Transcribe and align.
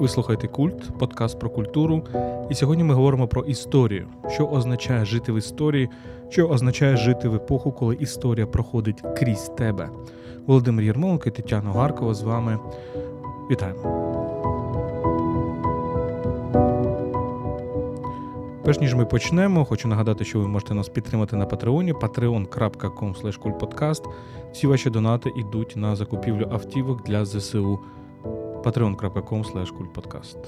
Ви 0.00 0.08
слухаєте 0.08 0.48
культ, 0.48 0.98
подкаст 0.98 1.38
про 1.38 1.50
культуру. 1.50 2.02
І 2.50 2.54
сьогодні 2.54 2.84
ми 2.84 2.94
говоримо 2.94 3.28
про 3.28 3.42
історію, 3.42 4.06
що 4.28 4.46
означає 4.46 5.04
жити 5.04 5.32
в 5.32 5.38
історії, 5.38 5.88
що 6.28 6.48
означає 6.48 6.96
жити 6.96 7.28
в 7.28 7.34
епоху, 7.34 7.72
коли 7.72 7.94
історія 7.94 8.46
проходить 8.46 9.02
крізь 9.18 9.50
тебе. 9.56 9.88
Володимир 10.46 10.84
Єрмоленко 10.84 11.28
і 11.28 11.32
Тетяна 11.32 11.70
Гаркова 11.70 12.14
з 12.14 12.22
вами. 12.22 12.58
Вітаємо. 13.50 14.05
Перш 18.66 18.80
ніж 18.80 18.94
ми 18.94 19.04
почнемо, 19.04 19.64
хочу 19.64 19.88
нагадати, 19.88 20.24
що 20.24 20.38
ви 20.38 20.48
можете 20.48 20.74
нас 20.74 20.88
підтримати 20.88 21.36
на 21.36 21.46
патреоні 21.46 21.92
patreon.com. 21.92 24.02
Всі 24.52 24.66
ваші 24.66 24.90
донати 24.90 25.32
йдуть 25.36 25.76
на 25.76 25.96
закупівлю 25.96 26.48
автівок 26.52 27.04
для 27.04 27.24
ЗСУ 27.24 27.78
patreon.com 28.62 29.44
kultpodcast. 29.72 30.38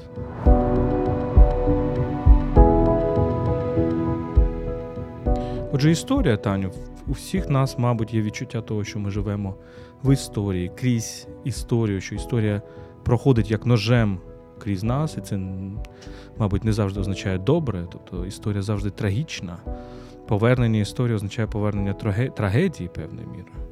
Отже, 5.73 5.91
історія, 5.91 6.37
Таню, 6.37 6.71
у 7.09 7.13
всіх 7.13 7.49
нас, 7.49 7.79
мабуть, 7.79 8.15
є 8.15 8.23
відчуття 8.23 8.61
того, 8.61 8.85
що 8.85 8.99
ми 8.99 9.11
живемо 9.11 9.55
в 10.05 10.13
історії, 10.13 10.71
крізь 10.75 11.29
історію, 11.45 12.01
що 12.01 12.15
історія 12.15 12.63
проходить 13.05 13.51
як 13.51 13.67
ножем 13.67 14.19
крізь 14.59 14.85
нас, 14.85 15.17
і 15.19 15.21
це, 15.21 15.41
мабуть, 16.39 16.65
не 16.65 16.73
завжди 16.73 17.01
означає 17.01 17.39
добре. 17.39 17.87
Тобто 17.93 18.27
історія 18.27 18.63
завжди 18.63 18.91
трагічна. 18.91 19.57
Повернення 20.27 20.81
історії 20.81 21.17
означає 21.17 21.49
повернення 21.49 21.93
трагедії 22.37 22.91
певною 22.95 23.29
мірою. 23.29 23.69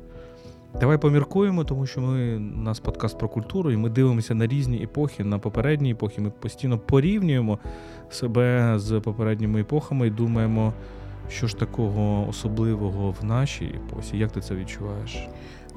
Давай 0.81 0.99
поміркуємо, 0.99 1.65
тому 1.65 1.87
що 1.87 2.01
ми 2.01 2.37
у 2.37 2.41
нас 2.41 2.81
подкаст 2.81 3.19
про 3.19 3.29
культуру, 3.29 3.71
і 3.71 3.77
ми 3.77 3.91
дивимося 3.91 4.35
на 4.35 4.47
різні 4.47 4.83
епохи, 4.83 5.25
на 5.25 5.39
попередні 5.39 5.91
епохи. 5.91 6.21
Ми 6.21 6.31
постійно 6.31 6.79
порівнюємо 6.79 7.59
себе 8.11 8.75
з 8.79 9.01
попередніми 9.01 9.61
епохами 9.61 10.07
і 10.07 10.11
думаємо, 10.11 10.73
що 11.29 11.47
ж 11.47 11.57
такого 11.57 12.29
особливого 12.29 13.15
в 13.21 13.25
нашій 13.25 13.65
епосі. 13.65 14.19
Як 14.19 14.33
ти 14.33 14.41
це 14.41 14.55
відчуваєш? 14.55 15.29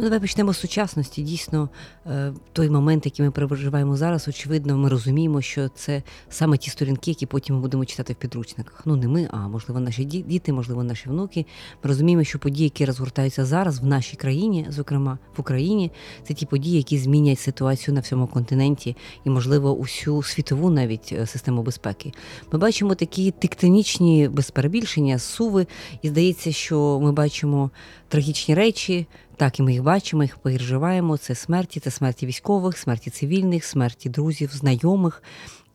Ну, 0.02 0.05
давай 0.05 0.19
почнемо 0.19 0.53
з 0.53 0.59
сучасності. 0.59 1.22
Дійсно, 1.22 1.69
е, 2.05 2.33
той 2.53 2.69
момент, 2.69 3.05
який 3.05 3.25
ми 3.25 3.31
переживаємо 3.31 3.97
зараз, 3.97 4.28
очевидно, 4.28 4.78
ми 4.78 4.89
розуміємо, 4.89 5.42
що 5.42 5.69
це 5.69 6.03
саме 6.30 6.58
ті 6.58 6.69
сторінки, 6.69 7.11
які 7.11 7.25
потім 7.25 7.55
ми 7.55 7.61
будемо 7.61 7.86
читати 7.86 8.14
в 8.14 8.16
підручниках. 8.16 8.81
Ну 8.86 8.95
не 8.95 9.08
ми, 9.08 9.30
а 9.31 9.47
можливо, 9.47 9.80
наші 9.80 10.03
діти, 10.05 10.53
можливо, 10.53 10.83
наші 10.83 11.09
внуки. 11.09 11.45
Ми 11.83 11.88
розуміємо, 11.88 12.23
що 12.23 12.39
події, 12.39 12.64
які 12.64 12.86
розгортаються 12.86 13.45
зараз 13.45 13.80
в 13.80 13.86
нашій 13.86 14.16
країні, 14.16 14.67
зокрема 14.70 15.17
в 15.38 15.42
Україні, 15.42 15.92
це 16.27 16.33
ті 16.33 16.45
події, 16.45 16.77
які 16.77 16.97
змінять 16.97 17.39
ситуацію 17.39 17.95
на 17.95 18.02
всьому 18.02 18.27
континенті 18.27 18.95
і, 19.25 19.30
можливо, 19.30 19.73
усю 19.73 20.23
світову 20.23 20.70
навіть 20.70 21.09
е, 21.11 21.25
систему 21.25 21.64
безпеки. 21.64 22.11
Ми 22.52 22.59
бачимо 22.59 22.95
такі 22.95 23.31
тектонічні 23.31 24.27
безперебільшення, 24.27 25.20
суви, 25.20 25.67
і 26.02 26.09
здається, 26.09 26.52
що 26.52 27.00
ми 27.03 27.11
бачимо 27.11 27.72
трагічні 28.09 28.55
речі. 28.55 29.08
Так, 29.39 29.59
і 29.59 29.63
ми 29.63 29.73
їх 29.73 29.83
бачимо, 29.83 30.23
їх 30.23 30.37
переживаємо. 30.37 31.17
Це 31.17 31.35
смерті, 31.35 31.79
це 31.79 31.91
смерті 31.91 32.25
військових, 32.25 32.77
смерті 32.77 33.09
цивільних, 33.09 33.65
смерті 33.65 34.09
друзів, 34.09 34.51
знайомих. 34.53 35.23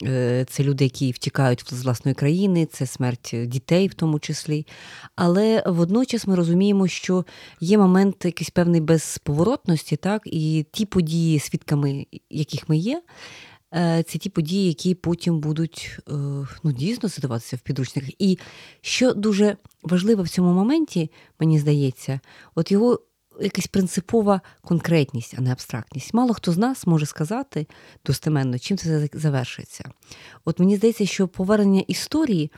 Е, 0.03 0.47
це 0.51 0.63
люди, 0.63 0.85
які 0.85 1.13
втікають 1.13 1.75
з 1.75 1.85
власної 1.85 2.15
країни, 2.15 2.67
це 2.67 2.87
смерть 2.87 3.35
дітей, 3.47 3.89
в 3.89 3.95
тому 3.95 4.19
числі. 4.19 4.67
Але 5.17 5.63
водночас 5.67 6.27
ми 6.27 6.35
розуміємо, 6.35 6.89
що 6.89 7.25
є 7.61 7.79
момент 7.79 8.25
якийсь 8.25 8.51
певний 8.51 8.81
безповоротності, 8.81 9.97
так, 9.97 10.23
і 10.25 10.67
ті 10.73 10.87
події, 10.87 11.39
свідками 11.39 12.07
яких 12.31 12.69
ми 12.69 12.77
є. 12.77 13.03
Е, 13.75 14.03
це 14.03 14.19
ті 14.19 14.31
події, 14.31 14.69
які 14.69 14.95
потім 14.95 15.41
будуть 15.41 15.99
е, 16.09 16.13
ну, 16.63 16.73
дійсно 16.73 17.09
задаватися 17.09 17.57
в 17.57 17.61
підручниках. 17.61 18.11
І 18.19 18.39
що 18.81 19.15
дуже 19.15 19.57
важливо 19.83 20.23
в 20.23 20.29
цьому 20.29 20.53
моменті, 20.53 21.11
мені 21.41 21.59
здається, 21.59 22.21
от 22.55 22.73
його 22.73 23.01
якась 23.41 23.67
принципова 23.67 24.41
конкретність, 24.63 25.35
а 25.39 25.41
не 25.41 25.53
абстрактність. 25.53 26.15
Мало 26.15 26.35
хто 26.35 26.53
з 26.53 26.59
нас 26.59 26.87
може 26.87 27.07
сказати 27.07 27.67
достеменно, 28.07 28.59
чим 28.59 28.77
це 28.77 29.09
завершиться. 29.13 29.85
От 30.45 30.59
мені 30.59 30.77
здається, 30.77 31.07
що 31.07 31.29
повернення 31.29 31.85
історії 31.89 32.51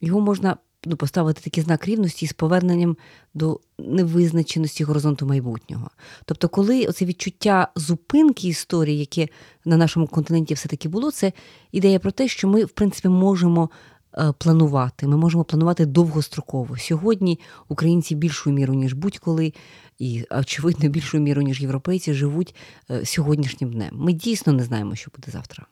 його 0.00 0.20
можна 0.20 0.56
ну, 0.86 0.96
поставити 0.96 1.40
такий 1.40 1.64
знак 1.64 1.88
рівності 1.88 2.26
з 2.26 2.32
поверненням 2.32 2.96
до 3.34 3.60
невизначеності 3.78 4.84
горизонту 4.84 5.26
майбутнього. 5.26 5.90
Тобто, 6.24 6.48
коли 6.48 6.86
оце 6.86 7.04
відчуття 7.04 7.68
зупинки 7.76 8.48
історії, 8.48 8.98
яке 8.98 9.28
на 9.64 9.76
нашому 9.76 10.06
континенті 10.06 10.54
все-таки 10.54 10.88
було, 10.88 11.10
це 11.10 11.32
ідея 11.72 11.98
про 11.98 12.10
те, 12.10 12.28
що 12.28 12.48
ми, 12.48 12.64
в 12.64 12.70
принципі, 12.70 13.08
можемо. 13.08 13.70
Е, 14.18 14.32
планувати, 14.38 15.06
ми 15.06 15.16
можемо 15.16 15.44
планувати 15.44 15.86
довгостроково. 15.86 16.76
Сьогодні 16.78 17.38
українці 17.68 18.14
більшою 18.14 18.56
мірою, 18.56 18.78
ніж 18.78 18.92
будь-коли, 18.92 19.52
і, 19.98 20.24
очевидно, 20.30 20.88
більшу 20.88 21.18
міру 21.18 21.42
ніж 21.42 21.60
європейці, 21.60 22.14
живуть 22.14 22.54
е, 22.90 23.04
сьогоднішнім 23.04 23.72
днем. 23.72 23.90
Ми 23.92 24.12
дійсно 24.12 24.52
не 24.52 24.64
знаємо, 24.64 24.94
що 24.94 25.10
буде 25.16 25.32
завтра. 25.32 25.66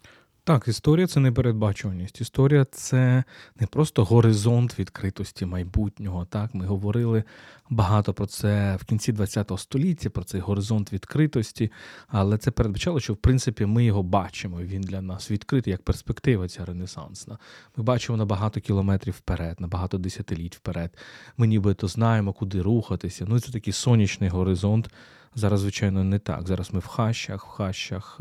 Так, 0.47 0.69
історія 0.69 1.07
це 1.07 1.21
непередбачуваність. 1.21 2.21
Історія 2.21 2.65
це 2.65 3.25
не 3.61 3.67
просто 3.67 4.05
горизонт 4.05 4.79
відкритості 4.79 5.47
майбутнього. 5.47 6.25
Так, 6.25 6.55
ми 6.55 6.67
говорили 6.67 7.25
багато 7.71 8.15
про 8.15 8.27
це 8.27 8.77
в 8.81 8.85
кінці 8.85 9.13
ХХ 9.13 9.59
століття, 9.59 10.11
про 10.11 10.25
цей 10.25 10.41
горизонт 10.41 10.93
відкритості, 10.93 11.73
але 12.09 12.39
це 12.39 12.51
передбачало, 12.51 13.01
що 13.01 13.13
в 13.13 13.17
принципі 13.17 13.67
ми 13.67 13.85
його 13.85 14.03
бачимо. 14.03 14.61
Він 14.61 14.83
для 14.83 15.01
нас 15.01 15.31
відкритий 15.31 15.71
як 15.71 15.83
перспектива 15.83 16.49
ця 16.49 16.65
ренесансна. 16.65 17.39
Ми 17.77 17.85
бачимо 17.85 18.19
на 18.19 18.25
багато 18.25 18.61
кілометрів 18.61 19.15
вперед, 19.15 19.61
на 19.61 19.69
багато 19.69 19.99
десятиліть 19.99 20.57
вперед. 20.57 20.99
Ми 21.37 21.47
нібито 21.47 21.89
знаємо, 21.89 22.33
куди 22.33 22.63
рухатися. 22.63 23.25
Ну 23.29 23.41
це 23.41 23.53
такий 23.53 23.73
сонячний 23.73 24.31
горизонт. 24.31 24.91
Зараз, 25.35 25.61
звичайно, 25.61 26.05
не 26.05 26.19
так. 26.19 26.49
Зараз 26.49 26.75
ми 26.75 26.81
в 26.81 26.87
хащах, 26.87 27.47
в 27.47 27.49
хащах. 27.49 28.21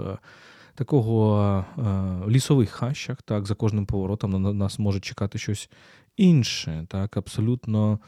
Такого 0.76 1.66
е, 1.78 1.84
лісових 2.30 2.70
хащах, 2.70 3.22
так, 3.22 3.46
за 3.46 3.56
кожним 3.56 3.86
поворотом 3.86 4.32
на 4.32 4.54
нас 4.54 4.80
може 4.80 5.00
чекати 5.00 5.38
щось 5.38 5.70
інше, 6.18 6.86
так, 6.90 7.18
абсолютно 7.18 8.00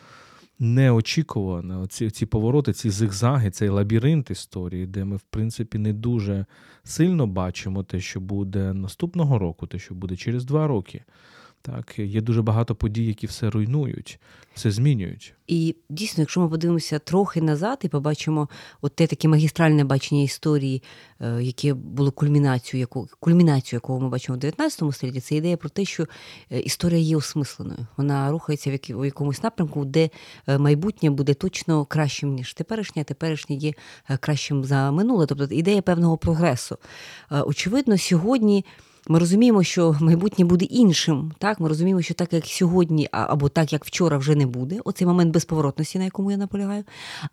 неочікуване. 0.59 1.87
Ці 1.87 2.09
ці 2.09 2.25
повороти, 2.25 2.73
ці 2.73 2.89
зигзаги, 2.89 3.51
цей 3.51 3.69
лабіринт 3.69 4.31
історії, 4.31 4.85
де 4.85 5.05
ми, 5.05 5.15
в 5.15 5.21
принципі, 5.21 5.77
не 5.77 5.93
дуже 5.93 6.45
сильно 6.83 7.27
бачимо 7.27 7.83
те, 7.83 7.99
що 7.99 8.19
буде 8.19 8.73
наступного 8.73 9.39
року, 9.39 9.67
те, 9.67 9.79
що 9.79 9.95
буде 9.95 10.15
через 10.15 10.45
два 10.45 10.67
роки. 10.67 11.03
Так, 11.65 11.99
є 11.99 12.21
дуже 12.21 12.41
багато 12.41 12.75
подій, 12.75 13.05
які 13.05 13.27
все 13.27 13.49
руйнують, 13.49 14.19
все 14.53 14.71
змінюють. 14.71 15.33
І 15.47 15.75
дійсно, 15.89 16.21
якщо 16.21 16.41
ми 16.41 16.49
подивимося 16.49 16.99
трохи 16.99 17.41
назад 17.41 17.79
і 17.83 17.87
побачимо 17.87 18.49
от 18.81 18.95
те 18.95 19.07
таке 19.07 19.27
магістральне 19.27 19.83
бачення 19.83 20.21
історії, 20.21 20.83
е, 21.21 21.43
яке 21.43 21.73
було 21.73 22.11
кульмінацією, 22.11 22.81
яку 22.81 23.07
кульмінацію, 23.19 23.77
якого 23.77 23.99
ми 23.99 24.09
бачимо 24.09 24.35
в 24.35 24.39
19 24.39 24.91
столітті, 24.91 25.19
це 25.19 25.35
ідея 25.35 25.57
про 25.57 25.69
те, 25.69 25.85
що 25.85 26.05
е, 26.51 26.59
історія 26.59 26.99
є 26.99 27.17
осмисленою. 27.17 27.87
Вона 27.97 28.31
рухається 28.31 28.79
в 28.89 29.05
якомусь 29.05 29.43
напрямку, 29.43 29.85
де 29.85 30.09
е, 30.47 30.57
майбутнє 30.57 31.09
буде 31.09 31.33
точно 31.33 31.85
кращим 31.85 32.33
ніж 32.33 32.53
теперішнє, 32.53 33.01
а 33.01 33.05
теперішнє 33.05 33.55
є 33.55 33.73
кращим 34.19 34.63
за 34.63 34.91
минуле. 34.91 35.25
Тобто 35.25 35.47
ідея 35.55 35.81
певного 35.81 36.17
прогресу. 36.17 36.77
Очевидно, 37.29 37.97
сьогодні. 37.97 38.65
Ми 39.07 39.19
розуміємо, 39.19 39.63
що 39.63 39.97
майбутнє 40.01 40.45
буде 40.45 40.65
іншим. 40.65 41.31
Так, 41.37 41.59
ми 41.59 41.69
розуміємо, 41.69 42.01
що 42.01 42.13
так 42.13 42.33
як 42.33 42.45
сьогодні, 42.45 43.07
або 43.11 43.49
так 43.49 43.73
як 43.73 43.85
вчора, 43.85 44.17
вже 44.17 44.35
не 44.35 44.45
буде. 44.45 44.79
Оцей 44.85 45.07
момент 45.07 45.33
безповоротності, 45.33 45.97
на 45.97 46.03
якому 46.03 46.31
я 46.31 46.37
наполягаю. 46.37 46.83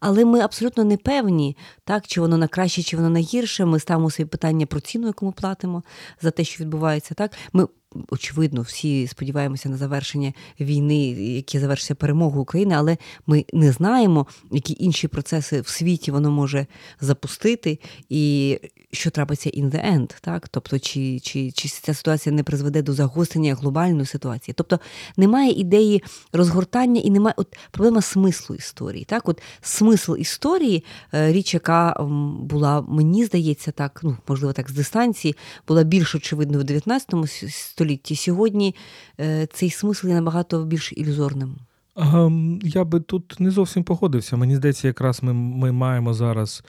Але 0.00 0.24
ми 0.24 0.40
абсолютно 0.40 0.84
не 0.84 0.96
певні, 0.96 1.56
так 1.84 2.06
чи 2.06 2.20
воно 2.20 2.38
на 2.38 2.48
краще, 2.48 2.82
чи 2.82 2.96
воно 2.96 3.10
на 3.10 3.18
гірше. 3.18 3.64
Ми 3.64 3.80
ставимо 3.80 4.10
собі 4.10 4.28
питання 4.28 4.66
про 4.66 4.80
ціну, 4.80 5.06
яку 5.06 5.26
ми 5.26 5.32
платимо 5.32 5.82
за 6.22 6.30
те, 6.30 6.44
що 6.44 6.64
відбувається. 6.64 7.14
Так, 7.14 7.32
ми 7.52 7.66
очевидно, 8.10 8.62
всі 8.62 9.06
сподіваємося 9.06 9.68
на 9.68 9.76
завершення 9.76 10.32
війни, 10.60 11.06
яке 11.10 11.60
завершиться 11.60 11.94
перемогою 11.94 12.42
України, 12.42 12.74
але 12.74 12.96
ми 13.26 13.44
не 13.52 13.72
знаємо, 13.72 14.26
які 14.50 14.76
інші 14.78 15.08
процеси 15.08 15.60
в 15.60 15.68
світі 15.68 16.10
воно 16.10 16.30
може 16.30 16.66
запустити, 17.00 17.78
і 18.08 18.58
що 18.92 19.10
трапиться 19.10 19.50
in 19.50 19.70
the 19.70 19.92
end, 19.94 20.14
так? 20.20 20.48
Тобто, 20.48 20.78
чи 20.78 21.20
чи, 21.20 21.50
чи 21.50 21.68
ця 21.68 21.94
ситуація 21.94 22.34
не 22.34 22.42
призведе 22.42 22.82
до 22.82 22.92
загострення 22.92 23.54
глобальної 23.54 24.06
ситуації? 24.06 24.54
Тобто 24.58 24.80
немає 25.16 25.52
ідеї 25.52 26.02
розгортання 26.32 27.00
і 27.00 27.10
немає 27.10 27.34
от 27.36 27.56
проблема 27.70 28.02
смислу 28.02 28.56
історії. 28.56 29.04
Так, 29.04 29.28
от 29.28 29.42
смисл 29.60 30.14
історії, 30.16 30.84
е, 31.14 31.32
річ, 31.32 31.54
яка 31.54 31.96
була, 32.40 32.82
мені 32.82 33.24
здається, 33.24 33.70
так, 33.70 34.00
ну 34.02 34.16
можливо, 34.28 34.52
так 34.52 34.70
з 34.70 34.72
дистанції, 34.72 35.36
була 35.68 35.82
більш 35.82 36.14
очевидною 36.14 36.60
в 36.60 36.64
19 36.64 37.14
столітті. 37.50 38.16
Сьогодні 38.16 38.74
е, 39.20 39.46
цей 39.52 39.70
смисл 39.70 40.08
є 40.08 40.14
набагато 40.14 40.64
більш 40.64 40.92
ілюзорним. 40.92 41.56
Ем, 41.96 42.60
я 42.62 42.84
би 42.84 43.00
тут 43.00 43.36
не 43.40 43.50
зовсім 43.50 43.84
погодився. 43.84 44.36
Мені 44.36 44.56
здається, 44.56 44.88
якраз 44.88 45.22
ми 45.22 45.32
ми 45.32 45.72
маємо 45.72 46.14
зараз 46.14 46.64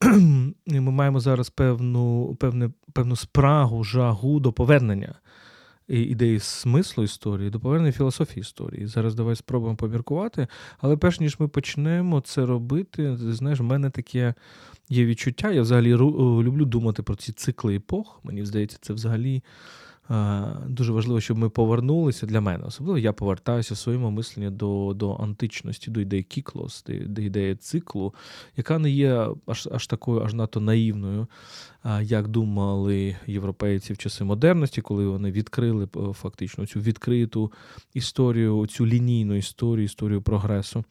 ми 0.66 0.80
маємо 0.80 1.20
зараз 1.20 1.50
певну 1.50 2.36
певне, 2.40 2.70
певну 2.92 3.16
спрагу, 3.16 3.84
жагу 3.84 4.40
до 4.40 4.52
повернення 4.52 5.14
ідеї 5.88 6.40
смислу 6.40 7.04
історії, 7.04 7.50
до 7.50 7.60
повернення 7.60 7.92
філософії 7.92 8.40
історії. 8.40 8.86
Зараз 8.86 9.14
давай 9.14 9.36
спробуємо 9.36 9.76
поміркувати. 9.76 10.46
Але 10.78 10.96
перш 10.96 11.20
ніж 11.20 11.40
ми 11.40 11.48
почнемо 11.48 12.20
це 12.20 12.46
робити, 12.46 13.16
знаєш, 13.16 13.60
в 13.60 13.62
мене 13.62 13.90
таке 13.90 14.34
є 14.88 15.06
відчуття. 15.06 15.50
Я 15.50 15.62
взагалі 15.62 15.94
люблю 15.94 16.64
думати 16.64 17.02
про 17.02 17.16
ці 17.16 17.32
цикли 17.32 17.76
епох. 17.76 18.20
Мені 18.22 18.44
здається, 18.44 18.78
це 18.80 18.92
взагалі. 18.92 19.42
Дуже 20.66 20.92
важливо, 20.92 21.20
щоб 21.20 21.38
ми 21.38 21.48
повернулися 21.48 22.26
для 22.26 22.40
мене. 22.40 22.64
Особливо 22.64 22.98
я 22.98 23.12
повертаюся 23.12 23.74
в 23.74 23.78
своєму 23.78 24.10
мисленні 24.10 24.50
до 24.50 24.92
до 24.96 25.14
античності, 25.14 25.90
до 25.90 26.00
ідеї 26.00 26.22
кіклос, 26.22 26.84
до 26.88 27.22
ідеї 27.22 27.54
циклу, 27.56 28.14
яка 28.56 28.78
не 28.78 28.90
є 28.90 29.28
аж 29.46 29.68
аж 29.72 29.86
такою, 29.86 30.22
аж 30.22 30.34
надто 30.34 30.60
наївною, 30.60 31.26
як 32.02 32.28
думали 32.28 33.16
європейці 33.26 33.92
в 33.92 33.98
часи 33.98 34.24
модерності, 34.24 34.80
коли 34.80 35.06
вони 35.06 35.30
відкрили 35.30 35.88
е, 35.96 36.12
фактично 36.12 36.66
цю 36.66 36.80
відкриту 36.80 37.52
історію, 37.94 38.66
цю 38.66 38.86
лінійну 38.86 39.34
історію, 39.34 39.84
історію 39.84 40.22
прогресу. 40.22 40.84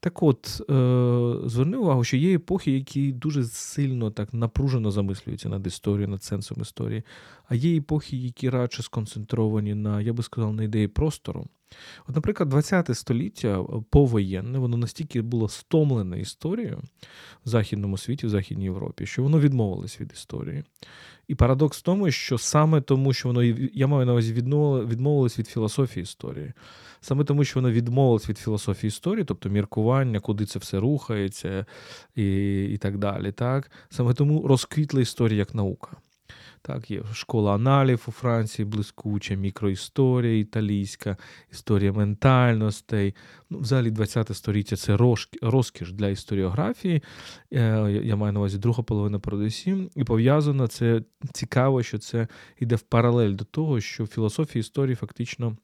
Так 0.00 0.22
от, 0.22 0.60
е, 0.70 1.48
зверни 1.48 1.76
увагу, 1.76 2.04
що 2.04 2.16
є 2.16 2.34
епохи, 2.34 2.70
які 2.70 3.12
дуже 3.12 3.44
сильно 3.44 4.10
так 4.10 4.34
напружено 4.34 4.90
замислюються 4.90 5.48
над 5.48 5.66
історією, 5.66 6.08
над 6.08 6.22
сенсом 6.22 6.62
історії, 6.62 7.02
а 7.48 7.54
є 7.54 7.76
епохи, 7.76 8.16
які 8.16 8.50
радше 8.50 8.82
сконцентровані 8.82 9.74
на, 9.74 10.00
я 10.00 10.12
би 10.12 10.22
сказав, 10.22 10.54
на 10.54 10.62
ідеї 10.62 10.88
простору. 10.88 11.46
От, 12.08 12.14
наприклад, 12.14 12.48
20 12.48 12.96
століття 12.98 13.60
е, 13.60 13.64
повоєнне, 13.90 14.58
воно 14.58 14.76
настільки 14.76 15.22
було 15.22 15.48
стомлене 15.48 16.20
історією 16.20 16.82
в 17.44 17.48
Західному 17.48 17.98
світі, 17.98 18.26
в 18.26 18.30
Західній 18.30 18.64
Європі, 18.64 19.06
що 19.06 19.22
воно 19.22 19.40
відмовилось 19.40 20.00
від 20.00 20.12
історії. 20.12 20.64
І 21.28 21.34
парадокс 21.34 21.78
в 21.78 21.82
тому, 21.82 22.10
що 22.10 22.38
саме 22.38 22.80
тому, 22.80 23.12
що 23.12 23.28
воно 23.28 23.42
я 23.72 23.86
маю 23.86 24.06
на 24.06 24.12
увазі 24.12 24.32
відмовилось 24.32 25.38
від 25.38 25.48
філософії 25.48 26.02
історії, 26.02 26.52
саме 27.00 27.24
тому, 27.24 27.44
що 27.44 27.60
воно 27.60 27.72
відмовилось 27.72 28.28
від 28.28 28.38
філософії 28.38 28.88
історії, 28.88 29.24
тобто 29.24 29.48
міркування, 29.48 30.20
куди 30.20 30.46
це 30.46 30.58
все 30.58 30.80
рухається 30.80 31.66
і 32.14 32.64
і 32.64 32.78
так 32.78 32.98
далі. 32.98 33.32
Так? 33.32 33.70
Саме 33.90 34.14
тому 34.14 34.48
розквітла 34.48 35.00
історія 35.00 35.38
як 35.38 35.54
наука. 35.54 35.96
Так, 36.62 36.90
Є 36.90 37.02
школа 37.12 37.54
аналів 37.54 38.04
у 38.08 38.10
Франції, 38.10 38.66
блискуча, 38.66 39.34
мікроісторія 39.34 40.38
італійська, 40.38 41.16
історія 41.52 41.92
ментальностей. 41.92 43.14
Ну, 43.50 43.58
Взагалі, 43.58 43.90
20 43.90 44.36
століття 44.36 44.76
це 44.76 44.96
розкіш 45.42 45.92
для 45.92 46.08
історіографії. 46.08 47.02
Е, 47.52 47.90
я 48.04 48.16
маю 48.16 48.32
на 48.32 48.40
увазі 48.40 48.58
друга 48.58 48.82
половина 48.82 49.18
передусім. 49.18 49.90
І 49.96 50.04
пов'язано 50.04 50.66
це 50.66 51.02
цікаво, 51.32 51.82
що 51.82 51.98
це 51.98 52.28
йде 52.58 52.76
в 52.76 52.82
паралель 52.82 53.32
до 53.32 53.44
того, 53.44 53.80
що 53.80 54.06
філософія 54.06 54.60
історії 54.60 54.96
фактично. 54.96 55.56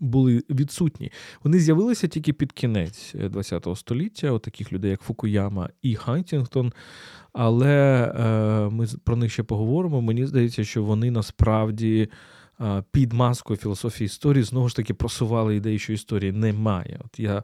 Були 0.00 0.42
відсутні. 0.50 1.12
Вони 1.44 1.58
з'явилися 1.58 2.08
тільки 2.08 2.32
під 2.32 2.52
кінець 2.52 3.14
ХХ 3.34 3.52
е, 3.52 3.76
століття, 3.76 4.32
от 4.32 4.42
таких 4.42 4.72
людей, 4.72 4.90
як 4.90 5.00
Фукуяма 5.00 5.68
і 5.82 5.94
Хантінгтон. 5.94 6.72
Але 7.32 8.04
е, 8.18 8.70
ми 8.70 8.86
про 9.04 9.16
них 9.16 9.32
ще 9.32 9.42
поговоримо. 9.42 10.02
Мені 10.02 10.26
здається, 10.26 10.64
що 10.64 10.84
вони 10.84 11.10
насправді 11.10 12.08
е, 12.60 12.84
під 12.90 13.12
маскою 13.12 13.56
філософії 13.56 14.06
історії 14.06 14.44
знову 14.44 14.68
ж 14.68 14.76
таки 14.76 14.94
просували 14.94 15.56
ідею, 15.56 15.78
що 15.78 15.92
історії 15.92 16.32
немає. 16.32 17.00
От 17.04 17.20
я 17.20 17.42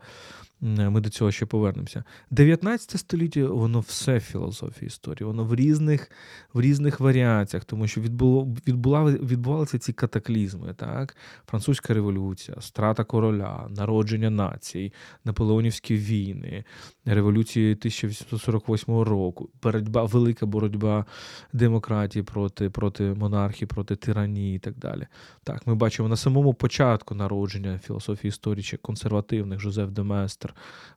ми 0.63 1.01
до 1.01 1.11
цього 1.11 1.31
ще 1.31 1.47
повернемося. 1.47 2.05
19 2.31 3.01
століття 3.01 3.47
воно 3.47 3.81
все 3.81 4.21
філософія 4.21 4.87
історії, 4.87 5.27
воно 5.27 5.45
в 5.45 5.55
різних 5.55 6.11
в 6.55 6.61
різних 6.61 7.01
варіаціях, 7.01 7.65
тому 7.65 7.87
що 7.87 8.01
відбуло, 8.01 8.45
відбула, 8.69 9.05
відбувалися 9.05 9.79
ці 9.79 9.93
катаклізми. 9.93 10.75
так? 10.75 11.17
Французька 11.47 11.95
революція, 11.95 12.61
страта 12.61 13.05
короля, 13.05 13.67
народження 13.71 14.31
націй, 14.31 14.93
наполеонівські 15.25 15.97
війни, 15.97 16.65
революції 17.05 17.73
1848 17.73 18.95
року, 19.01 19.51
боротьба, 19.63 20.05
велика 20.05 20.47
боротьба 20.47 21.05
демократії 21.53 22.23
проти 22.23 22.71
проти 22.71 23.05
монархії, 23.05 23.67
проти 23.67 23.97
тиранії 23.97 24.57
і 24.57 24.59
так 24.59 24.79
далі. 24.79 25.07
Так, 25.45 25.67
Ми 25.67 25.75
бачимо 25.75 26.09
на 26.09 26.17
самому 26.17 26.55
початку 26.55 27.15
народження 27.15 27.79
філософії 27.79 28.29
історії 28.29 28.63
чи 28.63 28.77
консервативних 28.77 29.61
Жозеф 29.61 29.91
Деместр. 29.91 30.52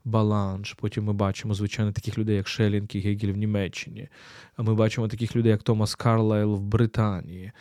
Баланш. 0.06 0.74
Потім 0.74 1.04
ми 1.04 1.13
бачимо, 1.13 1.54
звичайно, 1.54 1.92
таких 1.92 2.18
людей, 2.18 2.36
як 2.36 2.48
Шелінг 2.48 2.88
і 2.94 3.00
Гегель 3.00 3.34
в 3.34 3.38
Німеччині. 3.38 4.10
Ми 4.57 4.75
бачимо 4.75 5.07
таких 5.07 5.36
людей, 5.36 5.52
як 5.52 5.63
Томас 5.63 5.96
Карлайл 5.96 6.54
в 6.54 6.62
Британії, 6.62 7.52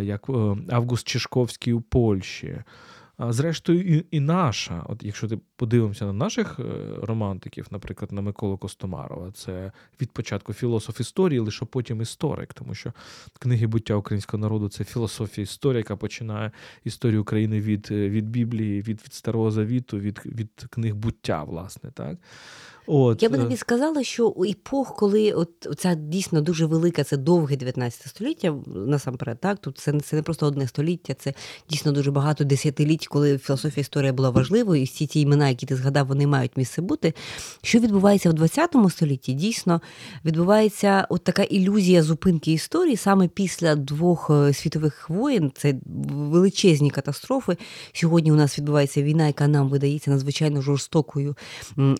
як 0.00 0.28
е, 0.28 0.56
Август 0.70 1.08
Чешковський 1.08 1.72
у 1.72 1.80
Польщі. 1.80 2.58
Зрештою, 3.20 4.04
і, 4.10 4.20
наша, 4.20 4.84
от 4.88 5.02
якщо 5.02 5.28
ти 5.28 5.38
подивимося 5.56 6.06
на 6.06 6.12
наших 6.12 6.58
е, 6.58 6.62
романтиків, 7.02 7.66
наприклад, 7.70 8.12
на 8.12 8.20
Миколу 8.22 8.58
Костомарова, 8.58 9.30
це 9.32 9.72
від 10.00 10.10
початку 10.12 10.52
філософ 10.52 11.00
історії, 11.00 11.38
лише 11.40 11.64
потім 11.64 12.00
історик, 12.00 12.54
тому 12.54 12.74
що 12.74 12.92
книги 13.38 13.66
буття 13.66 13.94
українського 13.94 14.40
народу 14.40 14.68
це 14.68 14.84
філософія 14.84 15.42
історія, 15.42 15.78
яка 15.78 15.96
починає 15.96 16.50
історію 16.84 17.22
України 17.22 17.60
від 17.60 17.88
е, 17.90 18.08
від 18.08 18.28
Біблії, 18.30 18.82
від 18.82 19.02
від 19.04 19.14
Старого 19.14 19.50
Завіту, 19.50 19.98
від 19.98 20.22
від 20.26 20.66
книг 20.70 20.94
буття, 20.94 21.44
власне. 21.44 21.90
так. 21.90 22.16
От. 22.90 23.22
Я 23.22 23.28
би 23.28 23.38
тобі 23.38 23.54
е. 23.54 23.56
сказала, 23.56 24.02
що 24.02 24.28
у 24.28 24.44
епох, 24.44 24.96
коли 24.96 25.32
от 25.32 25.50
ця 25.76 25.94
дійсно 25.94 26.40
дуже 26.40 26.66
велика, 26.66 27.04
це 27.04 27.16
довге 27.16 27.56
19 27.56 28.06
століття, 28.06 28.54
насамперед, 28.66 29.40
так 29.40 29.58
тут 29.58 29.78
це 29.78 30.00
це 30.00 30.16
не 30.16 30.22
просто 30.22 30.46
одне 30.46 30.68
століття, 30.68 31.14
це 31.14 31.34
дійсно 31.70 31.92
дуже 31.92 32.10
багато 32.10 32.44
десятиліть, 32.44 33.06
коли 33.06 33.38
філософія 33.38 33.80
історія 33.80 34.12
була 34.12 34.30
важливою, 34.30 34.82
і 34.82 34.84
всі 34.84 35.06
ті 35.06 35.20
імена, 35.20 35.48
які 35.48 35.66
ти 35.66 35.76
згадав, 35.76 36.06
вони 36.06 36.26
мають 36.26 36.56
місце 36.56 36.82
бути. 36.82 37.14
Що 37.62 37.78
відбувається 37.78 38.30
в 38.30 38.32
20 38.32 38.76
столітті? 38.90 39.32
Дійсно 39.32 39.80
відбувається 40.24 41.06
от 41.10 41.24
така 41.24 41.42
ілюзія 41.42 42.02
зупинки 42.02 42.52
історії 42.52 42.96
саме 42.96 43.28
після 43.28 43.74
двох 43.74 44.30
е, 44.30 44.52
світових 44.52 45.10
воєн. 45.10 45.52
Це 45.54 45.74
величезні 46.10 46.90
катастрофи. 46.90 47.56
Сьогодні 47.92 48.32
у 48.32 48.34
нас 48.34 48.58
відбувається 48.58 49.02
війна, 49.02 49.26
яка 49.26 49.48
нам 49.48 49.68
видається 49.68 50.10
надзвичайно 50.10 50.62
жорстокою, 50.62 51.36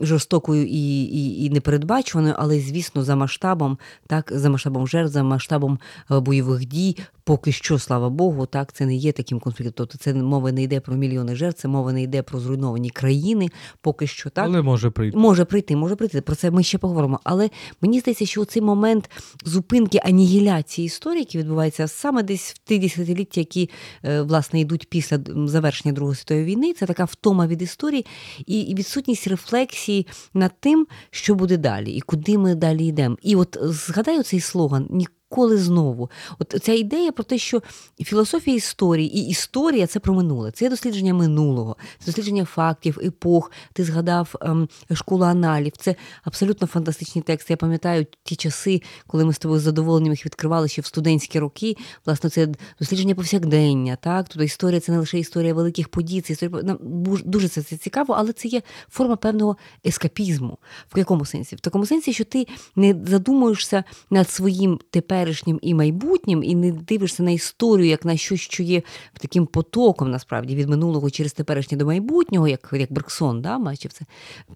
жорстокою 0.00 0.66
і 0.66 0.77
і 0.78 1.04
і, 1.04 1.44
і 1.44 1.50
непередбачуваною, 1.50 2.34
але 2.38 2.60
звісно, 2.60 3.04
за 3.04 3.16
масштабом, 3.16 3.78
так, 4.06 4.32
за 4.34 4.50
масштабом 4.50 4.88
жертв, 4.88 5.12
за 5.12 5.22
масштабом 5.22 5.78
е, 6.10 6.20
бойових 6.20 6.64
дій, 6.64 6.96
поки 7.28 7.52
що, 7.52 7.78
слава 7.78 8.10
Богу, 8.10 8.46
так 8.46 8.72
це 8.72 8.86
не 8.86 8.94
є 8.94 9.12
таким 9.12 9.40
конфліктом. 9.40 9.72
Тобто 9.76 9.98
це 9.98 10.14
мова 10.14 10.52
не 10.52 10.62
йде 10.62 10.80
про 10.80 10.96
мільйони 10.96 11.36
жертв, 11.36 11.60
це 11.60 11.68
мова 11.68 11.92
не 11.92 12.02
йде 12.02 12.22
про 12.22 12.40
зруйновані 12.40 12.90
країни. 12.90 13.48
Поки 13.80 14.06
що 14.06 14.30
так 14.30 14.44
але 14.44 14.62
може 14.62 14.90
прийти. 14.90 15.18
Може 15.18 15.44
прийти, 15.44 15.76
може 15.76 15.96
прийти. 15.96 16.20
Про 16.20 16.34
це 16.34 16.50
ми 16.50 16.62
ще 16.62 16.78
поговоримо. 16.78 17.20
Але 17.24 17.50
мені 17.80 18.00
здається, 18.00 18.26
що 18.26 18.44
цей 18.44 18.62
момент 18.62 19.10
зупинки 19.44 20.00
анігіляції 20.04 20.86
історії, 20.86 21.20
які 21.20 21.38
відбувається 21.38 21.88
саме 21.88 22.22
десь 22.22 22.50
в 22.50 22.58
ті 22.58 22.78
десятиліття, 22.78 23.40
які 23.40 23.70
е, 24.04 24.22
власне 24.22 24.60
йдуть 24.60 24.90
після 24.90 25.18
завершення 25.46 25.94
Другої 25.94 26.16
світової 26.16 26.46
війни. 26.46 26.72
Це 26.72 26.86
така 26.86 27.04
втома 27.04 27.46
від 27.46 27.62
історії 27.62 28.06
і 28.46 28.74
відсутність 28.78 29.26
рефлексії 29.26 30.06
над 30.34 30.52
тим, 30.60 30.86
що 31.10 31.34
буде 31.34 31.56
далі, 31.56 31.92
і 31.92 32.00
куди 32.00 32.38
ми 32.38 32.54
далі 32.54 32.86
йдемо. 32.86 33.16
І 33.22 33.36
от 33.36 33.58
згадаю 33.62 34.22
цей 34.22 34.40
слоган 34.40 34.86
коли 35.28 35.58
знову. 35.58 36.10
От 36.38 36.54
ця 36.62 36.72
ідея 36.72 37.12
про 37.12 37.24
те, 37.24 37.38
що 37.38 37.62
філософія 38.00 38.56
історії 38.56 39.18
і 39.18 39.28
історія 39.28 39.86
це 39.86 40.00
про 40.00 40.14
минуле, 40.14 40.50
це 40.50 40.68
дослідження 40.68 41.14
минулого, 41.14 41.76
це 41.98 42.06
дослідження 42.06 42.44
фактів, 42.44 42.98
епох. 43.02 43.50
Ти 43.72 43.84
згадав 43.84 44.34
ем, 44.40 44.68
школу 44.94 45.24
аналів. 45.24 45.72
Це 45.78 45.94
абсолютно 46.24 46.66
фантастичні 46.66 47.22
тексти. 47.22 47.52
Я 47.52 47.56
пам'ятаю 47.56 48.06
ті 48.22 48.36
часи, 48.36 48.82
коли 49.06 49.24
ми 49.24 49.32
з 49.32 49.38
тобою 49.38 49.60
з 49.60 49.62
задоволенням 49.62 50.12
їх 50.12 50.26
відкривали 50.26 50.68
ще 50.68 50.82
в 50.82 50.86
студентські 50.86 51.38
роки. 51.38 51.76
Власне, 52.06 52.30
це 52.30 52.48
дослідження 52.80 53.14
повсякдення. 53.14 53.96
Так, 53.96 54.26
тобто 54.28 54.44
історія 54.44 54.80
це 54.80 54.92
не 54.92 54.98
лише 54.98 55.18
історія 55.18 55.54
великих 55.54 55.88
подій, 55.88 56.20
це 56.20 56.32
історія 56.32 56.62
нам 56.62 56.78
дуже 57.24 57.48
це, 57.48 57.62
це 57.62 57.76
цікаво, 57.76 58.14
але 58.18 58.32
це 58.32 58.48
є 58.48 58.62
форма 58.88 59.16
певного 59.16 59.56
ескапізму. 59.86 60.58
В 60.94 60.98
якому 60.98 61.24
сенсі? 61.24 61.56
В 61.56 61.60
такому 61.60 61.86
сенсі, 61.86 62.12
що 62.12 62.24
ти 62.24 62.46
не 62.76 62.96
задумуєшся 63.06 63.84
над 64.10 64.30
своїм 64.30 64.80
тепер 64.90 65.17
теперішнім 65.18 65.58
і 65.62 65.74
майбутнім, 65.74 66.42
і 66.42 66.54
не 66.54 66.72
дивишся 66.72 67.22
на 67.22 67.30
історію 67.30 67.88
як 67.88 68.04
на 68.04 68.16
щось, 68.16 68.40
що 68.40 68.62
є 68.62 68.82
таким 69.20 69.46
потоком, 69.46 70.10
насправді, 70.10 70.56
від 70.56 70.68
минулого 70.68 71.10
через 71.10 71.32
теперішнє 71.32 71.78
до 71.78 71.86
майбутнього, 71.86 72.48
як 72.48 72.70
як 72.72 72.92
Берксон, 72.92 73.42
да, 73.42 73.58
бачив 73.58 73.92
це 73.92 74.04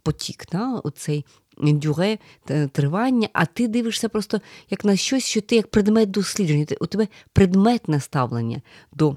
потік, 0.03 0.45
да, 0.53 0.81
оцей 0.85 1.25
дюре 1.59 2.19
тривання, 2.73 3.29
а 3.33 3.47
ти 3.47 3.69
дивишся 3.69 4.09
просто 4.09 4.41
як 4.71 4.85
на 4.85 4.97
щось, 4.97 5.25
що 5.25 5.41
ти 5.41 5.57
як 5.57 5.67
предмет 5.67 6.11
дослідження. 6.11 6.67
У 6.81 6.87
тебе 6.87 7.09
предметне 7.33 8.01
ставлення 8.01 8.63
до 8.93 9.17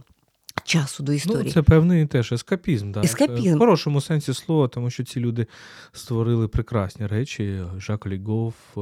часу 0.65 1.03
до 1.03 1.13
історії. 1.13 1.43
Ну, 1.45 1.51
Це 1.51 1.61
певний 1.61 2.05
теж 2.05 2.31
ескапізм. 2.31 2.91
да. 2.91 3.01
Ескапізм. 3.01 3.55
В 3.55 3.59
хорошому 3.59 4.01
сенсі 4.01 4.33
слова, 4.33 4.67
тому 4.67 4.89
що 4.89 5.03
ці 5.03 5.19
люди 5.19 5.47
створили 5.91 6.47
прекрасні 6.47 7.07
речі: 7.07 7.61
Жак 7.77 8.07
Лігов, 8.07 8.53
е, 8.77 8.79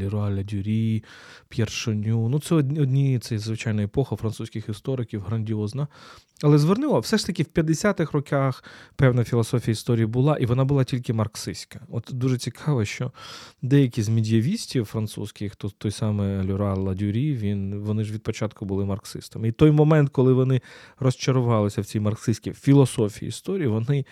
Леруа 0.00 0.30
Дюрі, 0.30 1.04
П'єр 1.48 1.70
Шоню. 1.70 2.28
Ну, 2.28 2.40
це 2.40 2.54
одні, 2.54 3.18
це 3.18 3.38
звичайно 3.38 3.82
епоха 3.82 4.16
французьких 4.16 4.68
істориків, 4.68 5.22
грандіозна. 5.22 5.88
Але 6.42 6.58
звернула, 6.58 6.98
все 6.98 7.18
ж 7.18 7.26
таки 7.26 7.42
в 7.42 7.46
50-х 7.46 8.12
роках 8.12 8.64
певна 8.96 9.24
філософія 9.24 9.72
історії 9.72 10.06
була, 10.06 10.36
і 10.36 10.46
вона 10.46 10.64
була 10.64 10.84
тільки 10.84 11.12
марксистська. 11.12 11.80
От 11.88 12.08
дуже 12.12 12.38
цікаво, 12.38 12.84
що 12.84 13.12
деякі 13.62 14.02
з 14.02 14.08
медіавістів 14.08 14.84
французьких, 14.84 15.56
то 15.56 15.68
той 15.68 15.90
самий 15.90 16.42
Люра 16.42 16.74
Ладюрі, 16.74 17.34
він 17.34 17.78
вони 17.78 18.04
ж 18.04 18.12
від 18.12 18.22
початку 18.22 18.64
були 18.64 18.84
марксистами. 18.84 19.48
І 19.48 19.52
той 19.52 19.70
момент, 19.70 20.10
коли 20.10 20.32
вони 20.32 20.60
розчарувалися 20.98 21.80
в 21.80 21.84
цій 21.84 22.00
марксистській 22.00 22.52
філософії 22.52 23.28
історії, 23.28 23.68
вони 23.68 24.04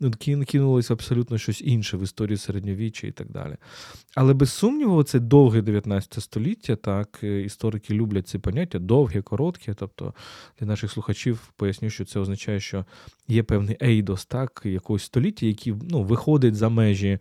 ну, 0.00 0.10
кинулися 0.46 0.94
абсолютно 0.94 1.38
щось 1.38 1.60
інше 1.60 1.96
в 1.96 2.02
історії 2.02 2.36
середньовіччя 2.36 3.06
і 3.06 3.12
так 3.12 3.30
далі. 3.30 3.56
Але 4.14 4.34
без 4.34 4.52
сумніву, 4.52 5.02
це 5.02 5.18
довге 5.20 5.62
19 5.62 6.22
століття. 6.22 6.76
Так, 6.76 7.18
е, 7.22 7.40
історики 7.40 7.94
люблять 7.94 8.28
ці 8.28 8.38
поняття, 8.38 8.78
довгі, 8.78 9.22
короткі. 9.22 9.74
Тобто 9.76 10.14
для 10.60 10.66
наших 10.66 10.90
слухачів 10.90 11.52
поясню, 11.70 11.90
що 11.90 12.04
це 12.04 12.20
означає, 12.20 12.60
що 12.60 12.84
є 13.28 13.42
певний 13.42 13.76
ейдос, 13.82 14.26
так, 14.26 14.62
якогось 14.64 15.02
століття, 15.02 15.46
який 15.46 15.74
ну, 15.90 16.02
виходить 16.02 16.54
за 16.54 16.68
межі 16.68 17.18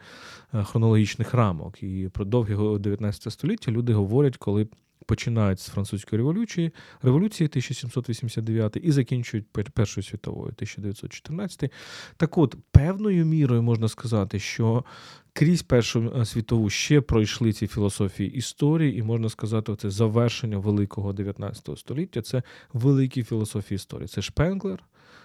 е, 0.54 0.64
хронологічних 0.64 1.34
рамок. 1.34 1.84
І 1.84 2.10
про 2.14 2.26
довге 2.26 2.80
19 2.80 3.34
століття 3.34 3.72
люди 3.72 3.94
говорять, 3.94 4.38
коли 4.38 4.68
починають 5.06 5.60
з 5.60 5.68
французької 5.68 6.18
революції 6.18 6.72
революції 7.02 7.48
1789 7.48 8.78
і 8.84 8.92
закінчують 8.92 9.48
Першою 9.74 10.04
світовою 10.04 10.46
1914. 10.46 11.72
Так 12.18 12.38
от, 12.38 12.56
певною 12.72 13.26
мірою 13.26 13.64
можна 13.64 13.88
сказати, 13.88 14.40
що 14.40 14.86
крізь 15.34 15.62
Першу 15.62 16.14
е, 16.16 16.26
світову 16.26 16.70
ще 16.70 17.02
пройшли 17.02 17.54
ці 17.54 17.68
філософії 17.68 18.32
історії, 18.32 18.98
і 18.98 19.04
можна 19.04 19.30
сказати, 19.30 19.76
це 19.76 19.90
завершення 19.90 20.58
великого 20.58 21.14
19 21.14 21.80
століття. 21.80 22.22
Це 22.22 22.44
великі 22.74 23.24
філософії 23.24 23.76
історії. 23.76 24.08
Це 24.08 24.22
Шпенглер, 24.22 24.84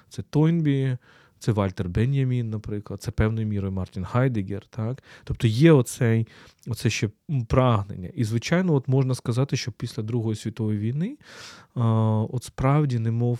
це 0.08 0.22
Тойнбі. 0.22 0.96
Це 1.44 1.52
Вальтер 1.52 1.88
Бен'ямін, 1.88 2.50
наприклад, 2.50 3.02
це 3.02 3.10
певною 3.10 3.46
мірою 3.46 3.72
Мартін 3.72 4.04
Хайдегер. 4.04 4.66
Так? 4.66 5.02
Тобто 5.24 5.46
є 5.46 5.72
оцей, 5.72 6.26
оце 6.66 6.90
ще 6.90 7.08
прагнення. 7.48 8.10
І, 8.14 8.24
звичайно, 8.24 8.74
от 8.74 8.88
можна 8.88 9.14
сказати, 9.14 9.56
що 9.56 9.72
після 9.72 10.02
Другої 10.02 10.36
світової 10.36 10.78
війни 10.78 11.16
от 11.74 12.44
справді 12.44 12.98
немов 12.98 13.38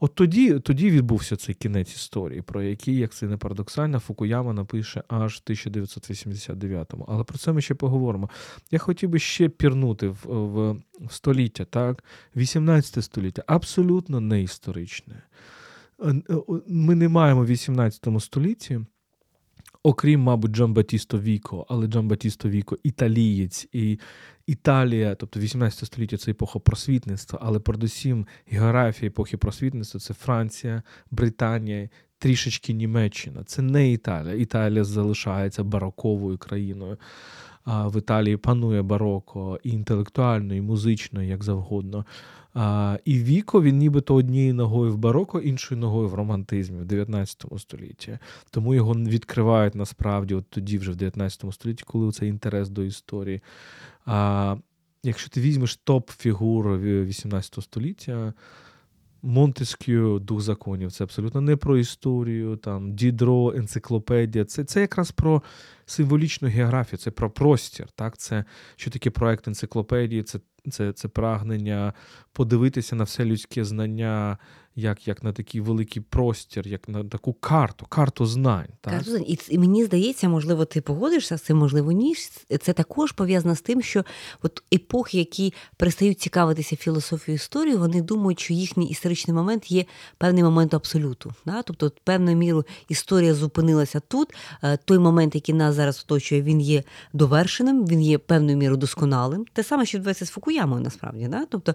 от 0.00 0.14
тоді 0.14 0.58
тоді 0.58 0.90
відбувся 0.90 1.36
цей 1.36 1.54
кінець 1.54 1.94
історії, 1.94 2.42
про 2.42 2.62
який, 2.62 2.96
як 2.96 3.12
це 3.12 3.26
не 3.26 3.36
парадоксально, 3.36 3.98
Фукуяма 3.98 4.52
напише 4.52 5.02
аж 5.08 5.42
в 5.46 5.50
1989-му. 5.50 7.04
Але 7.08 7.24
про 7.24 7.38
це 7.38 7.52
ми 7.52 7.60
ще 7.60 7.74
поговоримо. 7.74 8.30
Я 8.70 8.78
хотів 8.78 9.08
би 9.08 9.18
ще 9.18 9.48
пірнути 9.48 10.08
в, 10.08 10.18
в, 10.24 10.76
століття, 11.10 11.64
так, 11.64 12.04
18 12.36 13.04
століття, 13.04 13.44
абсолютно 13.46 14.20
не 14.20 14.42
історичне. 14.42 15.22
Е, 16.02 16.22
е, 16.30 16.36
ми 16.68 16.94
не 16.94 17.08
маємо 17.08 17.42
в 17.42 17.46
18 17.46 18.20
столітті, 18.20 18.80
окрім, 19.82 20.20
мабуть, 20.20 20.52
Джамбатісто 20.52 21.18
Віко, 21.18 21.66
але 21.68 21.86
Джамбатісто 21.86 22.48
Віко 22.48 22.78
італієць 22.82 23.68
і 23.72 23.98
Італія, 24.46 25.14
тобто 25.14 25.40
18 25.40 25.86
століття 25.86 26.16
це 26.16 26.30
епоха 26.30 26.58
просвітництва, 26.58 27.38
але 27.42 27.58
передусім 27.58 28.26
географія 28.46 29.08
епохи 29.08 29.36
просвітництва 29.36 30.00
це 30.00 30.14
Франція, 30.14 30.82
Британія. 31.10 31.88
Трішечки 32.18 32.72
Німеччина, 32.72 33.44
це 33.44 33.62
не 33.62 33.92
Італія. 33.92 34.34
Італія 34.34 34.84
залишається 34.84 35.64
бароковою 35.64 36.38
країною. 36.38 36.98
А 37.64 37.88
В 37.88 37.98
Італії 37.98 38.36
панує 38.36 38.82
бароко 38.82 39.60
і 39.62 39.70
інтелектуально, 39.70 40.54
і 40.54 40.60
музично, 40.60 41.22
як 41.22 41.44
завгодно. 41.44 42.04
А, 42.54 42.98
І 43.04 43.18
Віко 43.18 43.62
він 43.62 43.78
нібито 43.78 44.14
однією 44.14 44.54
ногою 44.54 44.92
в 44.92 44.98
бароко, 44.98 45.40
іншою 45.40 45.80
ногою 45.80 46.08
в 46.08 46.14
романтизмі 46.14 46.80
в 46.80 46.84
19 46.84 47.44
столітті. 47.58 48.18
Тому 48.50 48.74
його 48.74 48.94
відкривають 48.94 49.74
насправді 49.74 50.34
от 50.34 50.50
тоді, 50.50 50.78
вже 50.78 50.90
в 50.90 50.96
19 50.96 51.54
столітті, 51.54 51.84
коли 51.86 52.12
цей 52.12 52.28
інтерес 52.28 52.68
до 52.68 52.82
історії. 52.82 53.40
А, 54.06 54.56
Якщо 55.06 55.30
ти 55.30 55.40
візьмеш 55.40 55.80
топ-фігур 55.86 56.78
18 57.04 57.64
століття, 57.64 58.34
Монтескю, 59.22 60.18
дух 60.18 60.40
законів, 60.40 60.92
це 60.92 61.04
абсолютно 61.04 61.40
не 61.40 61.56
про 61.56 61.78
історію, 61.78 62.56
там 62.56 62.94
Дідро, 62.94 63.52
енциклопедія. 63.56 64.44
Це 64.44 64.64
це 64.64 64.80
якраз 64.80 65.10
про 65.10 65.42
символічну 65.86 66.48
географію, 66.48 66.98
це 66.98 67.10
про 67.10 67.30
простір. 67.30 67.86
Так? 67.94 68.16
Це 68.16 68.44
що 68.76 68.90
таке 68.90 69.10
проект 69.10 69.48
енциклопедії, 69.48 70.22
це 70.22 70.38
це, 70.70 70.92
це 70.92 71.08
прагнення 71.08 71.92
подивитися 72.32 72.96
на 72.96 73.04
все 73.04 73.24
людське 73.24 73.64
знання 73.64 74.38
як 74.76 75.08
як 75.08 75.22
на 75.22 75.32
такий 75.32 75.60
великий 75.60 76.02
простір, 76.02 76.68
як 76.68 76.88
на 76.88 77.04
таку 77.04 77.32
карту, 77.32 77.86
карту 77.88 78.26
знань. 78.26 78.68
Так? 78.80 78.92
Карту 78.94 79.10
знань. 79.10 79.24
І, 79.26 79.38
і 79.48 79.58
мені 79.58 79.84
здається, 79.84 80.28
можливо, 80.28 80.64
ти 80.64 80.80
погодишся 80.80 81.38
з 81.38 81.42
цим, 81.42 81.58
можливо, 81.58 81.92
ні. 81.92 82.14
Це 82.60 82.72
також 82.72 83.12
пов'язано 83.12 83.54
з 83.54 83.60
тим, 83.60 83.82
що 83.82 84.04
от 84.42 84.62
епохи, 84.74 85.18
які 85.18 85.52
перестають 85.76 86.20
цікавитися 86.20 86.76
філософією 86.76 87.36
історії, 87.36 87.76
вони 87.76 88.02
думають, 88.02 88.40
що 88.40 88.54
їхній 88.54 88.88
історичний 88.88 89.34
момент 89.34 89.70
є 89.70 89.84
певний 90.18 90.42
момент 90.42 90.74
абсолюту. 90.74 91.32
Да? 91.46 91.62
Тобто, 91.62 91.92
певною 92.04 92.36
мірою 92.36 92.64
історія 92.88 93.34
зупинилася 93.34 94.00
тут. 94.00 94.34
Е, 94.62 94.76
той 94.76 94.98
момент, 94.98 95.34
який 95.34 95.54
нас 95.54 95.74
зараз 95.74 96.04
оточує, 96.06 96.42
він 96.42 96.60
є 96.60 96.82
довершеним, 97.12 97.86
він 97.86 98.02
є 98.02 98.18
певною 98.18 98.56
мірою 98.56 98.76
досконалим. 98.76 99.44
Те 99.52 99.62
саме, 99.62 99.86
що 99.86 99.98
відбувається 99.98 100.26
з 100.26 100.30
Фукуямою, 100.30 100.82
насправді. 100.82 101.28
Да? 101.28 101.46
Тобто, 101.50 101.74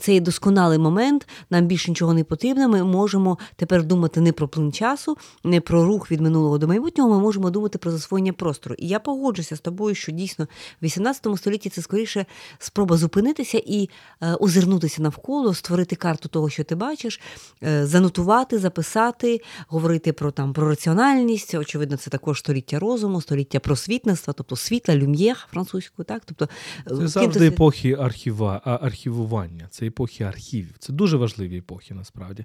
це 0.00 0.14
є 0.14 0.20
досконалий 0.20 0.78
момент, 0.78 1.28
нам 1.50 1.66
більше 1.66 1.90
нічого 1.90 2.14
не 2.14 2.24
потрібна, 2.26 2.68
ми 2.68 2.84
можемо 2.84 3.38
тепер 3.56 3.84
думати 3.84 4.20
не 4.20 4.32
про 4.32 4.48
плин 4.48 4.72
часу, 4.72 5.16
не 5.44 5.60
про 5.60 5.84
рух 5.84 6.10
від 6.10 6.20
минулого 6.20 6.58
до 6.58 6.68
майбутнього. 6.68 7.10
Ми 7.10 7.18
можемо 7.20 7.50
думати 7.50 7.78
про 7.78 7.90
засвоєння 7.90 8.32
простору. 8.32 8.74
І 8.78 8.88
я 8.88 8.98
погоджуся 8.98 9.56
з 9.56 9.60
тобою, 9.60 9.94
що 9.94 10.12
дійсно 10.12 10.44
в 10.80 10.84
18 10.84 11.26
столітті 11.36 11.70
це 11.70 11.82
скоріше 11.82 12.26
спроба 12.58 12.96
зупинитися 12.96 13.62
і 13.66 13.88
е, 14.20 14.34
озирнутися 14.34 15.02
навколо, 15.02 15.54
створити 15.54 15.96
карту 15.96 16.28
того, 16.28 16.50
що 16.50 16.64
ти 16.64 16.74
бачиш, 16.74 17.20
е, 17.62 17.86
занотувати, 17.86 18.58
записати, 18.58 19.40
говорити 19.68 20.12
про 20.12 20.30
там 20.30 20.52
про 20.52 20.68
раціональність. 20.68 21.54
Очевидно, 21.54 21.96
це 21.96 22.10
також 22.10 22.38
століття 22.38 22.78
розуму, 22.78 23.20
століття 23.20 23.58
просвітництва, 23.60 24.34
тобто 24.36 24.56
світла, 24.56 24.96
люм'єр 24.96 25.46
французькою. 25.50 26.06
Так, 26.06 26.22
тобто 26.26 26.48
е, 26.90 26.96
це 26.96 27.08
завжди 27.08 27.46
епохи 27.46 27.92
архіва, 27.92 28.60
архівування, 28.64 29.68
це 29.70 29.86
епохи 29.86 30.24
архівів. 30.24 30.74
Це 30.78 30.92
дуже 30.92 31.16
важливі 31.16 31.58
епохи 31.58 31.94
насправді 31.94 32.15
насправді. 32.16 32.44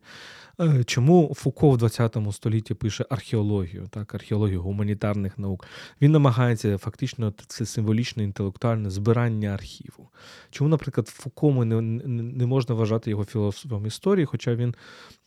Е, 0.59 0.83
чому 0.83 1.33
Фуко 1.35 1.69
в 1.69 1.77
20 1.77 2.17
столітті 2.31 2.73
пише 2.73 3.05
археологію, 3.09 3.87
так, 3.89 4.15
археологію 4.15 4.61
гуманітарних 4.61 5.39
наук? 5.39 5.65
Він 6.01 6.11
намагається 6.11 6.77
фактично 6.77 7.33
це 7.47 7.65
символічне 7.65 8.23
інтелектуальне 8.23 8.89
збирання 8.89 9.49
архіву. 9.49 10.09
Чому, 10.51 10.69
наприклад, 10.69 11.07
Фуко 11.07 11.65
не, 11.65 11.81
не 11.81 12.45
можна 12.45 12.75
вважати 12.75 13.09
його 13.09 13.25
філософом 13.25 13.85
історії, 13.85 14.25
хоча 14.25 14.55
він 14.55 14.75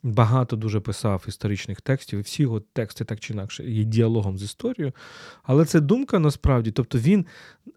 багато 0.05 0.57
дуже 0.57 0.81
писав 0.81 1.25
історичних 1.29 1.81
текстів, 1.81 2.19
і 2.19 2.23
всі 2.23 2.43
його 2.43 2.61
тексти 2.61 3.05
так 3.05 3.21
чи 3.21 3.33
інакше 3.33 3.65
є 3.65 3.85
діалогом 3.85 4.39
з 4.39 4.43
історією. 4.43 4.93
Але 5.43 5.65
це 5.65 5.81
думка 5.81 6.19
насправді, 6.19 6.71
тобто 6.71 6.99
він 6.99 7.27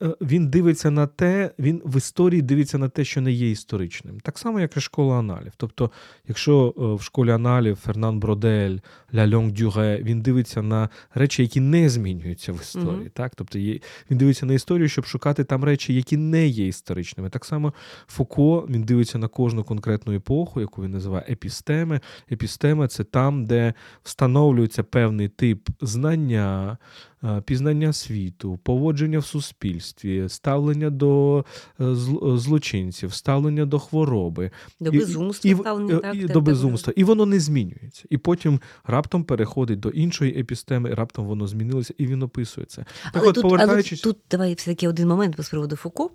е, 0.01 0.15
він 0.21 0.47
дивиться 0.47 0.91
на 0.91 1.07
те, 1.07 1.51
він 1.59 1.81
в 1.85 1.97
історії 1.97 2.41
дивиться 2.41 2.77
на 2.77 2.89
те, 2.89 3.05
що 3.05 3.21
не 3.21 3.31
є 3.31 3.51
історичним. 3.51 4.19
Так 4.19 4.37
само, 4.37 4.59
як 4.59 4.77
і 4.77 4.81
школа 4.81 5.19
аналів. 5.19 5.51
Тобто, 5.57 5.91
якщо 6.27 6.73
е, 6.77 6.93
в 6.95 7.01
школі 7.01 7.31
аналів 7.31 7.75
Фернан 7.75 8.19
Бродель, 8.19 8.77
Ля 9.15 9.35
Льонг 9.35 9.51
Дюре, 9.51 10.01
він 10.03 10.21
дивиться 10.21 10.61
на 10.61 10.89
речі, 11.13 11.41
які 11.41 11.59
не 11.59 11.89
змінюються 11.89 12.51
в 12.51 12.55
історії. 12.55 12.91
Mm-hmm. 12.91 13.09
Так? 13.09 13.35
Тобто 13.35 13.59
є, 13.59 13.79
він 14.11 14.17
дивиться 14.17 14.45
на 14.45 14.53
історію, 14.53 14.89
щоб 14.89 15.05
шукати 15.05 15.43
там 15.43 15.63
речі, 15.63 15.93
які 15.93 16.17
не 16.17 16.47
є 16.47 16.67
історичними. 16.67 17.29
Так 17.29 17.45
само 17.45 17.73
Фуко 18.07 18.67
він 18.69 18.83
дивиться 18.83 19.17
на 19.17 19.27
кожну 19.27 19.63
конкретну 19.63 20.13
епоху, 20.13 20.61
яку 20.61 20.83
він 20.83 20.91
називає 20.91 21.25
епістеми. 21.29 22.01
Епістема 22.31 22.87
це 22.87 23.03
там, 23.03 23.45
де 23.45 23.73
встановлюється 24.03 24.83
певний 24.83 25.27
тип 25.27 25.69
знання, 25.81 26.77
е, 27.23 27.41
пізнання 27.41 27.93
світу, 27.93 28.59
поводження 28.63 29.19
в 29.19 29.25
суспільстві, 29.25 30.29
ставлення 30.29 30.89
до 30.89 31.45
е, 31.79 31.85
е, 31.85 31.95
злочинців, 32.37 33.13
ставлення 33.13 33.65
до 33.65 33.79
хвороби, 33.79 34.51
до 34.79 34.91
безумства, 34.91 35.51
і, 35.51 35.55
ставлення, 35.55 35.97
і, 35.97 36.01
так, 36.01 36.15
і, 36.15 36.21
так, 36.21 36.31
до 36.31 36.41
безумства. 36.41 36.93
І 36.95 37.03
воно 37.03 37.25
не 37.25 37.39
змінюється. 37.39 38.03
І 38.09 38.17
потім 38.17 38.59
раптом 38.85 39.23
переходить 39.23 39.79
до 39.79 39.89
іншої 39.89 40.39
епістеми, 40.39 40.89
і 40.89 40.93
раптом 40.93 41.25
воно 41.25 41.47
змінилося, 41.47 41.93
і 41.97 42.07
він 42.07 42.23
описує 42.23 42.65
це. 42.65 42.85
Так 43.03 43.13
але 43.13 43.27
от, 43.27 43.35
тут, 43.35 43.43
повертаючись... 43.43 44.05
але 44.05 44.13
тут 44.13 44.21
давай 44.31 44.53
все 44.53 44.71
таки 44.71 44.87
один 44.87 45.07
момент 45.07 45.35
з 45.39 45.49
приводу 45.49 45.75
Фуко. 45.75 46.11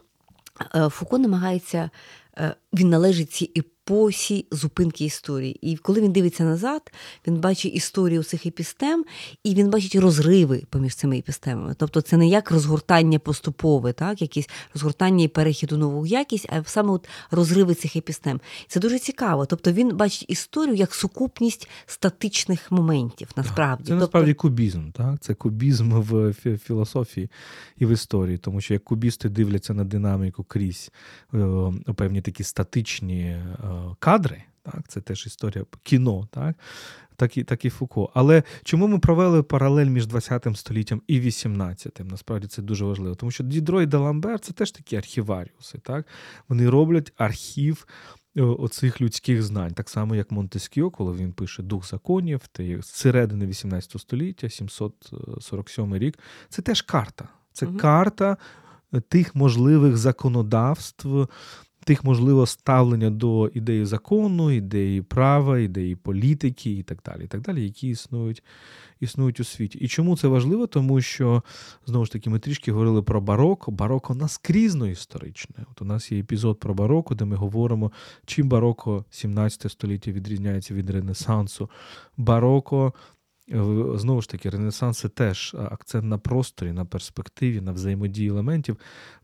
Фуко 0.90 1.18
намагається, 1.18 1.90
він 2.72 2.88
належить 2.88 3.32
цій 3.32 3.50
по 3.84 4.10
зупинки 4.50 5.04
історії. 5.04 5.58
І 5.62 5.76
коли 5.76 6.00
він 6.00 6.12
дивиться 6.12 6.44
назад, 6.44 6.92
він 7.26 7.36
бачить 7.36 7.74
історію 7.74 8.22
цих 8.22 8.46
епістем, 8.46 9.04
і 9.44 9.54
він 9.54 9.70
бачить 9.70 9.94
розриви 9.94 10.62
поміж 10.70 10.94
цими 10.94 11.18
епістемами. 11.18 11.74
Тобто 11.78 12.00
це 12.00 12.16
не 12.16 12.28
як 12.28 12.50
розгортання 12.50 13.18
поступове, 13.18 13.92
так, 13.92 14.22
якісь 14.22 14.48
розгортання 14.74 15.24
і 15.24 15.28
перехід 15.28 15.72
у 15.72 15.76
нову 15.76 16.06
якість, 16.06 16.48
а 16.52 16.64
саме 16.64 16.92
от 16.92 17.08
розриви 17.30 17.74
цих 17.74 17.96
епістем. 17.96 18.40
Це 18.68 18.80
дуже 18.80 18.98
цікаво. 18.98 19.46
Тобто 19.46 19.72
він 19.72 19.96
бачить 19.96 20.30
історію 20.30 20.74
як 20.74 20.94
сукупність 20.94 21.68
статичних 21.86 22.72
моментів. 22.72 23.28
Насправді 23.36 23.84
це 23.84 23.88
тобто... 23.88 24.00
насправді 24.00 24.34
кубізм. 24.34 24.90
Так? 24.90 25.20
Це 25.20 25.34
кубізм 25.34 25.92
в 26.00 26.32
філософії 26.64 27.30
і 27.78 27.86
в 27.86 27.90
історії, 27.90 28.38
тому 28.38 28.60
що 28.60 28.74
як 28.74 28.84
кубісти 28.84 29.28
дивляться 29.28 29.74
на 29.74 29.84
динаміку 29.84 30.44
крізь 30.44 30.90
е, 31.34 31.72
певні 31.96 32.20
такі 32.20 32.44
статичні 32.44 33.20
е, 33.20 33.56
кадри. 33.98 34.42
Так, 34.62 34.88
Це 34.88 35.00
теж 35.00 35.26
історія 35.26 35.64
кіно, 35.82 36.28
так 36.30 36.56
так 37.22 37.36
і 37.36 37.44
так 37.44 37.64
і 37.64 37.70
Фуко. 37.70 38.10
Але 38.14 38.42
чому 38.64 38.86
ми 38.86 38.98
провели 38.98 39.42
паралель 39.42 39.86
між 39.86 40.06
20 40.06 40.46
століттям 40.54 41.02
і 41.06 41.20
18-м? 41.20 42.08
Насправді 42.08 42.46
це 42.46 42.62
дуже 42.62 42.84
важливо. 42.84 43.14
Тому 43.14 43.30
що 43.30 43.44
Дідро 43.44 43.82
і 43.82 43.86
Даламбер 43.86 44.40
це 44.40 44.52
теж 44.52 44.70
такі 44.70 44.96
архіваріуси. 44.96 45.78
Так? 45.78 46.06
Вони 46.48 46.70
роблять 46.70 47.12
архів 47.16 47.86
е, 48.36 48.42
оцих 48.42 49.00
людських 49.00 49.42
знань, 49.42 49.70
так 49.70 49.90
само, 49.90 50.14
як 50.14 50.30
Монтескіо, 50.30 50.90
коли 50.90 51.16
він 51.16 51.32
пише 51.32 51.62
Дух 51.62 51.88
законів, 51.88 52.40
з 52.58 52.86
середини 52.86 53.46
18 53.46 54.00
століття, 54.00 54.48
747 54.48 55.96
рік. 55.96 56.18
Це 56.48 56.62
теж 56.62 56.82
карта. 56.82 57.28
Це 57.52 57.66
угу. 57.66 57.78
карта 57.78 58.36
тих 59.08 59.34
можливих 59.34 59.96
законодавств 59.96 61.28
тих, 61.84 62.04
можливо, 62.04 62.46
ставлення 62.46 63.10
до 63.10 63.48
ідеї 63.54 63.84
закону, 63.84 64.50
ідеї 64.50 65.02
права, 65.02 65.58
ідеї 65.58 65.96
політики 65.96 66.70
і 66.70 66.82
так 66.82 66.98
далі, 67.06 67.24
і 67.24 67.26
так 67.26 67.40
далі, 67.40 67.62
які 67.62 67.88
існують 67.88 68.42
існують 69.00 69.40
у 69.40 69.44
світі. 69.44 69.78
І 69.78 69.88
чому 69.88 70.16
це 70.16 70.28
важливо? 70.28 70.66
Тому 70.66 71.00
що, 71.00 71.42
знову 71.86 72.04
ж 72.04 72.12
таки, 72.12 72.30
ми 72.30 72.38
трішки 72.38 72.72
говорили 72.72 73.02
про 73.02 73.20
бароко. 73.20 73.70
Бароко 73.70 74.14
наскрізно 74.14 74.86
історичне. 74.86 75.64
От 75.70 75.82
у 75.82 75.84
нас 75.84 76.12
є 76.12 76.20
епізод 76.20 76.60
про 76.60 76.74
бароко, 76.74 77.14
де 77.14 77.24
ми 77.24 77.36
говоримо, 77.36 77.92
чим 78.26 78.48
бароко 78.48 79.04
17 79.10 79.72
століття 79.72 80.10
відрізняється 80.10 80.74
від 80.74 80.90
Ренесансу. 80.90 81.70
Бароко 82.16 82.92
Знову 83.94 84.22
ж 84.22 84.28
таки, 84.28 84.50
Ренесанс 84.50 84.98
це 84.98 85.08
теж 85.08 85.56
акцент 85.70 86.04
на 86.04 86.18
просторі, 86.18 86.72
на 86.72 86.84
перспективі, 86.84 87.60
на 87.60 87.72
взаємодії 87.72 88.28
елементів. 88.28 88.76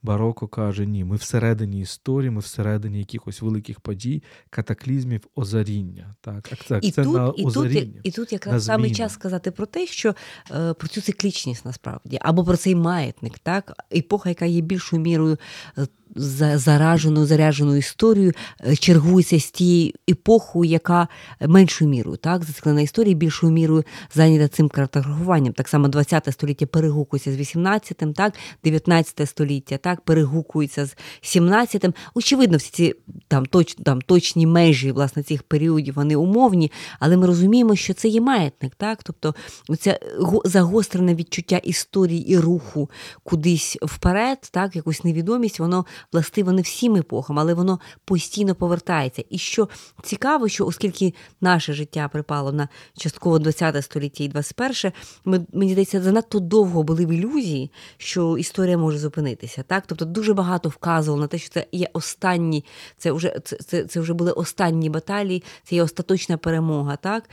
Бароко 0.03 0.49
каже: 0.49 0.87
ні, 0.87 1.05
ми 1.05 1.17
всередині 1.17 1.81
історії, 1.81 2.31
ми 2.31 2.41
всередині 2.41 2.99
якихось 2.99 3.43
великих 3.43 3.81
подій, 3.81 4.23
катаклізмів, 4.51 5.21
озаріння. 5.35 6.15
Так, 6.21 6.53
акцент 6.53 6.85
і 6.85 6.93
тут, 6.93 7.15
на 7.15 7.33
і 7.37 7.45
озаріння. 7.45 7.93
Тут, 7.93 8.07
і 8.07 8.11
тут 8.11 8.33
якраз 8.33 8.65
саме 8.65 8.91
час 8.91 9.13
сказати 9.13 9.51
про 9.51 9.67
те, 9.67 9.87
що 9.87 10.15
е, 10.51 10.75
про 10.75 10.89
цю 10.89 11.01
циклічність 11.01 11.65
насправді, 11.65 12.19
або 12.23 12.45
про 12.45 12.57
цей 12.57 12.75
маятник, 12.75 13.39
так, 13.39 13.73
епоха, 13.97 14.29
яка 14.29 14.45
є 14.45 14.61
більшою 14.61 15.03
мірою 15.03 15.37
е, 15.79 15.87
заражену, 16.15 17.27
заряджену 17.27 17.77
історію 17.77 18.33
е, 18.67 18.77
чергується 18.77 19.41
з 19.41 19.51
тією 19.51 19.93
епохою, 20.11 20.71
яка 20.71 21.09
меншою 21.41 21.91
мірою, 21.91 22.17
так, 22.17 22.45
зациклена 22.45 22.81
історія, 22.81 23.15
більшою 23.15 23.53
мірою 23.53 23.85
зайнята 24.15 24.49
цим 24.49 24.69
картографуванням. 24.69 25.53
Так 25.53 25.69
само 25.69 25.89
20 25.89 26.29
століття 26.33 26.67
перегукується 26.67 27.33
з 27.33 27.37
18-м, 27.37 28.13
так, 28.13 28.35
19 28.65 29.29
століття 29.29 29.77
так, 29.77 30.01
перегукується 30.01 30.87
з 30.87 30.97
17-м. 31.23 31.95
Очевидно, 32.15 32.57
всі 32.57 32.71
ці 32.71 32.95
там, 33.29 33.47
точ, 33.47 33.75
там 33.75 34.01
точні 34.01 34.47
межі 34.47 34.93
власне, 34.93 35.23
цих 35.23 35.43
періодів 35.43 35.95
вони 35.95 36.17
умовні, 36.17 36.73
але 37.01 37.17
ми 37.17 37.27
розуміємо, 37.27 37.77
що 37.77 37.95
це 37.95 38.09
є 38.09 38.21
маятник. 38.21 38.75
так, 38.75 39.03
Тобто 39.03 39.35
це 39.79 40.01
загострене 40.45 41.15
відчуття 41.15 41.57
історії 41.57 42.29
і 42.29 42.39
руху 42.39 42.91
кудись 43.25 43.79
вперед, 43.83 44.39
так, 44.51 44.77
якусь 44.77 45.05
невідомість, 45.05 45.61
воно 45.61 45.87
властиво 46.13 46.53
не 46.53 46.63
всім 46.63 46.97
епохам, 46.97 47.39
але 47.39 47.55
воно 47.55 47.81
постійно 48.05 48.55
повертається. 48.55 49.25
І 49.31 49.39
що 49.39 49.69
цікаво, 50.03 50.49
що 50.49 50.67
оскільки 50.67 51.15
наше 51.41 51.73
життя 51.73 52.09
припало 52.09 52.53
на 52.53 52.69
частково 52.97 53.39
20 53.39 53.85
століття 53.85 54.25
і 54.25 54.29
21, 54.29 54.93
ми, 55.25 55.47
мені 55.53 55.73
здається, 55.73 56.03
занадто 56.03 56.41
довго 56.41 56.83
були 56.83 57.07
в 57.07 57.13
ілюзії, 57.13 57.71
що 57.97 58.39
історія 58.39 58.79
може 58.79 58.99
зупинитися. 58.99 59.63
Так? 59.63 59.85
Тобто 59.87 60.05
дуже 60.05 60.35
багато 60.35 60.69
вказувало 60.69 61.23
на 61.23 61.27
те, 61.27 61.39
що 61.39 61.51
це 61.51 61.67
є 61.73 61.89
останні, 61.93 62.65
це 62.97 63.13
вже 63.13 63.41
це, 63.45 63.57
це, 63.57 63.85
це 63.85 64.01
вже 64.01 64.15
були 64.15 64.33
останні 64.33 64.91
баталії, 64.91 65.43
це 65.65 65.75
є 65.77 65.83
остаточна 65.83 66.37
перемога, 66.37 66.97
так? 66.97 67.31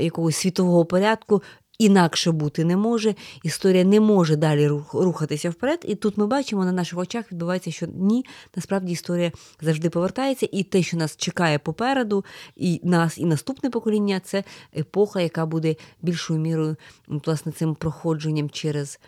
якогось 0.00 0.36
світового 0.36 0.84
порядку 0.84 1.42
інакше 1.80 2.32
бути 2.32 2.64
не 2.64 2.76
може. 2.76 3.14
Історія 3.42 3.84
не 3.84 4.00
може 4.00 4.36
далі 4.36 4.68
рухатися 4.92 5.50
вперед. 5.50 5.84
І 5.88 5.94
тут 5.94 6.16
ми 6.16 6.26
бачимо 6.26 6.64
на 6.64 6.72
наших 6.72 6.98
очах 6.98 7.32
відбувається, 7.32 7.70
що 7.70 7.86
ні, 7.94 8.24
насправді 8.56 8.92
історія 8.92 9.32
завжди 9.60 9.90
повертається, 9.90 10.48
і 10.52 10.62
те, 10.62 10.82
що 10.82 10.96
нас 10.96 11.16
чекає 11.16 11.58
попереду, 11.58 12.24
і 12.56 12.80
нас, 12.84 13.18
і 13.18 13.24
наступне 13.24 13.70
покоління 13.70 14.20
це 14.24 14.44
епоха, 14.76 15.20
яка 15.20 15.46
буде 15.46 15.76
більшою 16.02 16.40
мірою 16.40 16.76
власне 17.08 17.52
цим 17.52 17.74
проходженням 17.74 18.50
через 18.50 19.00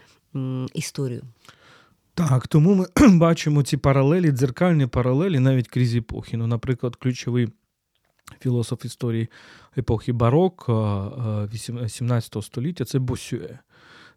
історію. 0.74 1.22
Так, 2.14 2.48
тому 2.48 2.74
ми 2.74 3.08
бачимо 3.18 3.62
ці 3.62 3.76
паралелі, 3.76 4.30
дзеркальні 4.30 4.87
паралелі 4.87 5.38
навіть 5.38 5.68
крізь 5.68 5.94
епохи. 5.94 6.37
Ну, 6.37 6.46
наприклад, 6.46 6.96
ключовий 6.96 7.48
філософ 8.40 8.85
історії 8.85 9.28
епохи 9.78 10.12
барок 10.12 10.70
17 11.88 12.44
століття 12.44 12.85
це 12.85 12.98
Босюе. 12.98 13.58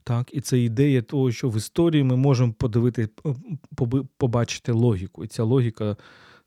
Так, 0.03 0.33
І 0.33 0.41
це 0.41 0.59
ідея 0.59 1.01
того, 1.01 1.31
що 1.31 1.49
в 1.49 1.57
історії 1.57 2.03
ми 2.03 2.15
можемо 2.15 2.53
подивити, 2.53 3.09
побачити 4.17 4.71
логіку. 4.71 5.23
І 5.23 5.27
ця 5.27 5.43
логіка 5.43 5.97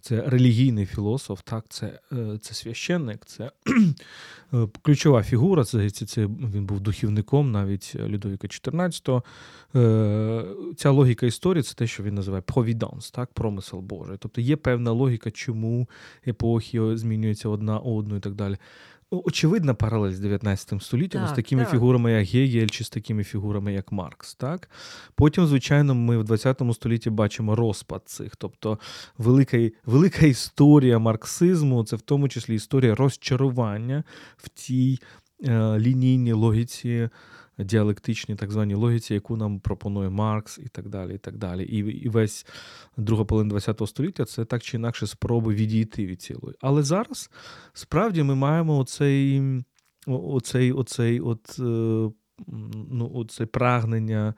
це 0.01 0.23
релігійний 0.27 0.87
філософ, 0.87 1.41
так, 1.45 1.65
це 1.69 1.99
е, 2.13 2.39
це 2.41 2.55
священник, 2.55 3.25
це 3.27 3.51
е, 4.55 4.69
ключова 4.83 5.23
фігура. 5.23 5.65
Це, 5.65 5.91
це, 5.91 6.07
це 6.07 6.27
він 6.27 6.67
був 6.67 6.81
духівником 6.81 7.53
навіть 7.53 7.97
Людовіка 7.97 8.49
XIV. 8.49 9.23
Е, 9.77 10.45
ця 10.77 10.91
логіка 10.91 11.27
історії 11.27 11.63
це 11.63 11.75
те, 11.75 11.87
що 11.87 12.03
він 12.03 12.15
називає 12.15 12.43
провіданс, 12.43 13.11
так, 13.11 13.33
промисел 13.33 13.81
Божий. 13.81 14.17
Тобто 14.19 14.41
є 14.41 14.57
певна 14.57 14.93
логіка, 14.93 15.31
чому 15.31 15.89
епохи 16.27 16.97
змінюються 16.97 17.49
одна 17.49 17.79
одну 17.79 18.17
і 18.17 18.21
так 18.21 18.35
далі. 18.35 18.57
Очевидна 19.11 19.75
паралель 19.75 20.13
з 20.13 20.21
19 20.21 20.83
століттям 20.83 21.23
так, 21.23 21.31
з 21.31 21.37
такими 21.37 21.63
так. 21.63 21.71
фігурами, 21.71 22.13
як 22.13 22.27
Гегель, 22.27 22.67
чи 22.67 22.85
з 22.85 22.91
такими 22.91 23.25
фігурами, 23.25 23.73
як 23.73 23.93
Маркс. 23.93 24.35
Так? 24.35 24.71
Потім, 25.15 25.47
звичайно, 25.47 25.95
ми 25.95 26.19
в 26.19 26.25
20 26.25 26.63
столітті 26.73 27.11
бачимо 27.11 27.57
розпад 27.57 28.03
цих. 28.05 28.37
Тобто 28.37 28.79
велика 29.19 29.71
велика 29.87 30.27
історія 30.27 30.99
марксизму, 30.99 31.85
це 31.85 31.97
в 31.97 32.01
тому 32.01 32.29
числі 32.29 32.55
історія 32.55 32.95
розчарування 32.95 34.05
в 34.37 34.49
тій 34.49 34.99
е, 35.45 35.79
лінійній 35.79 36.33
логіці 36.33 37.09
діалектичній 37.59 38.35
так 38.35 38.51
званій 38.51 38.75
логіці, 38.75 39.15
яку 39.15 39.37
нам 39.37 39.61
пропонує 39.61 40.11
Маркс, 40.11 40.59
і 40.59 40.69
так 40.69 40.89
далі. 40.89 41.15
І 41.15 41.19
так 41.19 41.37
далі. 41.37 41.65
І 41.65 41.79
і 41.79 42.09
весь 42.09 42.47
друга 42.97 43.25
половина 43.25 43.61
ХХ 43.61 43.87
століття 43.87 44.25
це 44.25 44.45
так 44.45 44.63
чи 44.63 44.77
інакше 44.77 45.07
спроби 45.07 45.55
відійти 45.55 46.07
від 46.07 46.23
цілої. 46.23 46.57
Але 46.61 46.83
зараз 46.83 47.31
справді 47.73 48.23
ми 48.23 48.35
маємо 48.35 48.79
оцей, 48.79 49.43
оцей, 50.07 50.73
оцей, 50.73 51.21
от, 51.21 51.57
е, 51.59 51.63
ну, 52.91 53.11
оце 53.15 53.47
прагнення. 53.47 54.35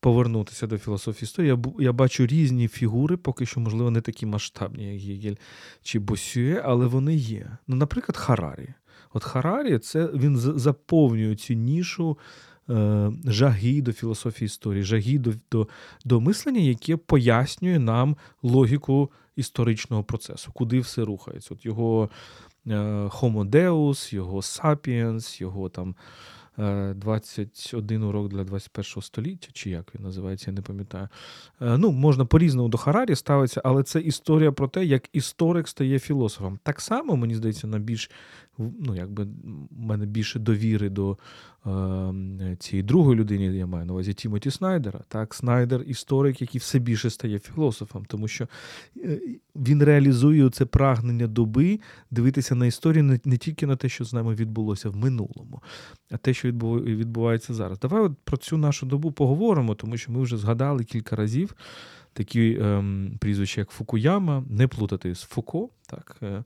Повернутися 0.00 0.66
до 0.66 0.78
філософії 0.78 1.22
історії. 1.22 1.48
Я 1.48 1.84
я 1.84 1.92
бачу 1.92 2.26
різні 2.26 2.68
фігури, 2.68 3.16
поки 3.16 3.46
що, 3.46 3.60
можливо, 3.60 3.90
не 3.90 4.00
такі 4.00 4.26
масштабні, 4.26 4.94
як 4.94 5.02
Гегель 5.02 5.34
чи 5.82 5.98
Босює, 5.98 6.62
але 6.64 6.86
вони 6.86 7.14
є. 7.14 7.58
Ну, 7.66 7.76
Наприклад, 7.76 8.16
Харарі. 8.16 8.74
От 9.12 9.24
Харарі 9.24 9.78
це 9.78 10.06
він 10.06 10.36
заповнює 10.36 11.36
цю 11.36 11.54
нішу 11.54 12.18
жаги 13.24 13.82
до 13.82 13.92
філософії 13.92 14.46
історії, 14.46 14.82
жаги 14.82 15.18
до, 15.18 15.32
до, 15.50 15.68
до 16.04 16.20
мислення, 16.20 16.60
яке 16.60 16.96
пояснює 16.96 17.78
нам 17.78 18.16
логіку 18.42 19.10
історичного 19.36 20.04
процесу, 20.04 20.50
куди 20.54 20.80
все 20.80 21.04
рухається. 21.04 21.54
От 21.54 21.64
Його 21.64 22.10
е, 22.66 22.70
Homo 23.06 23.50
Deus, 23.50 24.14
його 24.14 24.40
Sapiens, 24.40 25.42
його 25.42 25.68
там. 25.68 25.94
21 26.58 28.02
е, 28.02 28.06
урок 28.06 28.28
для 28.28 28.44
21 28.44 29.02
століття, 29.02 29.48
чи 29.52 29.70
як 29.70 29.94
він 29.94 30.02
називається, 30.02 30.50
я 30.50 30.54
не 30.54 30.62
пам'ятаю. 30.62 31.08
Ну, 31.60 31.92
Можна 31.92 32.24
по-різному 32.24 32.68
до 32.68 32.78
Харарі 32.78 33.14
ставитися, 33.14 33.60
але 33.64 33.82
це 33.82 34.00
історія 34.00 34.52
про 34.52 34.68
те, 34.68 34.84
як 34.84 35.08
історик 35.12 35.68
стає 35.68 35.98
філософом. 35.98 36.58
Так 36.62 36.80
само, 36.80 37.16
мені 37.16 37.34
здається, 37.34 37.66
на 37.66 37.78
більш 37.78 38.10
ну, 38.58 38.94
якби 38.94 39.24
в 39.24 39.28
мене 39.70 40.06
більше 40.06 40.38
довіри 40.38 40.88
до 40.88 41.18
е, 41.66 42.56
цієї 42.58 42.82
другої 42.82 43.18
людини, 43.18 43.44
я 43.44 43.66
маю 43.66 43.86
на 43.86 43.92
увазі 43.92 44.14
Тімоті 44.14 44.50
Снайдера. 44.50 45.00
Так, 45.08 45.34
Снайдер 45.34 45.82
історик, 45.86 46.40
який 46.40 46.58
все 46.58 46.78
більше 46.78 47.10
стає 47.10 47.38
філософом, 47.38 48.04
тому 48.04 48.28
що 48.28 48.48
е, 48.96 49.20
він 49.56 49.82
реалізує 49.82 50.50
це 50.50 50.64
прагнення 50.64 51.26
доби 51.26 51.80
дивитися 52.10 52.54
на 52.54 52.66
історію 52.66 53.20
не 53.24 53.36
тільки 53.36 53.66
на 53.66 53.76
те, 53.76 53.88
що 53.88 54.04
з 54.04 54.12
нами 54.12 54.34
відбулося 54.34 54.88
в 54.88 54.96
минулому, 54.96 55.62
а 56.10 56.16
те, 56.16 56.34
що 56.34 56.48
відбувається 56.48 57.54
зараз. 57.54 57.78
Давай 57.78 58.02
от 58.02 58.12
про 58.24 58.36
цю 58.36 58.56
нашу 58.56 58.86
добу 58.86 59.12
поговоримо, 59.12 59.74
тому 59.74 59.96
що 59.96 60.12
ми 60.12 60.22
вже 60.22 60.36
згадали 60.36 60.84
кілька 60.84 61.16
разів 61.16 61.54
такі 62.16 62.58
ем, 62.60 63.16
прізвища, 63.20 63.60
як 63.60 63.70
Фукуяма, 63.70 64.44
не 64.50 64.68
плутати 64.68 65.14
з 65.14 65.22
Фуко. 65.22 65.68
так, 65.86 66.16
е, 66.22 66.44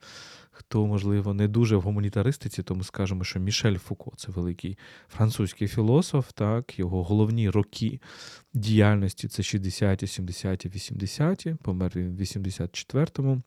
Хто, 0.61 0.87
можливо, 0.87 1.35
не 1.35 1.49
дуже 1.49 1.77
в 1.77 1.81
гуманітаристиці, 1.81 2.63
то 2.63 2.75
ми 2.75 2.85
скажемо, 2.85 3.25
що 3.25 3.41
Мішель 3.41 3.77
Фуко 3.77 4.13
це 4.17 4.33
великий 4.33 4.79
французький 5.09 5.69
філософ, 5.69 6.33
так, 6.33 6.79
його 6.79 7.05
головні 7.05 7.51
роки 7.51 8.01
діяльності 8.55 9.29
це 9.29 9.43
60-ті, 9.43 10.07
70-ті, 10.07 10.69
80-ті, 10.69 11.57
помер 11.63 11.93
він 11.97 12.17
в 12.17 12.21
84-му. 12.21 13.43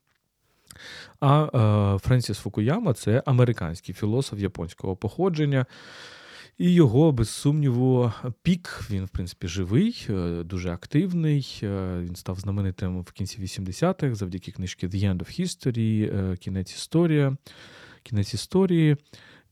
А 1.20 1.44
е, 1.94 1.98
Френсіс 1.98 2.38
Фукуяма 2.38 2.94
це 2.94 3.22
американський 3.26 3.94
філософ 3.94 4.38
японського 4.38 4.96
походження. 4.96 5.66
І 6.58 6.74
його, 6.74 7.12
без 7.12 7.28
сумніву, 7.28 8.12
пік, 8.42 8.80
він, 8.90 9.04
в 9.04 9.08
принципі, 9.08 9.48
живий, 9.48 10.06
е, 10.10 10.42
дуже 10.42 10.70
активний. 10.70 11.60
Е, 11.62 12.00
він 12.00 12.16
став 12.16 12.40
знаменитим 12.40 13.00
в 13.00 13.12
кінці 13.12 13.42
80-х 13.42 14.14
завдяки 14.14 14.52
книжці 14.52 14.86
The 14.86 15.14
End 15.14 15.18
of 15.18 15.40
History, 15.40 16.16
е, 16.16 16.36
кінець 16.36 16.74
історія, 16.74 17.36
кінець 18.02 18.34
історії. 18.34 18.96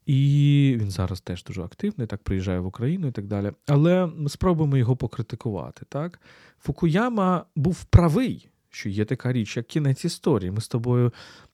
І 0.07 0.77
він 0.81 0.91
зараз 0.91 1.21
теж 1.21 1.45
дуже 1.45 1.63
активний, 1.63 2.07
так 2.07 2.23
приїжджає 2.23 2.61
в 2.61 2.67
Україну 2.67 3.07
і 3.07 3.13
так 3.13 3.27
далі. 3.27 3.53
Але 3.67 4.07
ми 4.07 4.29
спробуємо 4.29 4.77
його 4.77 4.97
покритикувати. 4.97 5.87
Так? 5.89 6.21
Фукуяма 6.61 7.45
був 7.57 7.85
правий, 7.85 8.49
що 8.71 8.89
є 8.89 9.05
така 9.05 9.33
річ, 9.33 9.57
як 9.57 9.67
кінець 9.67 10.05
історії. 10.05 10.51
Ми 10.51 10.61
з 10.61 10.69
тобою 10.69 11.13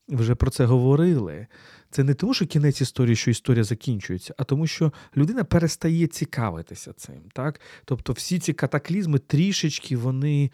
вже 0.08 0.34
про 0.34 0.50
це 0.50 0.64
говорили. 0.64 1.46
Це 1.90 2.04
не 2.04 2.14
тому, 2.14 2.34
що 2.34 2.46
кінець 2.46 2.80
історії, 2.80 3.16
що 3.16 3.30
історія 3.30 3.64
закінчується, 3.64 4.34
а 4.38 4.44
тому, 4.44 4.66
що 4.66 4.92
людина 5.16 5.44
перестає 5.44 6.06
цікавитися 6.06 6.92
цим. 6.92 7.20
Так? 7.32 7.60
Тобто 7.84 8.12
всі 8.12 8.38
ці 8.38 8.52
катаклізми 8.52 9.18
трішечки 9.18 9.96
вони 9.96 10.50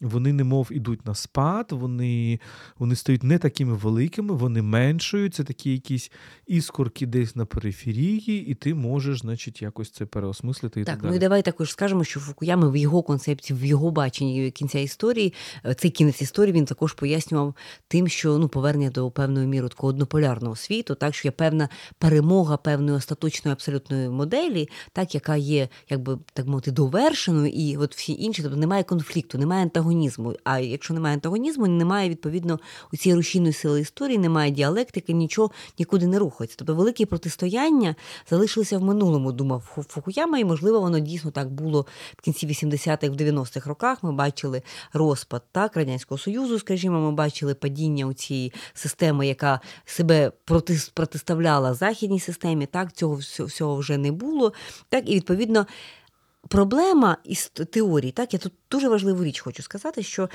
вони 0.00 0.32
немов 0.32 0.68
ідуть 0.70 1.06
на 1.06 1.14
спад, 1.14 1.66
вони 1.70 2.40
вони 2.78 2.96
стають 2.96 3.22
не 3.22 3.38
такими 3.38 3.74
великими, 3.74 4.34
вони 4.34 4.62
меншують, 4.62 5.34
це 5.34 5.44
такі 5.44 5.72
якісь 5.72 6.10
іскорки 6.46 7.06
десь 7.06 7.36
на 7.36 7.46
периферії, 7.46 8.46
і 8.46 8.54
ти 8.54 8.74
можеш, 8.74 9.20
значить, 9.20 9.62
якось 9.62 9.90
це 9.90 10.06
переосмислити. 10.06 10.80
І 10.80 10.84
так, 10.84 11.00
так 11.00 11.10
ну 11.10 11.16
і 11.16 11.18
давай 11.18 11.42
також 11.42 11.70
скажемо, 11.70 12.04
що 12.04 12.20
Фукуями 12.20 12.70
в 12.70 12.76
його 12.76 13.02
концепції, 13.02 13.58
в 13.58 13.64
його 13.64 13.90
баченні 13.90 14.50
кінця 14.50 14.78
історії, 14.78 15.34
е, 15.64 15.74
цей 15.74 15.90
кінець 15.90 16.22
історії 16.22 16.52
він 16.52 16.64
також 16.64 16.92
пояснював 16.92 17.54
тим, 17.88 18.08
що 18.08 18.38
ну 18.38 18.48
повернення 18.48 18.90
до 18.90 19.10
певної 19.10 19.46
міри 19.46 19.68
такого 19.68 19.88
однополярного 19.88 20.56
світу, 20.58 20.94
так 20.94 21.14
що 21.14 21.28
є 21.28 21.32
певна 21.32 21.68
перемога 21.98 22.56
певної 22.56 22.96
остаточної 22.96 23.52
абсолютної 23.52 24.08
моделі, 24.08 24.68
так 24.92 25.14
яка 25.14 25.36
є, 25.36 25.68
якби 25.88 26.18
так 26.32 26.46
мовити, 26.46 26.70
довершеною, 26.70 27.48
і 27.48 27.76
от 27.76 27.94
всі 27.96 28.12
інші, 28.12 28.42
тобто 28.42 28.56
немає 28.56 28.82
конфлікту, 28.82 29.38
немає 29.38 29.62
антагонізму. 29.62 30.34
А 30.44 30.58
якщо 30.58 30.94
немає 30.94 31.14
антагонізму, 31.14 31.66
немає 31.66 32.08
відповідно 32.08 32.58
у 32.92 32.96
цієї 32.96 33.16
рушійної 33.16 33.52
сили 33.52 33.80
історії, 33.80 34.18
немає 34.18 34.50
діалектики, 34.50 35.12
нічого 35.12 35.50
нікуди 35.78 36.06
не 36.06 36.18
рухається. 36.18 36.56
Тобто 36.58 36.74
великі 36.74 37.04
протистояння 37.04 37.94
залишилися 38.30 38.78
в 38.78 38.82
минулому, 38.82 39.32
думав 39.32 39.84
Фукуяма, 39.88 40.38
і 40.38 40.44
можливо 40.44 40.80
воно 40.80 40.98
дійсно 40.98 41.30
так 41.30 41.50
було 41.50 41.86
в 42.16 42.22
кінці 42.22 42.46
80-х, 42.46 43.08
в 43.08 43.14
90-х 43.14 43.68
роках. 43.68 44.02
Ми 44.02 44.12
бачили 44.12 44.62
розпад 44.92 45.42
так 45.52 45.76
радянського 45.76 46.18
союзу, 46.18 46.58
скажімо, 46.58 47.00
ми 47.00 47.12
бачили 47.12 47.54
падіння 47.54 48.06
у 48.06 48.12
цієї 48.12 48.52
системи, 48.74 49.26
яка 49.26 49.60
себе 49.84 50.32
проти, 50.48 50.78
протиставляла 50.94 51.74
західній 51.74 52.20
системі. 52.20 52.66
Так, 52.66 52.92
цього 52.92 53.14
всього 53.38 53.76
вже 53.76 53.98
не 53.98 54.12
було. 54.12 54.52
Так, 54.88 55.10
і 55.10 55.14
відповідно. 55.14 55.66
Проблема 56.48 57.16
із 57.24 57.48
теорії, 57.48 58.12
так 58.12 58.32
я 58.32 58.38
тут 58.38 58.52
дуже 58.70 58.88
важливу 58.88 59.24
річ 59.24 59.40
хочу 59.40 59.62
сказати, 59.62 60.02
що 60.02 60.28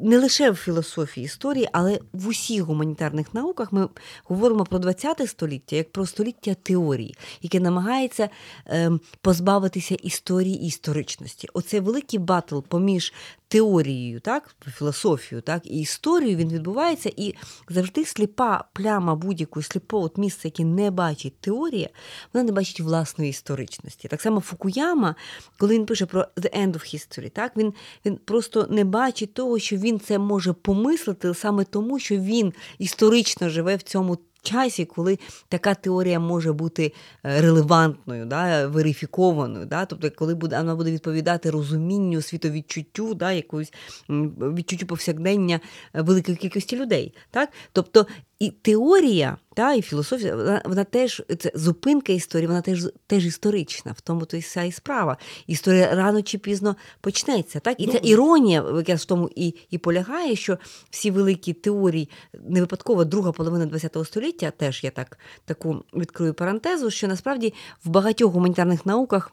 не 0.00 0.18
лише 0.18 0.50
в 0.50 0.56
філософії 0.56 1.24
історії, 1.24 1.68
але 1.72 2.00
в 2.12 2.28
усіх 2.28 2.62
гуманітарних 2.62 3.34
науках 3.34 3.72
ми 3.72 3.88
говоримо 4.24 4.64
про 4.64 4.80
ХХ 4.92 5.28
століття 5.28 5.76
як 5.76 5.92
про 5.92 6.06
століття 6.06 6.54
теорії, 6.62 7.16
яке 7.42 7.60
намагається 7.60 8.28
ем, 8.66 9.00
позбавитися 9.20 9.94
історії 9.94 10.64
і 10.64 10.66
історичності. 10.66 11.48
Оцей 11.52 11.80
великий 11.80 12.18
батл 12.18 12.58
поміж 12.58 13.12
теорією, 13.48 14.20
так, 14.20 14.56
філософією, 14.76 15.42
так, 15.42 15.66
і 15.66 15.80
історією 15.80 16.36
він 16.36 16.48
відбувається, 16.48 17.10
і 17.16 17.34
завжди 17.68 18.04
сліпа 18.04 18.64
пляма 18.72 19.14
будь-якої 19.14 19.64
сліпого 19.64 20.10
місця, 20.16 20.48
яке 20.48 20.64
не 20.64 20.90
бачить 20.90 21.40
теорія, 21.40 21.88
вона 22.32 22.44
не 22.44 22.52
бачить 22.52 22.80
власної 22.80 23.30
історичності. 23.30 24.08
Так 24.08 24.22
само 24.22 24.40
Фукуяма, 24.40 25.14
коли 25.58 25.74
він 25.74 25.86
пише 25.86 26.06
про 26.06 26.20
The 26.20 26.58
End 26.58 26.72
of 26.72 26.94
History, 26.94 27.30
так, 27.30 27.56
він, 27.56 27.74
він 28.04 28.16
просто 28.16 28.66
не 28.70 28.84
бачить 28.84 29.34
того, 29.34 29.58
що 29.58 29.76
він 29.76 30.00
це 30.00 30.18
може 30.18 30.52
помислити 30.52 31.34
саме 31.34 31.64
тому, 31.64 31.98
що 31.98 32.16
він 32.16 32.52
історично 32.78 33.48
живе 33.48 33.76
в 33.76 33.82
цьому 33.82 34.18
часі, 34.44 34.84
коли 34.84 35.18
така 35.48 35.74
теорія 35.74 36.20
може 36.20 36.52
бути 36.52 36.92
е, 37.24 37.40
релевантною, 37.40 38.26
да, 38.26 38.66
верифікованою, 38.66 39.66
да, 39.66 39.86
тобто, 39.86 40.10
коли 40.10 40.34
буде 40.34 40.56
вона 40.56 40.74
буде 40.74 40.92
відповідати 40.92 41.50
розумінню, 41.50 42.22
світовідчуттю, 42.22 43.14
да, 43.14 43.32
якоюсь 43.32 43.72
відчуттю 44.08 44.86
повсякдення 44.86 45.60
е, 45.94 46.02
великої 46.02 46.36
кількості 46.36 46.76
людей. 46.76 47.14
Так? 47.30 47.48
Тобто 47.72 48.06
і 48.44 48.50
теорія, 48.50 49.36
та, 49.54 49.74
і 49.74 49.82
філософія, 49.82 50.36
вона, 50.36 50.62
вона 50.64 50.84
теж 50.84 51.22
це 51.38 51.52
зупинка 51.54 52.12
історії, 52.12 52.46
вона 52.46 52.60
теж 52.60 52.88
теж 53.06 53.26
історична, 53.26 53.92
в 53.92 54.00
тому 54.00 54.24
то 54.24 54.36
і 54.36 54.40
вся 54.40 54.62
і 54.62 54.72
справа. 54.72 55.16
Історія 55.46 55.94
рано 55.94 56.22
чи 56.22 56.38
пізно 56.38 56.76
почнеться. 57.00 57.60
Так? 57.60 57.80
І 57.80 57.86
ну, 57.86 57.92
ця 57.92 57.98
іронія 57.98 58.64
якраз 58.76 59.02
в 59.02 59.04
тому 59.04 59.30
і 59.36 59.54
і 59.70 59.78
полягає, 59.78 60.36
що 60.36 60.58
всі 60.90 61.10
великі 61.10 61.52
теорії, 61.52 62.08
не 62.48 62.60
випадково 62.60 63.04
друга 63.04 63.32
половина 63.32 63.78
ХХ 63.78 64.06
століття, 64.06 64.52
теж 64.56 64.84
я 64.84 64.90
так 64.90 65.18
таку 65.44 65.84
відкрию 65.94 66.34
парантезу, 66.34 66.90
що 66.90 67.08
насправді 67.08 67.54
в 67.84 67.88
багатьох 67.88 68.32
гуманітарних 68.32 68.86
науках. 68.86 69.32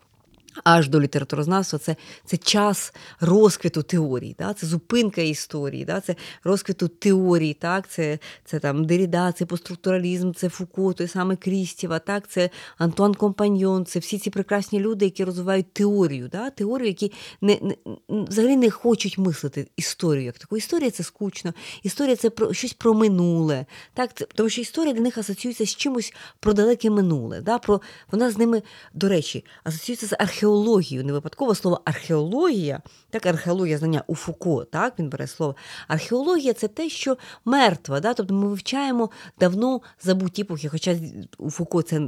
Аж 0.63 0.89
до 0.89 1.01
літературознавства 1.01 1.79
це 1.79 1.95
це 2.25 2.37
час 2.37 2.93
розквіту 3.19 3.83
теорії, 3.83 4.35
да? 4.39 4.53
це 4.53 4.67
зупинка 4.67 5.21
історії, 5.21 5.85
да? 5.85 6.01
це 6.01 6.15
розквіту 6.43 6.87
теорії, 6.87 7.53
так? 7.53 7.87
це 7.87 8.19
це 8.45 8.59
там 8.59 8.85
Деріда, 8.85 9.31
це 9.31 9.45
постструктуралізм, 9.45 10.31
це 10.33 10.49
Фуко, 10.49 10.93
той 10.93 11.07
саме 11.07 11.35
Крістєва, 11.35 11.99
так? 11.99 12.27
це 12.27 12.49
Антуан 12.77 13.15
Компаньйон, 13.15 13.85
це 13.85 13.99
всі 13.99 14.19
ці 14.19 14.29
прекрасні 14.29 14.79
люди, 14.79 15.05
які 15.05 15.23
розвивають 15.23 15.73
теорію, 15.73 16.29
да? 16.31 16.49
теорію, 16.49 16.87
які 16.87 17.11
не, 17.41 17.59
не, 17.61 17.75
взагалі 18.09 18.57
не 18.57 18.69
хочуть 18.69 19.17
мислити 19.17 19.67
історію 19.77 20.25
як 20.25 20.37
таку. 20.39 20.57
Історія 20.57 20.91
це 20.91 21.03
скучно, 21.03 21.53
історія 21.83 22.15
це 22.15 22.29
про 22.29 22.53
щось 22.53 22.73
про 22.73 22.93
минуле. 22.93 23.65
Так? 23.93 24.13
Це, 24.13 24.25
тому 24.25 24.49
що 24.49 24.61
історія 24.61 24.93
для 24.93 25.01
них 25.01 25.17
асоціюється 25.17 25.65
з 25.65 25.75
чимось 25.75 26.13
про 26.39 26.53
далеке 26.53 26.89
минуле. 26.89 27.41
Да? 27.41 27.57
Про, 27.57 27.81
Вона 28.11 28.31
з 28.31 28.37
ними, 28.37 28.61
до 28.93 29.09
речі, 29.09 29.45
асоціюється 29.63 30.07
з 30.07 30.15
археологією 30.19 30.40
археологію. 30.41 31.03
Не 31.03 31.13
випадково 31.13 31.55
слово 31.55 31.81
археологія, 31.85 32.81
так, 33.09 33.25
археологія 33.25 33.77
знання 33.77 34.03
у 34.07 34.15
Фуко, 34.15 34.65
так, 34.65 34.93
він 34.99 35.09
бере 35.09 35.27
слово. 35.27 35.55
Археологія 35.87 36.53
це 36.53 36.67
те, 36.67 36.89
що 36.89 37.17
мертва. 37.45 37.99
Да? 37.99 38.13
Тобто 38.13 38.33
ми 38.33 38.47
вивчаємо 38.47 39.09
давно 39.39 39.81
забуті 40.01 40.41
епохи, 40.41 40.69
хоча 40.69 40.95
у 41.37 41.49
Фуко 41.49 41.81
це 41.81 42.01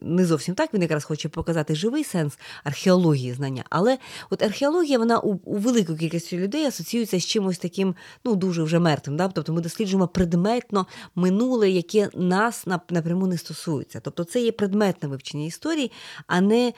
не 0.00 0.26
зовсім 0.26 0.54
так, 0.54 0.74
він 0.74 0.82
якраз 0.82 1.04
хоче 1.04 1.28
показати 1.28 1.74
живий 1.74 2.04
сенс 2.04 2.38
археології 2.64 3.32
знання. 3.32 3.64
Але 3.70 3.98
от 4.30 4.42
археологія, 4.42 4.98
вона 4.98 5.18
у, 5.18 5.32
у 5.44 5.56
великої 5.56 5.98
кількості 5.98 6.38
людей 6.38 6.66
асоціюється 6.66 7.20
з 7.20 7.26
чимось 7.26 7.58
таким, 7.58 7.94
ну, 8.24 8.36
дуже 8.36 8.62
вже 8.62 8.78
мертвим. 8.78 9.16
Да? 9.16 9.28
Тобто 9.28 9.52
ми 9.52 9.60
досліджуємо 9.60 10.08
предметно 10.08 10.86
минуле, 11.14 11.70
яке 11.70 12.10
нас 12.14 12.66
напряму 12.66 13.26
не 13.26 13.38
стосується. 13.38 14.00
Тобто 14.00 14.24
це 14.24 14.40
є 14.40 14.52
предметне 14.52 15.08
вивчення 15.08 15.44
історії, 15.44 15.92
а 16.26 16.40
не 16.40 16.72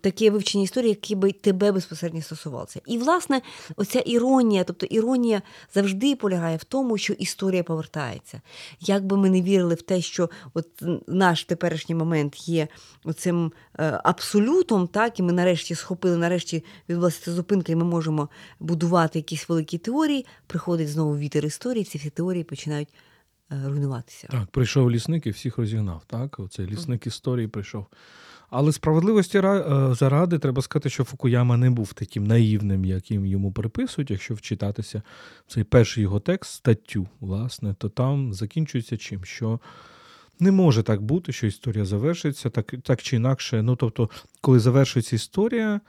таке 0.00 0.30
вивчення 0.30 0.39
вивчення 0.40 0.64
історії, 0.64 0.88
які 0.88 1.14
би 1.14 1.32
тебе 1.32 1.72
безпосередньо 1.72 2.22
стосувалися. 2.22 2.80
І, 2.86 2.98
власне, 2.98 3.42
оця 3.76 3.98
іронія, 4.06 4.64
тобто 4.64 4.86
іронія 4.86 5.42
завжди 5.74 6.16
полягає 6.16 6.56
в 6.56 6.64
тому, 6.64 6.98
що 6.98 7.12
історія 7.12 7.62
повертається. 7.62 8.40
Як 8.80 9.06
би 9.06 9.16
ми 9.16 9.30
не 9.30 9.42
вірили 9.42 9.74
в 9.74 9.82
те, 9.82 10.00
що 10.00 10.30
от 10.54 10.66
наш 11.06 11.44
теперішній 11.44 11.94
момент 11.94 12.48
є 12.48 12.68
оцим 13.04 13.52
е, 13.78 14.00
абсолютом, 14.04 14.86
так, 14.86 15.18
і 15.18 15.22
ми 15.22 15.32
нарешті 15.32 15.74
схопили, 15.74 16.16
нарешті 16.16 16.64
відбулася 16.88 17.32
зупинка, 17.32 17.72
і 17.72 17.76
ми 17.76 17.84
можемо 17.84 18.28
будувати 18.60 19.18
якісь 19.18 19.48
великі 19.48 19.78
теорії, 19.78 20.26
приходить 20.46 20.88
знову 20.88 21.18
вітер 21.18 21.46
історії, 21.46 21.84
ці 21.84 21.98
всі 21.98 22.10
теорії 22.10 22.44
починають 22.44 22.88
руйнуватися. 23.50 24.28
Так, 24.30 24.46
прийшов 24.50 24.90
лісник 24.90 25.26
і 25.26 25.30
всіх 25.30 25.58
розігнав. 25.58 26.02
Так, 26.06 26.40
оцей 26.40 26.66
лісник 26.66 27.06
історії 27.06 27.48
прийшов. 27.48 27.86
Але 28.50 28.72
справедливості 28.72 29.38
е, 29.38 29.64
заради 29.94 30.38
треба 30.38 30.62
сказати, 30.62 30.90
що 30.90 31.04
Фукуяма 31.04 31.56
не 31.56 31.70
був 31.70 31.92
таким 31.92 32.26
наївним, 32.26 32.84
яким 32.84 33.26
йому 33.26 33.52
приписують. 33.52 34.10
Якщо 34.10 34.34
вчитатися 34.34 35.02
цей 35.46 35.64
перший 35.64 36.02
його 36.02 36.20
текст, 36.20 36.52
статтю, 36.52 37.08
власне, 37.20 37.74
то 37.78 37.88
там 37.88 38.32
закінчується 38.34 38.96
чим? 38.96 39.24
Що 39.24 39.60
не 40.40 40.52
може 40.52 40.82
так 40.82 41.02
бути, 41.02 41.32
що 41.32 41.46
історія 41.46 41.84
завершиться, 41.84 42.50
так 42.50 42.74
так 42.82 43.02
чи 43.02 43.16
інакше. 43.16 43.62
Ну 43.62 43.76
тобто, 43.76 44.10
коли 44.40 44.60
завершується 44.60 45.16
історія, 45.16 45.80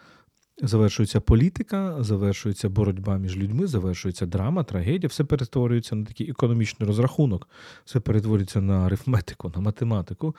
завершується 0.61 1.21
політика, 1.21 2.03
завершується 2.03 2.69
боротьба 2.69 3.17
між 3.17 3.37
людьми, 3.37 3.67
завершується 3.67 4.25
драма, 4.25 4.63
трагедія, 4.63 5.07
все 5.07 5.23
перетворюється 5.23 5.95
на 5.95 6.05
такий 6.05 6.29
економічний 6.29 6.87
розрахунок, 6.87 7.49
все 7.85 7.99
перетворюється 7.99 8.61
на 8.61 8.85
арифметику, 8.85 9.51
на 9.55 9.61
математику. 9.61 10.35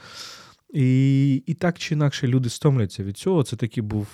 І 0.72 1.34
і 1.46 1.54
так 1.54 1.78
чи 1.78 1.94
інакше 1.94 2.26
люди 2.26 2.48
стомляться 2.48 3.04
від 3.04 3.18
цього. 3.18 3.42
Це 3.42 3.56
такий 3.56 3.82
був 3.82 4.06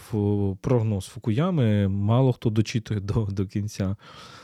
прогноз 0.60 1.04
Фукуями. 1.04 1.88
Мало 1.88 2.32
хто 2.32 2.50
дочитує 2.50 3.00
до 3.00 3.24
до 3.24 3.46
кінця 3.46 3.96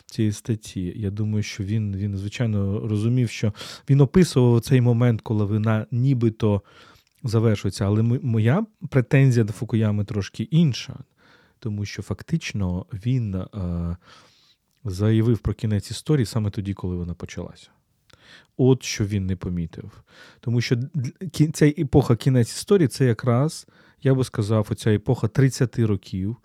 цієї 0.07 0.33
статті. 0.33 0.93
Я 0.97 1.11
думаю, 1.11 1.43
що 1.43 1.65
він, 1.65 1.97
він 1.97 2.17
звичайно 2.17 2.89
розумів, 2.89 3.31
що 3.31 3.53
він 3.91 4.01
описував 4.01 4.61
цей 4.61 4.81
момент, 4.81 5.21
коли 5.21 5.45
вона 5.45 5.87
нібито 5.91 6.63
завершується. 7.25 7.87
Але 7.87 8.03
моя 8.03 8.67
претензія 8.91 9.45
до 9.45 9.53
Фукуями 9.53 10.05
трошки 10.05 10.43
інша, 10.43 10.99
тому 11.59 11.85
що 11.85 12.03
фактично 12.03 12.87
він 12.93 13.35
е, 13.35 13.47
заявив 14.85 15.39
про 15.39 15.55
кінець 15.55 15.91
історії 15.91 16.27
саме 16.27 16.51
тоді, 16.51 16.75
коли 16.75 16.97
вона 16.97 17.15
почалася. 17.15 17.71
От 18.57 18.83
що 18.83 19.05
він 19.05 19.27
не 19.27 19.37
помітив. 19.37 20.03
Тому 20.41 20.61
що 20.61 20.77
ця 21.53 21.67
епоха 21.67 22.17
кінець 22.17 22.57
історії 22.57 22.89
це 22.89 23.05
якраз, 23.05 23.67
я 24.03 24.15
би 24.15 24.25
сказав, 24.25 24.69
оця 24.71 24.91
епоха 24.95 25.29
30 25.29 25.79
років, 25.79 26.37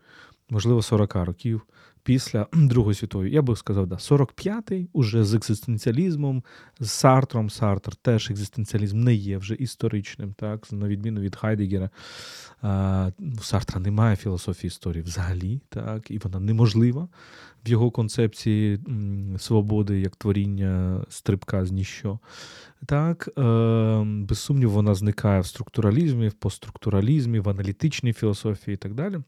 можливо, 0.50 0.82
40 0.82 1.16
років 1.16 1.62
після 2.10 2.48
Другої 2.54 2.96
світової. 2.96 3.34
Я 3.34 3.42
би 3.42 3.56
сказав, 3.56 3.88
да, 3.88 3.96
45-й 3.96 4.90
уже 4.94 5.24
з 5.24 5.34
екзистенціалізмом, 5.34 6.44
з 6.80 6.92
Сартром. 6.92 7.50
Сартр 7.50 7.96
теж 7.96 8.32
екзистенціалізм 8.32 9.00
не 9.00 9.14
є 9.14 9.38
вже 9.38 9.56
історичним, 9.56 10.34
так, 10.34 10.72
на 10.72 10.88
відміну 10.88 11.22
від 11.22 11.36
Хайдегера. 11.36 11.90
У 13.20 13.42
Сартра 13.42 13.80
немає 13.80 14.16
філософії 14.16 14.68
історії 14.68 15.04
взагалі, 15.04 15.62
так, 15.70 16.12
і 16.12 16.18
вона 16.18 16.40
неможлива 16.40 17.08
в 17.66 17.70
його 17.70 17.92
концепції 17.92 18.80
свободи 19.38 20.00
як 20.00 20.16
творіння 20.16 21.06
стрибка 21.10 21.66
з 21.66 21.72
ніщо. 21.72 22.20
Так, 22.86 23.30
е, 23.38 24.04
без 24.06 24.40
сумніву, 24.40 24.74
вона 24.74 24.96
зникає 24.96 25.42
в 25.42 25.46
структуралізмі, 25.46 26.28
в 26.28 26.34
постструктуралізмі, 26.34 27.40
в 27.40 27.50
аналітичній 27.50 28.14
філософії 28.14 28.74
і 28.74 28.78
так 28.78 28.94
далі. 28.94 29.20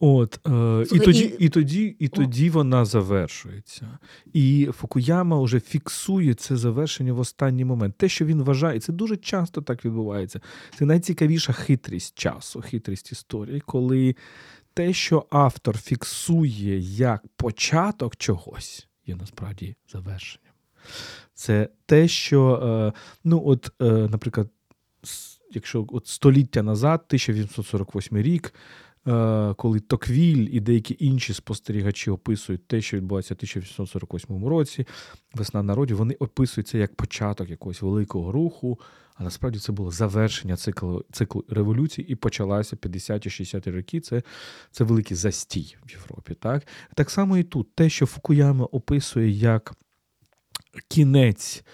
От, 0.00 0.40
е, 0.46 0.86
І 0.92 0.98
тоді 0.98 1.34
і 1.38 1.48
тоді, 1.48 1.96
і 1.98 2.08
тоді 2.08 2.50
вона 2.50 2.84
завершується. 2.84 3.98
І 4.32 4.68
Фукуяма 4.72 5.42
вже 5.42 5.60
фіксує 5.60 6.34
це 6.34 6.56
завершення 6.56 7.12
в 7.12 7.18
останній 7.18 7.64
момент. 7.64 7.96
Те, 7.96 8.08
що 8.08 8.24
він 8.24 8.42
вважає, 8.42 8.80
це 8.80 8.92
дуже 8.92 9.16
часто 9.16 9.62
так 9.62 9.84
відбувається. 9.84 10.40
Це 10.78 10.84
найцікавіша 10.84 11.52
хитрість 11.52 12.18
часу, 12.18 12.60
хитрість 12.60 13.12
історії, 13.12 13.60
коли 13.60 14.16
те, 14.74 14.92
що 14.92 15.26
автор 15.30 15.78
фіксує 15.78 16.78
як 16.78 17.24
початок 17.36 18.16
чогось, 18.16 18.88
є 19.06 19.16
насправді 19.16 19.76
завершенням. 19.92 20.52
Це 21.34 21.68
те, 21.86 22.08
що, 22.08 22.60
е, 22.96 23.00
ну, 23.24 23.42
от, 23.46 23.70
е, 23.82 23.84
наприклад, 23.84 24.48
якщо 25.50 25.86
от 25.88 26.06
століття 26.06 26.62
назад, 26.62 27.04
1848 27.08 28.22
рік. 28.22 28.54
Е, 29.06 29.54
коли 29.56 29.80
Токвіль 29.80 30.48
і 30.50 30.60
деякі 30.60 30.96
інші 30.98 31.34
спостерігачі 31.34 32.10
описують 32.10 32.66
те, 32.66 32.80
що 32.80 32.96
відбувається 32.96 33.34
в 33.34 33.36
1848 33.36 34.46
році, 34.46 34.86
весна 35.34 35.62
народів, 35.62 35.96
вони 35.96 36.14
описують 36.14 36.68
це 36.68 36.78
як 36.78 36.94
початок 36.94 37.50
якогось 37.50 37.82
великого 37.82 38.32
руху, 38.32 38.80
а 39.14 39.24
насправді 39.24 39.58
це 39.58 39.72
було 39.72 39.90
завершення 39.90 40.56
циклу 40.56 41.04
циклу 41.12 41.44
революції 41.48 42.08
і 42.08 42.14
почалася 42.14 42.76
50-60-ті 42.76 43.70
роки. 43.70 44.00
Це 44.00 44.22
це 44.70 44.84
великий 44.84 45.16
застій 45.16 45.76
в 45.86 45.90
Європі. 45.90 46.34
Так 46.34 46.66
так 46.94 47.10
само 47.10 47.38
і 47.38 47.42
тут 47.42 47.74
те, 47.74 47.88
що 47.88 48.06
Фукуяма 48.06 48.64
описує 48.64 49.30
як 49.30 49.74
кінець 50.88 51.64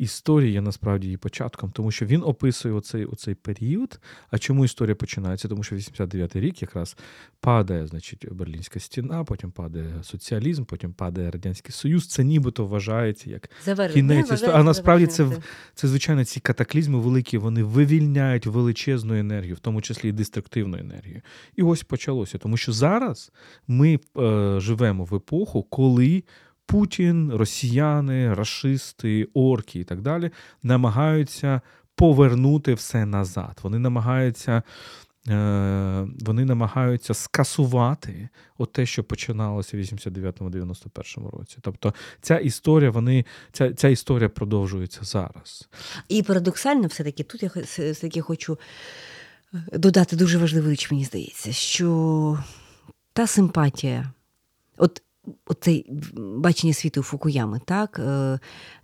історії 0.00 0.52
є 0.52 0.60
насправді 0.60 1.06
її 1.06 1.16
початком, 1.16 1.70
тому 1.70 1.90
що 1.90 2.06
він 2.06 2.22
описує 2.22 2.74
оцей 2.74 3.04
оцей 3.04 3.34
період. 3.34 4.00
А 4.30 4.38
чому 4.38 4.64
історія 4.64 4.94
починається? 4.94 5.48
Тому 5.48 5.62
що 5.62 5.76
89-й 5.76 6.40
рік 6.40 6.62
якраз 6.62 6.96
падає, 7.40 7.86
значить, 7.86 8.32
Берлінська 8.32 8.80
стіна, 8.80 9.24
потім 9.24 9.50
падає 9.50 10.02
соціалізм, 10.02 10.64
потім 10.64 10.92
падає 10.92 11.30
Радянський 11.30 11.72
Союз. 11.72 12.06
Це 12.06 12.24
нібито 12.24 12.66
вважається 12.66 13.30
як 13.30 13.50
кінець 13.92 14.32
історії. 14.32 14.56
А 14.56 14.62
насправді 14.62 15.06
це 15.06 15.28
це 15.74 15.88
звичайно 15.88 16.24
ці 16.24 16.40
катаклізми 16.40 16.98
великі, 16.98 17.38
вони 17.38 17.62
вивільняють 17.62 18.46
величезну 18.46 19.14
енергію, 19.18 19.54
в 19.54 19.60
тому 19.60 19.82
числі 19.82 20.08
і 20.08 20.12
деструктивну 20.12 20.78
енергію. 20.78 21.20
І 21.56 21.62
ось 21.62 21.82
почалося, 21.82 22.38
тому 22.38 22.56
що 22.56 22.72
зараз 22.72 23.32
ми 23.68 24.00
е, 24.18 24.60
живемо 24.60 25.04
в 25.04 25.14
епоху, 25.14 25.62
коли. 25.62 26.22
Путін, 26.70 27.32
росіяни, 27.32 28.34
расисти, 28.34 29.28
орки 29.34 29.80
і 29.80 29.84
так 29.84 30.00
далі 30.00 30.30
намагаються 30.62 31.60
повернути 31.94 32.74
все 32.74 33.06
назад. 33.06 33.60
Вони 33.62 33.78
намагаються. 33.78 34.62
Е, 35.28 36.08
вони 36.20 36.44
намагаються 36.44 37.14
скасувати 37.14 38.28
те, 38.72 38.86
що 38.86 39.04
починалося 39.04 39.76
в 39.76 39.80
89-91 39.80 41.30
році. 41.38 41.58
Тобто 41.60 41.94
ця 42.20 42.38
історія, 42.38 42.90
вони 42.90 43.24
ця 43.52 43.72
ця 43.72 43.88
історія 43.88 44.28
продовжується 44.28 45.00
зараз. 45.02 45.68
І 46.08 46.22
парадоксально, 46.22 46.86
все-таки 46.86 47.22
тут 47.22 47.42
я 47.42 47.48
все-таки 47.64 48.20
хочу 48.20 48.58
додати 49.72 50.16
дуже 50.16 50.38
важливу 50.38 50.70
річ, 50.70 50.90
мені 50.90 51.04
здається, 51.04 51.52
що 51.52 52.38
та 53.12 53.26
симпатія, 53.26 54.12
от 54.76 55.02
Оце 55.46 55.82
бачення 56.16 56.72
світу 56.72 57.02
Фукуями, 57.02 57.60
так? 57.64 57.98
Е, 57.98 58.38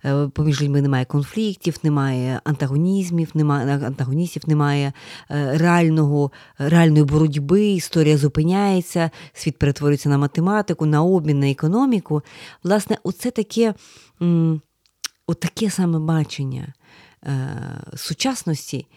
е, 0.05 0.27
поміж 0.27 0.61
людьми 0.61 0.81
немає 0.81 1.05
конфліктів, 1.05 1.77
немає 1.83 2.41
антагонізмів, 2.43 3.31
немає 3.33 3.85
антагоністів, 3.85 4.49
немає 4.49 4.93
е, 5.31 5.57
реального, 5.57 6.31
реальної 6.57 7.03
боротьби, 7.03 7.65
історія 7.65 8.17
зупиняється, 8.17 9.09
світ 9.33 9.57
перетворюється 9.57 10.09
на 10.09 10.17
математику, 10.17 10.85
на 10.85 11.03
обмін, 11.03 11.39
на 11.39 11.49
економіку. 11.49 12.21
Власне, 12.63 12.97
оце 13.03 13.31
таке, 13.31 13.73
отаке 15.27 15.69
саме 15.69 15.99
бачення 15.99 16.73
сучасності 17.95 18.87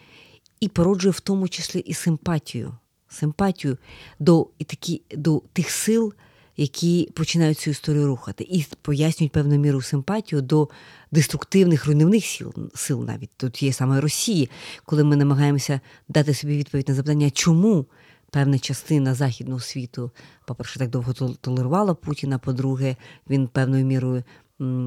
і 0.59 0.67
породжує 0.67 1.11
в 1.11 1.19
тому 1.19 1.47
числі 1.47 1.79
і 1.79 1.93
симпатію. 1.93 2.73
Симпатію 3.09 3.77
до, 4.19 4.47
і 4.59 4.63
такі, 4.63 5.01
до 5.11 5.41
тих 5.53 5.69
сил 5.69 6.13
які 6.61 7.09
починають 7.13 7.59
цю 7.59 7.69
історію 7.69 8.07
рухати, 8.07 8.47
і 8.49 8.65
пояснюють 8.81 9.31
певну 9.31 9.57
міру 9.57 9.81
симпатію 9.81 10.41
до 10.41 10.69
деструктивних 11.11 11.85
руйнівних 11.85 12.25
сил 12.25 12.53
сил 12.75 13.03
навіть 13.03 13.29
тут 13.37 13.63
є 13.63 13.73
саме 13.73 14.01
Росії, 14.01 14.49
коли 14.85 15.03
ми 15.03 15.15
намагаємося 15.15 15.79
дати 16.09 16.33
собі 16.33 16.57
відповідь 16.57 16.89
на 16.89 16.95
запитання, 16.95 17.29
чому 17.29 17.85
певна 18.31 18.59
частина 18.59 19.13
західного 19.13 19.59
світу, 19.59 20.11
по-перше, 20.45 20.79
так 20.79 20.89
довго 20.89 21.13
толерувала 21.41 21.93
Путіна. 21.93 22.37
По-друге, 22.37 22.95
він 23.29 23.47
певною 23.47 23.85
мірою 23.85 24.23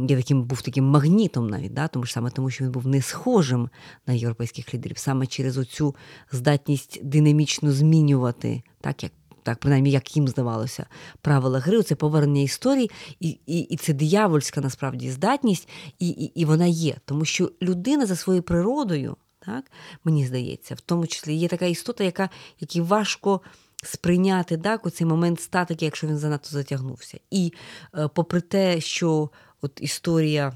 є 0.09 0.17
таким 0.17 0.43
був 0.43 0.63
таким 0.63 0.85
магнітом, 0.85 1.51
навіть 1.51 1.75
да, 1.75 1.89
тому 1.89 2.05
ж 2.05 2.13
саме 2.13 2.31
тому, 2.31 2.51
що 2.51 2.65
він 2.65 2.73
був 2.73 2.87
не 2.87 3.03
схожим 3.03 3.69
на 4.07 4.15
європейських 4.15 4.75
лідерів, 4.75 4.99
саме 4.99 5.27
через 5.27 5.59
оцю 5.59 5.95
здатність 6.33 7.01
динамічно 7.05 7.73
змінювати, 7.73 8.63
так 8.81 9.03
як 9.03 9.13
так 9.45 9.59
принаймні, 9.59 9.91
як 9.91 10.17
їм 10.17 10.29
здавалося, 10.29 10.87
правила 11.21 11.59
гри, 11.59 11.83
це 11.83 11.95
повернення 11.95 12.43
історії, 12.43 12.91
і 13.21 13.39
і, 13.47 13.61
і 13.61 13.77
це 13.77 13.93
диявольська 13.93 14.61
насправді 14.61 15.11
здатність, 15.11 15.69
і, 15.99 16.09
і, 16.09 16.25
і 16.25 16.45
вона 16.45 16.67
є. 16.67 16.97
Тому 17.05 17.25
що 17.25 17.51
людина 17.63 18.07
за 18.07 18.17
своєю 18.17 18.43
природою, 18.43 19.17
так, 19.47 19.65
мені 20.05 20.27
здається, 20.27 20.75
в 20.75 20.81
тому 20.81 21.07
числі 21.07 21.35
є 21.35 21.49
така 21.49 21.67
істота, 21.67 22.05
яка 22.05 22.29
якій 22.61 22.81
важко. 22.81 23.41
Сприйняти 23.87 24.59
так, 24.59 24.93
цей 24.93 25.07
момент 25.07 25.41
статики, 25.41 25.85
якщо 25.85 26.07
він 26.07 26.19
занадто 26.19 26.49
затягнувся. 26.51 27.19
І 27.31 27.53
е, 27.95 28.09
попри 28.09 28.41
те, 28.41 28.81
що 28.81 29.31
от 29.63 29.73
історія, 29.81 30.53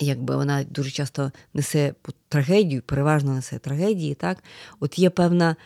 якби 0.00 0.36
вона 0.36 0.64
дуже 0.64 0.90
часто 0.90 1.32
несе 1.54 1.94
трагедію, 2.28 2.82
переважно 2.82 3.34
несе 3.34 3.58
трагедії, 3.58 4.14
так, 4.14 4.44
от 4.80 4.98
є 4.98 5.10
певна 5.10 5.56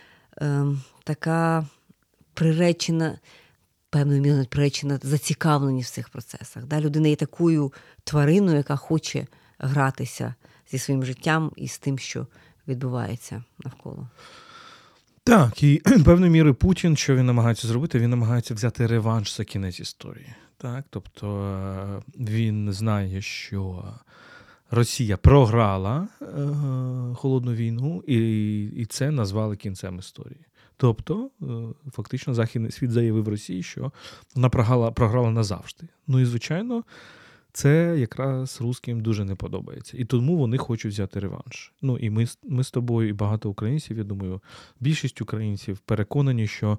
е, 0.42 0.64
така 1.04 1.66
приречена, 2.34 3.18
певною 3.90 4.20
мірою 4.20 4.46
приречена 4.46 4.98
зацікавленість 5.02 5.90
в 5.90 5.94
цих 5.94 6.08
процесах. 6.08 6.64
Да? 6.64 6.80
Людина 6.80 7.08
є 7.08 7.16
такою 7.16 7.72
твариною, 8.04 8.56
яка 8.56 8.76
хоче 8.76 9.26
гратися 9.58 10.34
зі 10.70 10.78
своїм 10.78 11.04
життям 11.04 11.52
і 11.56 11.68
з 11.68 11.78
тим, 11.78 11.98
що 11.98 12.26
відбувається 12.68 13.44
навколо. 13.64 14.08
Так, 15.24 15.62
і 15.62 15.82
певною 16.04 16.32
мірою 16.32 16.54
Путін, 16.54 16.96
що 16.96 17.16
він 17.16 17.26
намагається 17.26 17.68
зробити, 17.68 17.98
він 17.98 18.10
намагається 18.10 18.54
взяти 18.54 18.86
реванш 18.86 19.36
за 19.36 19.44
кінець 19.44 19.80
історії. 19.80 20.34
Так, 20.56 20.84
Тобто 20.90 21.42
е, 21.42 22.02
він 22.18 22.72
знає, 22.72 23.22
що 23.22 23.84
Росія 24.70 25.16
програла 25.16 26.08
е, 26.22 26.26
холодну 27.14 27.52
війну, 27.52 28.02
і 28.06 28.64
і 28.64 28.86
це 28.86 29.10
назвали 29.10 29.56
кінцем 29.56 29.98
історії. 29.98 30.46
Тобто, 30.76 31.30
е, 31.42 31.44
фактично, 31.90 32.34
Західний 32.34 32.70
світ 32.70 32.90
заявив 32.90 33.28
Росії, 33.28 33.62
що 33.62 33.92
вона 34.34 34.48
програла, 34.48 34.90
програла 34.90 35.30
назавжди. 35.30 35.88
Ну 36.06 36.20
і 36.20 36.24
звичайно. 36.24 36.84
Це 37.56 37.96
якраз 37.98 38.60
русським 38.60 39.00
дуже 39.00 39.24
не 39.24 39.34
подобається. 39.34 39.96
І 39.96 40.04
тому 40.04 40.36
вони 40.36 40.58
хочуть 40.58 40.92
взяти 40.92 41.20
реванш. 41.20 41.72
Ну 41.82 41.98
і 41.98 42.10
ми 42.10 42.26
ми 42.48 42.64
з 42.64 42.70
тобою, 42.70 43.08
і 43.08 43.12
багато 43.12 43.50
українців, 43.50 43.98
я 43.98 44.04
думаю, 44.04 44.40
більшість 44.80 45.20
українців 45.20 45.78
переконані, 45.78 46.46
що 46.46 46.78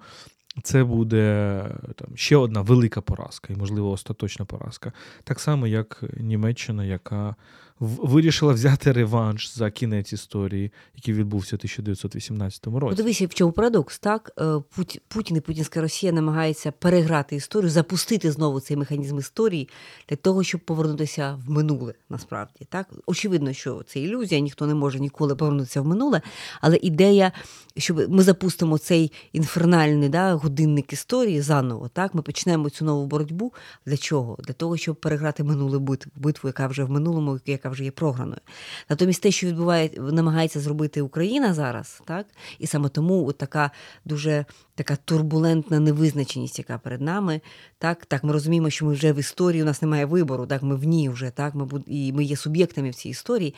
це 0.63 0.83
буде 0.83 1.63
там 1.95 2.17
ще 2.17 2.37
одна 2.37 2.61
велика 2.61 3.01
поразка, 3.01 3.53
і, 3.53 3.55
можливо, 3.55 3.91
остаточна 3.91 4.45
поразка. 4.45 4.91
Так 5.23 5.39
само, 5.39 5.67
як 5.67 6.03
Німеччина, 6.17 6.85
яка 6.85 7.35
вирішила 7.79 8.53
взяти 8.53 8.91
реванш 8.91 9.55
за 9.55 9.71
кінець 9.71 10.13
історії, 10.13 10.71
який 10.95 11.13
відбувся 11.13 11.55
у 11.55 11.57
1918 11.57 12.67
році. 12.67 12.95
Подивися, 12.95 13.27
в 13.27 13.33
чому 13.33 13.51
парадокс, 13.51 13.99
так? 13.99 14.31
Е, 14.39 14.61
Путін 15.07 15.37
і 15.37 15.39
Путінська 15.39 15.81
Росія 15.81 16.11
намагаються 16.11 16.71
переграти 16.71 17.35
історію, 17.35 17.69
запустити 17.69 18.31
знову 18.31 18.59
цей 18.59 18.77
механізм 18.77 19.19
історії 19.19 19.69
для 20.09 20.15
того, 20.15 20.43
щоб 20.43 20.61
повернутися 20.61 21.39
в 21.47 21.49
минуле, 21.49 21.93
насправді. 22.09 22.67
Так? 22.69 22.89
Очевидно, 23.05 23.53
що 23.53 23.83
це 23.87 23.99
ілюзія, 23.99 24.41
ніхто 24.41 24.67
не 24.67 24.73
може 24.73 24.99
ніколи 24.99 25.35
повернутися 25.35 25.81
в 25.81 25.87
минуле, 25.87 26.21
але 26.61 26.77
ідея, 26.77 27.31
щоб 27.77 28.09
ми 28.09 28.23
запустимо 28.23 28.77
цей 28.77 29.11
інфернальний 29.33 30.09
да, 30.09 30.33
годинник 30.33 30.93
історії 30.93 31.41
заново, 31.41 31.87
так? 31.87 32.15
ми 32.15 32.21
почнемо 32.21 32.69
цю 32.69 32.85
нову 32.85 33.05
боротьбу. 33.05 33.53
Для 33.85 33.97
чого? 33.97 34.37
Для 34.43 34.53
того, 34.53 34.77
щоб 34.77 34.95
переграти 34.95 35.43
минулу 35.43 35.79
битву, 35.79 36.11
битву, 36.15 36.49
яка 36.49 36.67
вже 36.67 36.83
в 36.83 36.89
минулому, 36.89 37.39
яка 37.45 37.64
яка 37.65 37.73
вже 37.73 37.83
є 37.83 37.91
програною. 37.91 38.41
Натомість 38.89 39.21
те, 39.21 39.31
що 39.31 39.47
відбуває, 39.47 39.89
намагається 39.97 40.59
зробити 40.59 41.01
Україна 41.01 41.53
зараз, 41.53 42.01
так 42.05 42.25
і 42.59 42.67
саме 42.67 42.89
тому 42.89 43.27
от 43.27 43.37
така 43.37 43.71
дуже 44.05 44.45
така 44.75 44.95
турбулентна 44.95 45.79
невизначеність, 45.79 46.59
яка 46.59 46.77
перед 46.77 47.01
нами, 47.01 47.41
так 47.77 48.05
так 48.05 48.23
ми 48.23 48.33
розуміємо, 48.33 48.69
що 48.69 48.85
ми 48.85 48.93
вже 48.93 49.13
в 49.13 49.19
історії 49.19 49.63
у 49.63 49.65
нас 49.65 49.81
немає 49.81 50.05
вибору, 50.05 50.45
так 50.45 50.63
ми 50.63 50.75
в 50.75 50.83
ній 50.83 51.09
вже 51.09 51.29
так. 51.29 51.55
Ми 51.55 51.67
і 51.87 52.13
ми 52.13 52.23
є 52.23 52.35
суб'єктами 52.35 52.89
в 52.89 52.95
цій 52.95 53.09
історії. 53.09 53.55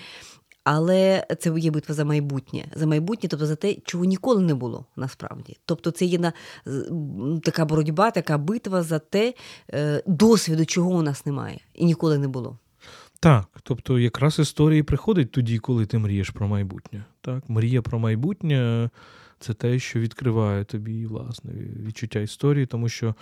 Але 0.64 1.28
це 1.40 1.54
є 1.58 1.72
битва 1.72 1.96
за 1.96 2.06
майбутнє, 2.06 2.66
за 2.76 2.88
майбутнє, 2.88 3.30
тобто 3.30 3.46
за 3.46 3.56
те, 3.56 3.76
чого 3.86 4.06
ніколи 4.06 4.42
не 4.42 4.56
було 4.56 4.86
насправді. 4.96 5.58
Тобто, 5.66 5.92
це 5.92 6.06
є 6.06 6.20
на 6.20 6.34
така 7.44 7.66
боротьба, 7.66 8.12
така 8.12 8.38
битва 8.38 8.84
за 8.84 9.00
те 9.00 9.34
е, 9.74 10.04
досвіду, 10.08 10.66
чого 10.66 10.90
у 10.90 11.02
нас 11.02 11.26
немає, 11.26 11.60
і 11.74 11.86
ніколи 11.86 12.18
не 12.18 12.28
було. 12.28 12.58
Так, 13.20 13.46
тобто 13.64 14.00
якраз 14.00 14.40
історії 14.40 14.84
приходить 14.84 15.32
тоді, 15.32 15.60
коли 15.60 15.86
ти 15.86 15.98
мрієш 15.98 16.30
про 16.30 16.48
майбутнє. 16.48 17.06
Так, 17.22 17.50
Мрія 17.50 17.82
про 17.82 18.00
майбутнє 18.00 18.90
це 19.40 19.54
те, 19.54 19.80
що 19.80 20.00
відкриває 20.00 20.64
тобі 20.64 21.06
власне 21.06 21.52
відчуття 21.86 22.20
історії, 22.20 22.66
тому 22.66 22.90
що 22.90 23.16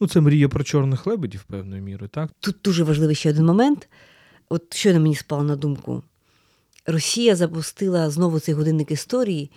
ну, 0.00 0.08
це 0.08 0.20
мрія 0.20 0.48
про 0.48 0.64
чорних 0.64 1.06
лебедів 1.06 1.44
певною 1.44 1.82
мірою. 1.82 2.08
так? 2.08 2.30
Тут 2.40 2.56
дуже 2.64 2.84
важливий 2.84 3.14
ще 3.14 3.30
один 3.30 3.46
момент. 3.46 3.88
От 4.48 4.74
що 4.74 4.92
на 4.92 5.00
мені 5.00 5.14
спало 5.14 5.42
на 5.42 5.56
думку. 5.56 6.02
Росія 6.86 7.36
запустила 7.36 8.10
знову 8.10 8.40
цей 8.40 8.54
годинник 8.54 8.90
історії 8.90 9.50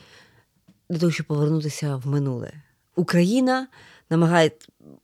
для 0.89 0.99
того, 0.99 1.11
щоб 1.11 1.25
повернутися 1.25 1.95
в 1.95 2.07
минуле. 2.07 2.51
Україна 2.95 3.67
намагає 4.09 4.51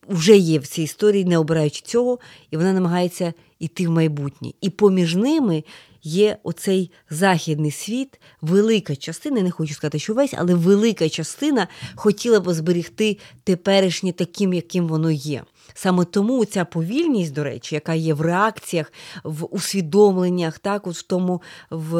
вже 0.07 0.37
є 0.37 0.59
в 0.59 0.67
цій 0.67 0.83
історії, 0.83 1.25
не 1.25 1.37
обираючи 1.37 1.81
цього, 1.85 2.19
і 2.51 2.57
вона 2.57 2.73
намагається 2.73 3.33
йти 3.59 3.87
в 3.87 3.91
майбутнє. 3.91 4.51
І 4.61 4.69
поміж 4.69 5.15
ними 5.15 5.63
є 6.03 6.37
оцей 6.43 6.91
західний 7.09 7.71
світ, 7.71 8.19
велика 8.41 8.95
частина, 8.95 9.41
не 9.41 9.51
хочу 9.51 9.73
сказати, 9.73 9.99
що 9.99 10.13
весь, 10.13 10.33
але 10.37 10.55
велика 10.55 11.09
частина 11.09 11.67
хотіла 11.95 12.39
б 12.39 12.53
зберегти 12.53 13.17
теперішнє 13.43 14.11
таким, 14.11 14.53
яким 14.53 14.87
воно 14.87 15.11
є. 15.11 15.43
Саме 15.73 16.05
тому 16.05 16.45
ця 16.45 16.65
повільність, 16.65 17.33
до 17.33 17.43
речі, 17.43 17.75
яка 17.75 17.93
є 17.93 18.13
в 18.13 18.21
реакціях, 18.21 18.93
в 19.23 19.45
усвідомленнях, 19.45 20.59
так, 20.59 20.87
от 20.87 20.95
в 20.95 21.01
тому 21.01 21.41
в 21.69 21.93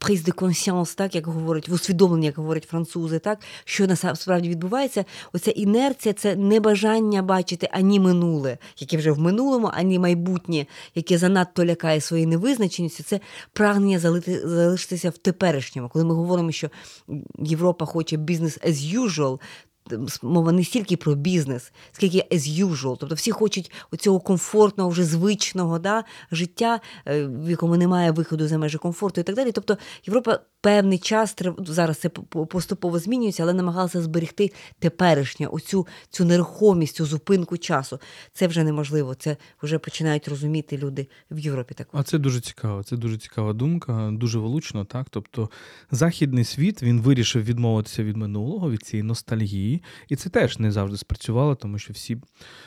prise 0.00 0.24
de 0.24 0.32
conscience, 0.32 0.96
так 0.96 1.14
як 1.14 1.26
говорять, 1.26 1.68
в 1.68 1.72
усвідомленні, 1.72 2.26
як 2.26 2.38
говорять 2.38 2.64
французи, 2.64 3.18
так 3.18 3.38
що 3.64 3.86
насправді 3.86 4.48
відбувається, 4.48 5.04
оця 5.32 5.50
інерція 5.50 6.12
це 6.12 6.36
небажання 6.36 7.22
бачити 7.22 7.68
ані 7.72 8.00
минуле, 8.00 8.58
яке 8.78 8.96
вже 8.96 9.10
в 9.10 9.18
минулому, 9.18 9.70
ані 9.74 9.98
майбутнє, 9.98 10.66
яке 10.94 11.18
занадто 11.18 11.64
лякає 11.64 12.00
своєю 12.00 12.28
невизначеністю. 12.28 13.02
Це 13.02 13.20
прагнення 13.52 13.98
залити, 13.98 14.48
залишитися 14.48 15.10
в 15.10 15.18
теперішньому. 15.18 15.88
Коли 15.88 16.04
ми 16.04 16.14
говоримо, 16.14 16.52
що 16.52 16.70
Європа 17.38 17.84
хоче 17.84 18.16
бізнес 18.16 18.58
as 18.58 19.00
usual, 19.00 19.40
мова 20.22 20.52
не 20.52 20.64
стільки 20.64 20.96
про 20.96 21.14
бізнес, 21.14 21.72
скільки 21.92 22.18
as 22.18 22.66
usual. 22.66 22.96
Тобто 23.00 23.14
всі 23.14 23.30
хочуть 23.32 23.72
оцього 23.90 24.20
комфортного, 24.20 24.90
вже 24.90 25.04
звичного 25.04 25.78
да, 25.78 26.04
життя, 26.32 26.80
е, 27.06 27.26
в 27.26 27.50
якому 27.50 27.76
немає 27.76 28.10
виходу 28.10 28.48
за 28.48 28.58
межі 28.58 28.78
комфорту 28.78 29.20
і 29.20 29.24
так 29.24 29.36
далі. 29.36 29.52
Тобто 29.52 29.76
Європа 30.06 30.40
певний 30.66 30.98
час 30.98 31.36
зараз 31.58 31.98
це 31.98 32.08
поступово 32.08 32.98
змінюється, 32.98 33.42
але 33.42 33.52
намагалася 33.52 34.02
зберегти 34.02 34.52
теперішнє, 34.78 35.46
оцю 35.46 35.86
цю 36.10 36.24
нерухомість, 36.24 36.96
цю 36.96 37.06
зупинку 37.06 37.56
часу. 37.56 37.98
Це 38.32 38.46
вже 38.46 38.64
неможливо. 38.64 39.14
Це 39.14 39.36
вже 39.62 39.78
починають 39.78 40.28
розуміти 40.28 40.78
люди 40.78 41.08
в 41.30 41.38
Європі. 41.38 41.74
Так 41.74 41.88
а 41.92 42.02
це 42.02 42.18
дуже 42.18 42.40
цікаво. 42.40 42.82
Це 42.82 42.96
дуже 42.96 43.18
цікава 43.18 43.52
думка, 43.52 44.10
дуже 44.12 44.38
влучно. 44.38 44.84
Так, 44.84 45.06
тобто 45.10 45.50
західний 45.90 46.44
світ 46.44 46.82
він 46.82 47.00
вирішив 47.00 47.44
відмовитися 47.44 48.04
від 48.04 48.16
минулого, 48.16 48.70
від 48.70 48.82
цієї 48.82 49.02
ностальгії, 49.02 49.82
і 50.08 50.16
це 50.16 50.30
теж 50.30 50.58
не 50.58 50.72
завжди 50.72 50.96
спрацювало, 50.96 51.54
тому 51.54 51.78
що 51.78 51.92
всі 51.92 52.16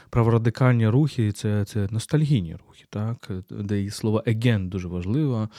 праворадикальні 0.10 0.88
рухи 0.88 1.32
це 1.32 1.66
це 1.66 1.88
ностальгійні 1.92 2.54
рухи, 2.54 2.86
так 2.90 3.32
де 3.50 3.84
і 3.84 3.90
слово 3.90 4.24
«again» 4.28 4.70
дуже 4.70 4.88
важливо, 4.88 5.50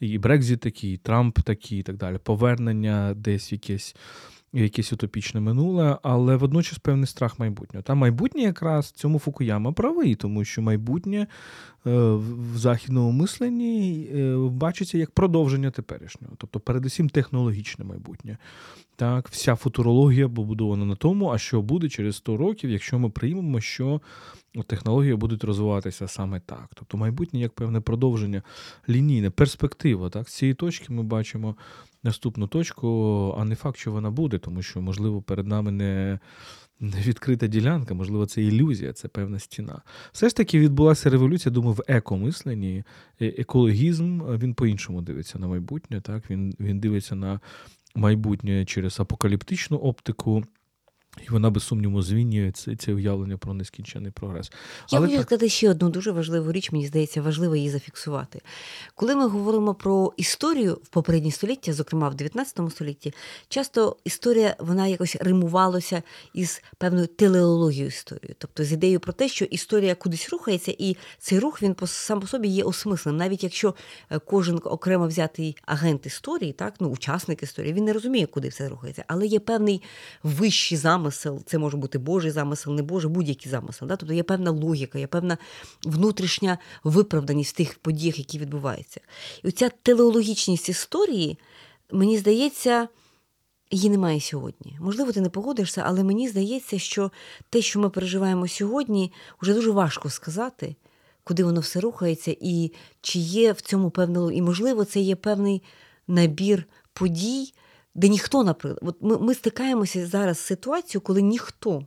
і 0.00 0.18
Брекзит 0.18 0.60
такий, 0.60 0.94
і 0.94 0.96
Трамп 0.96 1.40
такий 1.40 1.82
так 1.86 1.96
далі, 1.96 2.18
повернення 2.24 3.14
десь 3.16 3.52
в 3.52 3.54
якесь 3.54 3.96
якесь 4.52 4.92
утопічне 4.92 5.40
минуле, 5.40 5.98
але 6.02 6.36
водночас 6.36 6.78
певний 6.78 7.06
страх 7.06 7.38
майбутнього. 7.38 7.82
Та 7.82 7.94
майбутнє 7.94 8.42
якраз 8.42 8.90
цьому 8.90 9.18
Фукуяма 9.18 9.72
правий, 9.72 10.14
тому 10.14 10.44
що 10.44 10.62
майбутнє 10.62 11.18
е, 11.18 11.26
в 12.14 12.56
західному 12.56 13.12
мисленні 13.12 14.08
е, 14.14 14.36
бачиться 14.36 14.98
як 14.98 15.10
продовження 15.10 15.70
теперішнього, 15.70 16.34
тобто, 16.38 16.60
передусім, 16.60 17.08
технологічне 17.08 17.84
майбутнє. 17.84 18.38
Так, 18.96 19.28
Вся 19.28 19.54
футурологія 19.54 20.28
побудована 20.28 20.84
на 20.84 20.96
тому, 20.96 21.30
а 21.30 21.38
що 21.38 21.62
буде 21.62 21.88
через 21.88 22.16
100 22.16 22.36
років, 22.36 22.70
якщо 22.70 22.98
ми 22.98 23.10
приймемо, 23.10 23.60
що 23.60 24.00
технології 24.62 25.14
будуть 25.14 25.44
розвиватися 25.44 26.08
саме 26.08 26.40
так. 26.40 26.70
Тобто 26.74 26.98
майбутнє 26.98 27.40
як 27.40 27.52
певне 27.52 27.80
продовження 27.80 28.42
лінійне, 28.88 29.30
перспектива. 29.30 30.10
Так? 30.10 30.28
З 30.28 30.34
цієї 30.34 30.54
точки 30.54 30.92
ми 30.92 31.02
бачимо 31.02 31.56
наступну 32.02 32.46
точку, 32.46 33.34
а 33.38 33.44
не 33.44 33.54
факт, 33.54 33.78
що 33.78 33.92
вона 33.92 34.10
буде, 34.10 34.38
тому 34.38 34.62
що, 34.62 34.80
можливо, 34.80 35.22
перед 35.22 35.46
нами 35.46 35.70
не. 35.70 36.18
Відкрита 36.80 37.46
ділянка, 37.46 37.94
можливо, 37.94 38.26
це 38.26 38.42
ілюзія, 38.42 38.92
це 38.92 39.08
певна 39.08 39.38
стіна. 39.38 39.82
Все 40.12 40.28
ж 40.28 40.36
таки 40.36 40.60
відбулася 40.60 41.10
революція, 41.10 41.52
думаю, 41.52 41.74
в 41.74 41.82
екомисленні. 41.88 42.84
Е, 43.20 43.26
екологізм 43.26 44.22
він 44.38 44.54
по-іншому 44.54 45.02
дивиться 45.02 45.38
на 45.38 45.48
майбутнє. 45.48 46.00
Так? 46.00 46.30
Він 46.30 46.54
він 46.60 46.80
дивиться 46.80 47.14
на 47.14 47.40
майбутнє 47.94 48.64
через 48.64 49.00
апокаліптичну 49.00 49.76
оптику. 49.76 50.44
І 51.22 51.30
вона 51.30 51.50
без 51.50 51.62
сумніву 51.62 52.02
змінює 52.02 52.52
це, 52.52 52.76
це 52.76 52.92
уявлення 52.92 53.36
про 53.36 53.54
нескінчений 53.54 54.10
прогрес. 54.10 54.52
Я 54.90 55.00
хочу 55.00 55.12
так... 55.12 55.22
сказати 55.22 55.48
ще 55.48 55.70
одну 55.70 55.88
дуже 55.88 56.10
важливу 56.10 56.52
річ, 56.52 56.72
мені 56.72 56.86
здається, 56.86 57.22
важливо 57.22 57.56
її 57.56 57.70
зафіксувати. 57.70 58.40
Коли 58.94 59.14
ми 59.14 59.28
говоримо 59.28 59.74
про 59.74 60.12
історію 60.16 60.78
в 60.82 60.88
попередні 60.88 61.30
століття, 61.30 61.72
зокрема 61.72 62.08
в 62.08 62.14
19 62.14 62.60
столітті, 62.70 63.14
часто 63.48 63.96
історія 64.04 64.56
вона 64.58 64.86
якось 64.86 65.16
римувалася 65.20 66.02
із 66.34 66.62
певною 66.78 67.06
телеологією 67.06 67.88
історії, 67.88 68.34
тобто 68.38 68.64
з 68.64 68.72
ідеєю 68.72 69.00
про 69.00 69.12
те, 69.12 69.28
що 69.28 69.44
історія 69.44 69.94
кудись 69.94 70.28
рухається, 70.28 70.74
і 70.78 70.96
цей 71.18 71.38
рух 71.38 71.62
він 71.62 71.76
сам 71.86 72.20
по 72.20 72.26
собі 72.26 72.48
є 72.48 72.64
осмисленим. 72.64 73.18
Навіть 73.18 73.42
якщо 73.42 73.74
е, 74.10 74.18
кожен 74.18 74.60
окремо 74.64 75.06
взятий 75.06 75.56
агент 75.66 76.06
історії, 76.06 76.52
так 76.52 76.74
ну 76.80 76.88
учасник 76.88 77.42
історії, 77.42 77.72
він 77.72 77.84
не 77.84 77.92
розуміє, 77.92 78.26
куди 78.26 78.48
все 78.48 78.68
рухається, 78.68 79.04
але 79.06 79.26
є 79.26 79.40
певний 79.40 79.82
вищий 80.22 80.78
замисел 80.78 81.05
замисел, 81.10 81.42
це 81.46 81.58
може 81.58 81.76
бути 81.76 81.98
Божий 81.98 82.30
замисел, 82.30 82.74
не 82.74 82.82
Божий, 82.82 83.10
будь-який 83.10 83.52
замисел. 83.52 83.88
Да? 83.88 83.96
Тобто 83.96 84.14
є 84.14 84.22
певна 84.22 84.50
логіка, 84.50 84.98
є 84.98 85.06
певна 85.06 85.38
внутрішня 85.84 86.58
виправданість 86.84 87.54
в 87.54 87.56
тих 87.56 87.78
подіях, 87.78 88.18
які 88.18 88.38
відбуваються. 88.38 89.00
І 89.42 89.48
оця 89.48 89.70
телеологічність 89.82 90.68
історії, 90.68 91.38
мені 91.92 92.18
здається. 92.18 92.88
Її 93.70 93.90
немає 93.90 94.20
сьогодні. 94.20 94.78
Можливо, 94.80 95.12
ти 95.12 95.20
не 95.20 95.28
погодишся, 95.28 95.82
але 95.86 96.04
мені 96.04 96.28
здається, 96.28 96.78
що 96.78 97.10
те, 97.50 97.62
що 97.62 97.80
ми 97.80 97.90
переживаємо 97.90 98.48
сьогодні, 98.48 99.12
вже 99.42 99.54
дуже 99.54 99.70
важко 99.70 100.10
сказати, 100.10 100.76
куди 101.24 101.44
воно 101.44 101.60
все 101.60 101.80
рухається, 101.80 102.36
і 102.40 102.72
чи 103.00 103.18
є 103.18 103.52
в 103.52 103.60
цьому 103.60 103.90
певне, 103.90 104.34
і 104.34 104.42
можливо, 104.42 104.84
це 104.84 105.00
є 105.00 105.16
певний 105.16 105.62
набір 106.08 106.64
подій, 106.92 107.52
де 107.96 108.08
ніхто, 108.08 108.44
наприклад, 108.44 108.78
от 108.82 108.96
ми, 109.00 109.18
ми 109.18 109.34
стикаємося 109.34 110.06
зараз 110.06 110.38
з 110.38 110.40
ситуацією, 110.40 111.00
коли 111.00 111.22
ніхто 111.22 111.86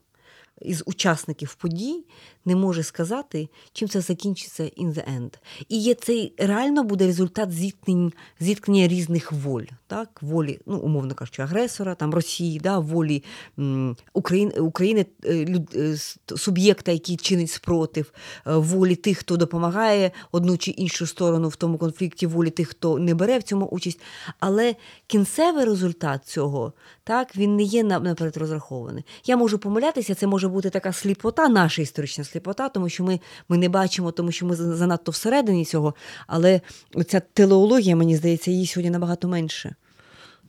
із 0.61 0.83
учасників 0.85 1.55
подій 1.55 2.03
не 2.45 2.55
може 2.55 2.83
сказати, 2.83 3.49
чим 3.73 3.89
це 3.89 4.01
закінчиться 4.01 4.63
in 4.63 4.93
the 4.93 5.17
end. 5.17 5.33
І 5.69 5.77
є 5.77 5.93
цей 5.93 6.33
реально 6.37 6.83
буде 6.83 7.05
результат 7.05 7.51
зіткнень, 7.51 8.13
зіткнення 8.39 8.87
різних 8.87 9.31
воль, 9.31 9.63
так? 9.87 10.19
волі, 10.21 10.59
ну, 10.65 10.77
умовно 10.77 11.13
кажучи, 11.13 11.41
агресора, 11.41 11.95
там 11.95 12.13
Росії, 12.13 12.59
да? 12.59 12.79
волі 12.79 13.23
м, 13.59 13.95
України, 14.13 14.51
України 14.51 15.05
е, 15.25 15.45
люд, 15.45 15.75
е, 15.75 15.97
суб'єкта, 16.37 16.91
який 16.91 17.17
чинить 17.17 17.51
спротив, 17.51 18.13
е, 18.47 18.55
волі 18.55 18.95
тих, 18.95 19.17
хто 19.17 19.37
допомагає 19.37 20.11
одну 20.31 20.57
чи 20.57 20.71
іншу 20.71 21.07
сторону 21.07 21.47
в 21.47 21.55
тому 21.55 21.77
конфлікті, 21.77 22.27
волі 22.27 22.49
тих, 22.49 22.69
хто 22.69 22.99
не 22.99 23.15
бере 23.15 23.39
в 23.39 23.43
цьому 23.43 23.65
участь. 23.65 23.99
Але 24.39 24.75
кінцевий 25.07 25.65
результат 25.65 26.25
цього 26.25 26.73
так, 27.03 27.35
він 27.35 27.55
не 27.55 27.63
є 27.63 27.83
наперед 27.83 28.37
розрахований. 28.37 29.05
Я 29.25 29.37
можу 29.37 29.59
помилятися, 29.59 30.15
це 30.15 30.27
може 30.27 30.47
бути 30.49 30.69
така 30.69 30.93
сліпота, 30.93 31.49
наша 31.49 31.81
історична 31.81 32.23
сліпота, 32.23 32.69
тому 32.69 32.89
що 32.89 33.03
ми 33.03 33.19
ми 33.49 33.57
не 33.57 33.69
бачимо, 33.69 34.11
тому 34.11 34.31
що 34.31 34.45
ми 34.45 34.55
занадто 34.55 35.11
всередині 35.11 35.65
цього. 35.65 35.95
Але 36.27 36.61
ця 37.07 37.19
телеологія, 37.19 37.95
мені 37.95 38.15
здається, 38.15 38.51
її 38.51 38.65
сьогодні 38.65 38.89
набагато 38.89 39.27
менше. 39.27 39.75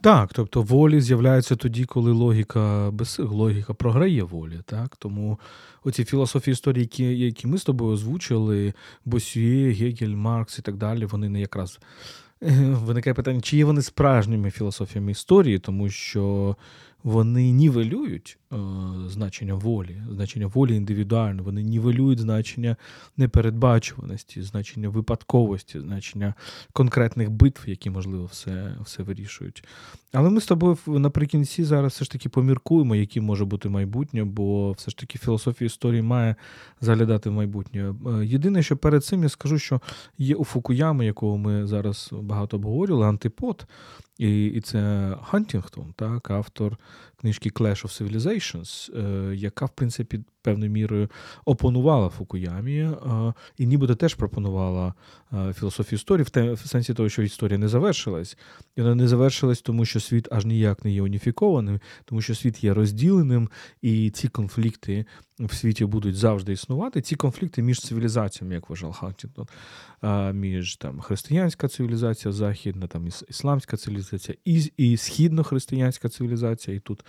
Так, 0.00 0.30
тобто 0.32 0.62
волі 0.62 1.00
з'являються 1.00 1.56
тоді, 1.56 1.84
коли 1.84 2.12
логіка 2.12 2.90
без 2.90 3.18
логіка 3.18 3.74
програє 3.74 4.22
волі. 4.22 4.60
Так? 4.66 4.96
Тому 4.96 5.38
оці 5.84 6.04
філософії 6.04 6.52
історії, 6.52 6.82
які 6.82 7.18
які 7.18 7.46
ми 7.46 7.58
з 7.58 7.64
тобою 7.64 7.92
озвучили, 7.92 8.74
Босює, 9.04 9.72
Гегель, 9.72 10.14
Маркс 10.14 10.58
і 10.58 10.62
так 10.62 10.76
далі, 10.76 11.04
вони 11.04 11.28
не 11.28 11.40
якраз 11.40 11.78
виникає 12.40 13.14
питання, 13.14 13.40
чи 13.40 13.56
є 13.56 13.64
вони 13.64 13.82
справжніми 13.82 14.50
філософіями 14.50 15.10
історії, 15.10 15.58
тому 15.58 15.90
що 15.90 16.56
вони 17.02 17.50
нівелюють 17.50 18.38
е, 18.52 18.56
значення 19.06 19.54
волі, 19.54 20.02
значення 20.10 20.46
волі 20.46 20.76
індивідуально, 20.76 21.42
вони 21.42 21.62
нівелюють 21.62 22.18
значення 22.18 22.76
непередбачуваності, 23.16 24.42
значення 24.42 24.88
випадковості, 24.88 25.80
значення 25.80 26.34
конкретних 26.72 27.30
битв, 27.30 27.68
які, 27.68 27.90
можливо, 27.90 28.24
все 28.24 28.76
все 28.84 29.02
вирішують. 29.02 29.64
Але 30.12 30.30
ми 30.30 30.40
з 30.40 30.46
тобою 30.46 30.76
наприкінці 30.86 31.64
зараз 31.64 31.92
все 31.92 32.04
ж 32.04 32.10
таки 32.10 32.28
поміркуємо, 32.28 32.96
яким 32.96 33.24
може 33.24 33.44
бути 33.44 33.68
майбутнє, 33.68 34.24
бо 34.24 34.72
все 34.72 34.90
ж 34.90 34.96
таки 34.96 35.18
філософія 35.18 35.66
історії 35.66 36.02
має 36.02 36.36
заглядати 36.80 37.30
в 37.30 37.32
майбутнє. 37.32 37.94
Е, 38.06 38.26
єдине, 38.26 38.62
що 38.62 38.76
перед 38.76 39.04
цим 39.04 39.22
я 39.22 39.28
скажу, 39.28 39.58
що 39.58 39.80
є 40.18 40.34
у 40.34 40.44
Фукуями, 40.44 41.06
якого 41.06 41.38
ми 41.38 41.66
зараз 41.66 42.08
багато 42.12 42.56
обговорювали, 42.56 43.06
антипод. 43.06 43.66
І 44.20 44.46
і 44.46 44.60
це 44.60 45.12
Хантінгтон, 45.24 45.92
так, 45.96 46.30
автор 46.30 46.76
книжки 47.20 47.50
Clash 47.50 47.84
of 47.84 48.02
Civilizations, 48.02 48.98
е, 48.98 49.36
яка, 49.36 49.64
в 49.64 49.70
принципі, 49.70 50.20
певною 50.42 50.70
мірою 50.70 51.08
опонувала 51.44 52.08
Фукуямі, 52.08 52.78
е, 52.78 52.94
і 53.58 53.66
нібито 53.66 53.94
теж 53.94 54.14
пропонувала 54.14 54.94
е, 55.32 55.52
філософію 55.52 55.96
історії 55.96 56.24
в, 56.24 56.30
те, 56.30 56.52
в 56.52 56.58
сенсі 56.58 56.94
того, 56.94 57.08
що 57.08 57.22
історія 57.22 57.58
не 57.58 57.68
завершилась. 57.68 58.36
І 58.76 58.82
вона 58.82 58.94
не 58.94 59.08
завершилась, 59.08 59.60
тому 59.60 59.84
що 59.84 60.00
світ 60.00 60.28
аж 60.30 60.44
ніяк 60.44 60.84
не 60.84 60.90
є 60.90 61.02
уніфікованим, 61.02 61.80
тому 62.04 62.22
що 62.22 62.34
світ 62.34 62.64
є 62.64 62.74
розділеним, 62.74 63.48
і 63.82 64.10
ці 64.10 64.28
конфлікти 64.28 65.06
в 65.38 65.54
світі 65.54 65.84
будуть 65.84 66.16
завжди 66.16 66.52
існувати. 66.52 67.00
Ці 67.00 67.16
конфлікти 67.16 67.62
між 67.62 67.80
цивілізаціями, 67.80 68.54
як 68.54 68.70
вважав 68.70 68.92
Хантінгтон, 68.92 69.46
між 70.32 70.76
там 70.76 71.00
християнська 71.00 71.68
цивілізація, 71.68 72.32
західна, 72.32 72.86
там 72.86 73.06
ісламська 73.06 73.76
цивілізація, 73.76 74.38
і, 74.44 74.72
і 74.76 74.96
східно-християнська 74.96 76.08
цивілізація, 76.08 76.76
і 76.76 76.80
тут 76.80 77.04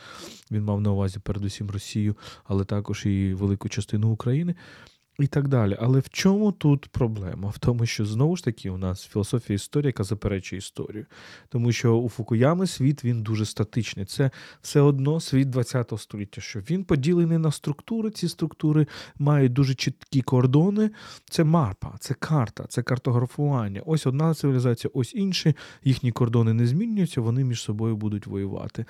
він 0.51 0.63
мав 0.63 0.81
на 0.81 0.91
увазі 0.91 1.19
передусім 1.19 1.69
Росію, 1.69 2.15
але 2.43 2.65
також 2.65 3.05
і 3.05 3.33
велику 3.33 3.69
частину 3.69 4.09
України 4.09 4.55
і 5.23 5.27
так 5.27 5.47
далі. 5.47 5.77
Але 5.79 5.99
в 5.99 6.09
чому 6.09 6.51
тут 6.51 6.87
проблема? 6.87 7.49
В 7.49 7.57
тому, 7.57 7.85
що 7.85 8.05
знову 8.05 8.35
ж 8.35 8.43
таки 8.43 8.69
у 8.69 8.77
нас 8.77 9.05
філософія 9.05 9.55
історії, 9.55 9.87
яка 9.87 10.03
заперечує 10.03 10.57
історію. 10.57 11.05
Тому 11.49 11.71
що 11.71 11.95
у 11.97 12.09
Фукуями 12.09 12.67
світ 12.67 13.03
він 13.03 13.23
дуже 13.23 13.45
статичний. 13.45 14.05
Це 14.05 14.31
все 14.61 14.81
одно 14.81 15.19
світ 15.19 15.47
ХХ 15.55 15.99
століття, 15.99 16.41
що 16.41 16.59
він 16.59 16.83
поділений 16.83 17.37
на 17.37 17.51
структури. 17.51 18.11
Ці 18.11 18.29
структури 18.29 18.87
мають 19.19 19.53
дуже 19.53 19.75
чіткі 19.75 20.21
кордони. 20.21 20.89
Це 21.29 21.43
мапа, 21.43 21.95
це 21.99 22.13
карта, 22.13 22.65
це 22.69 22.83
картографування. 22.83 23.81
Ось 23.85 24.07
одна 24.07 24.33
цивілізація, 24.33 24.91
ось 24.93 25.15
інші. 25.15 25.55
Їхні 25.83 26.11
кордони 26.11 26.53
не 26.53 26.67
змінюються, 26.67 27.21
вони 27.21 27.43
між 27.43 27.61
собою 27.61 27.95
будуть 27.95 28.27
воювати. 28.27 28.85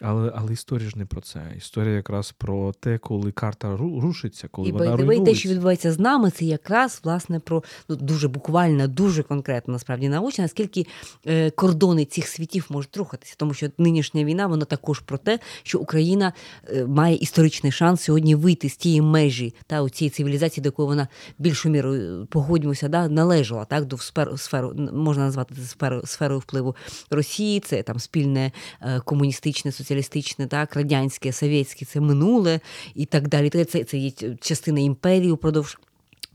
Але 0.00 0.32
але 0.34 0.52
історія 0.52 0.90
ж 0.90 0.98
не 0.98 1.06
про 1.06 1.20
це. 1.20 1.52
Історія 1.56 1.94
якраз 1.94 2.32
про 2.32 2.72
те, 2.80 2.98
коли 2.98 3.32
карта 3.32 3.76
рушиться, 3.76 4.48
коли 4.50 4.68
і 4.68 4.72
вона 4.72 4.96
руйнується. 4.96 5.24
те, 5.24 5.34
що 5.34 5.48
відбувається 5.48 5.92
з 5.92 5.98
нами, 5.98 6.30
це 6.30 6.44
якраз 6.44 7.00
власне 7.04 7.40
про 7.40 7.64
ну 7.88 7.96
дуже 7.96 8.28
буквально, 8.28 8.88
дуже 8.88 9.22
конкретно 9.22 9.72
насправді 9.72 10.08
научно, 10.08 10.42
наскільки 10.42 10.86
е, 11.26 11.50
кордони 11.50 12.04
цих 12.04 12.28
світів 12.28 12.66
можуть 12.68 12.96
рухатися, 12.96 13.34
тому 13.36 13.54
що 13.54 13.68
нинішня 13.78 14.24
війна 14.24 14.46
вона 14.46 14.64
також 14.64 15.00
про 15.00 15.18
те, 15.18 15.38
що 15.62 15.78
Україна 15.78 16.32
е, 16.68 16.86
має 16.86 17.16
історичний 17.16 17.72
шанс 17.72 18.00
сьогодні 18.00 18.34
вийти 18.34 18.68
з 18.68 18.76
тієї 18.76 19.00
межі 19.00 19.54
та 19.66 19.82
у 19.82 19.88
цієї 19.88 20.10
цивілізації, 20.10 20.62
до 20.62 20.66
якої 20.66 20.86
вона 20.86 21.08
більшою 21.38 21.72
мірою 21.72 22.22
е, 22.22 22.26
погодьмося, 22.26 22.88
да 22.88 23.08
належала 23.08 23.64
так 23.64 23.84
до 23.84 23.98
сферу, 23.98 24.36
сферу 24.38 24.74
можна 24.92 25.24
назвати 25.24 25.54
це 25.54 25.62
сферу, 25.62 26.02
сферою 26.04 26.40
впливу 26.40 26.76
Росії. 27.10 27.60
Це 27.60 27.82
там 27.82 27.98
спільне 27.98 28.52
е, 28.80 29.00
комуністичне 29.00 29.72
соціалістичне, 29.86 30.46
так, 30.46 30.76
радянське, 30.76 31.32
совєтське, 31.32 31.84
це 31.84 32.00
минуле 32.00 32.60
і 32.94 33.06
так 33.06 33.28
далі. 33.28 33.50
Це 33.50 33.84
це 33.84 33.98
є 33.98 34.10
частина 34.40 34.80
імперії 34.80 35.30
упродовж 35.30 35.78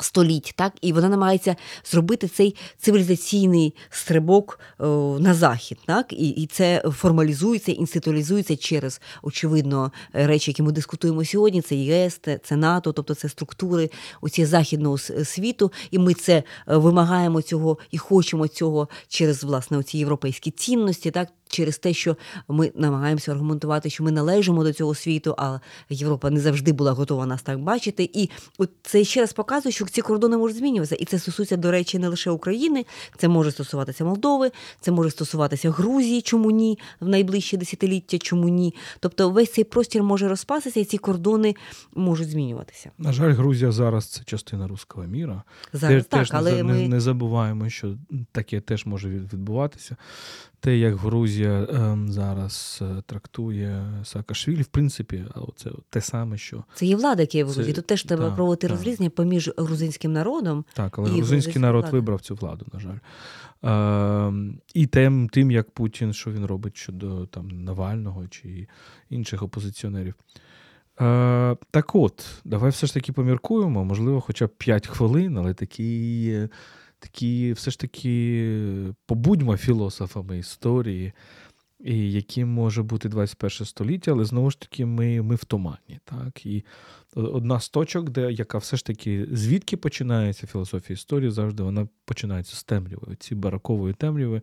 століть, 0.03 0.53
так 0.55 0.73
і 0.81 0.93
вона 0.93 1.09
намагається 1.09 1.55
зробити 1.85 2.27
цей 2.27 2.55
цивілізаційний 2.77 3.75
стрибок 3.89 4.59
о, 4.79 5.15
е, 5.17 5.19
на 5.19 5.33
захід, 5.33 5.77
так 5.85 6.13
і 6.13 6.29
і 6.29 6.47
це 6.47 6.83
формалізується, 6.91 7.71
інституалізується 7.71 8.57
через 8.57 9.01
очевидно 9.21 9.91
речі, 10.13 10.51
які 10.51 10.63
ми 10.63 10.71
дискутуємо 10.71 11.25
сьогодні. 11.25 11.61
Це 11.61 11.75
ЄС, 11.75 12.19
це 12.43 12.55
НАТО, 12.55 12.93
тобто 12.93 13.15
це 13.15 13.29
структури 13.29 13.89
оці 14.21 14.45
західного 14.45 14.97
світу, 14.97 15.71
і 15.91 15.99
ми 15.99 16.13
це 16.13 16.33
е, 16.33 16.43
вимагаємо 16.77 17.41
цього 17.41 17.77
і 17.91 17.97
хочемо 17.97 18.47
цього 18.47 18.89
через 19.07 19.43
власне 19.43 19.77
оці 19.77 19.97
європейські 19.97 20.51
цінності, 20.51 21.11
так 21.11 21.27
через 21.51 21.77
те, 21.77 21.93
що 21.93 22.17
ми 22.47 22.71
намагаємося 22.75 23.31
аргументувати, 23.31 23.89
що 23.89 24.03
ми 24.03 24.11
належимо 24.11 24.63
до 24.63 24.73
цього 24.73 24.95
світу, 24.95 25.35
а 25.37 25.59
Європа 25.89 26.29
не 26.29 26.39
завжди 26.39 26.71
була 26.71 26.91
готова 26.91 27.25
нас 27.25 27.41
так 27.41 27.59
бачити. 27.59 28.09
І 28.13 28.29
от 28.57 28.69
це 28.83 29.03
ще 29.03 29.19
раз 29.19 29.33
показує, 29.33 29.73
що 29.73 29.85
ці 29.85 30.01
кордони 30.01 30.37
можуть 30.37 30.57
змінюватися. 30.57 30.95
І 30.95 31.05
це 31.05 31.19
стосується, 31.19 31.57
до 31.57 31.71
речі, 31.71 31.99
не 31.99 32.07
лише 32.07 32.31
України, 32.31 32.85
це 33.17 33.27
може 33.27 33.51
стосуватися 33.51 34.05
Молдови, 34.05 34.51
це 34.79 34.91
може 34.91 35.09
стосуватися 35.09 35.71
Грузії, 35.71 36.21
чому 36.21 36.51
ні, 36.51 36.79
в 36.99 37.07
найближчі 37.07 37.57
десятиліття, 37.57 38.17
чому 38.17 38.49
ні. 38.49 38.73
Тобто 38.99 39.29
весь 39.29 39.53
цей 39.53 39.63
простір 39.63 40.03
може 40.03 40.27
розпастися, 40.27 40.79
і 40.79 40.85
ці 40.85 40.97
кордони 40.97 41.55
можуть 41.95 42.29
змінюватися. 42.29 42.91
На 42.97 43.13
жаль, 43.13 43.33
Грузія 43.33 43.71
зараз 43.71 44.05
це 44.05 44.23
частина 44.23 44.67
руського 44.67 45.07
міра. 45.07 45.43
Зараз 45.73 46.05
так, 46.05 46.19
теж 46.19 46.29
але 46.33 46.63
не, 46.63 46.63
ми... 46.63 46.87
не 46.87 46.99
забуваємо, 46.99 47.69
що 47.69 47.97
таке 48.31 48.61
теж 48.61 48.85
може 48.85 49.09
відбуватися 49.09 49.95
те, 50.61 50.77
як 50.77 50.95
Грузія 50.95 51.67
ем, 51.69 52.11
зараз 52.11 52.79
е, 52.81 53.03
трактує 53.05 53.83
Саакашвілі, 54.03 54.61
в 54.61 54.67
принципі, 54.67 55.25
це 55.55 55.69
те 55.89 56.01
саме, 56.01 56.37
що 56.37 56.63
це 56.73 56.85
є 56.85 56.95
влада 56.95 57.25
Києва 57.25 57.51
в 57.51 57.53
Грузії. 57.53 57.73
Тут 57.73 57.87
теж 57.87 58.03
треба 58.03 58.25
так, 58.25 58.35
проводити 58.35 58.67
так. 58.67 58.77
розрізнення 58.77 59.09
поміж 59.09 59.51
грузинським 59.57 60.13
народом. 60.13 60.65
Так, 60.73 60.99
але 60.99 61.09
і 61.09 61.13
грузинський 61.13 61.61
народ 61.61 61.83
влади. 61.83 61.97
вибрав 61.97 62.21
цю 62.21 62.35
владу, 62.35 62.65
на 62.73 62.79
жаль. 62.79 62.97
Е, 63.63 64.53
І 64.73 64.85
тим, 64.85 65.29
тим, 65.29 65.51
як 65.51 65.71
Путін, 65.71 66.13
що 66.13 66.31
він 66.31 66.45
робить 66.45 66.77
щодо 66.77 67.25
там 67.25 67.63
Навального 67.63 68.27
чи 68.27 68.67
інших 69.09 69.43
опозиціонерів. 69.43 70.13
Е, 71.01 71.55
Так 71.71 71.95
от, 71.95 72.25
давай 72.45 72.71
все 72.71 72.87
ж 72.87 72.93
таки 72.93 73.11
поміркуємо, 73.11 73.85
можливо, 73.85 74.21
хоча 74.21 74.47
б 74.47 74.49
5 74.57 74.87
хвилин, 74.87 75.37
але 75.37 75.53
такі 75.53 76.49
такі, 77.01 77.53
все 77.53 77.71
ж 77.71 77.79
таки, 77.79 78.93
побудьмо 79.05 79.57
філософами 79.57 80.37
історії. 80.37 81.13
і 81.79 82.11
яким 82.11 82.49
може 82.49 82.83
бути 82.83 83.09
21 83.09 83.65
століття, 83.65 84.11
але 84.11 84.25
знову 84.25 84.51
ж 84.51 84.59
таки, 84.59 84.85
ми 84.85 85.21
ми 85.21 85.35
в 85.35 85.45
тумані. 85.45 85.99
Так? 86.03 86.45
І 86.45 86.63
одна 87.15 87.59
з 87.59 87.69
точок, 87.69 88.09
де 88.09 88.31
яка 88.31 88.57
все 88.57 88.77
ж 88.77 88.85
таки 88.85 89.27
звідки 89.31 89.77
починається 89.77 90.47
філософія 90.47 90.93
історії, 90.93 91.31
завжди 91.31 91.63
вона 91.63 91.87
починається 92.05 92.55
з 92.55 92.63
темряви. 92.63 93.15
Ці 93.19 93.35
баракової 93.35 93.93
темряви. 93.93 94.41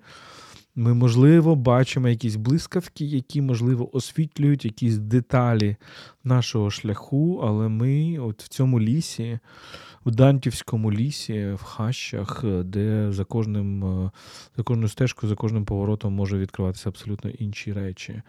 Ми, 0.79 0.95
можливо, 0.95 1.57
бачимо 1.57 2.09
якісь 2.09 2.37
блискавки, 2.37 3.05
які, 3.05 3.43
можливо, 3.43 3.97
освітлюють 3.97 4.65
якісь 4.65 4.99
деталі 4.99 5.77
нашого 6.25 6.71
шляху, 6.71 7.41
але 7.45 7.69
ми 7.69 8.19
от 8.19 8.43
в 8.43 8.49
цьому 8.49 8.81
лісі, 8.81 9.39
в 10.07 10.11
Дантівському 10.11 10.93
лісі, 10.93 11.53
в 11.53 11.63
хащах, 11.63 12.45
де 12.65 13.13
за 13.13 13.25
кожним, 13.25 13.83
за 14.57 14.63
кожною 14.63 14.89
стежкою, 14.89 15.31
за 15.31 15.37
кожним 15.37 15.65
поворотом 15.65 16.13
може 16.13 16.39
відкриватися 16.39 16.89
абсолютно 16.89 17.31
інші 17.31 17.73
речі. 17.73 18.23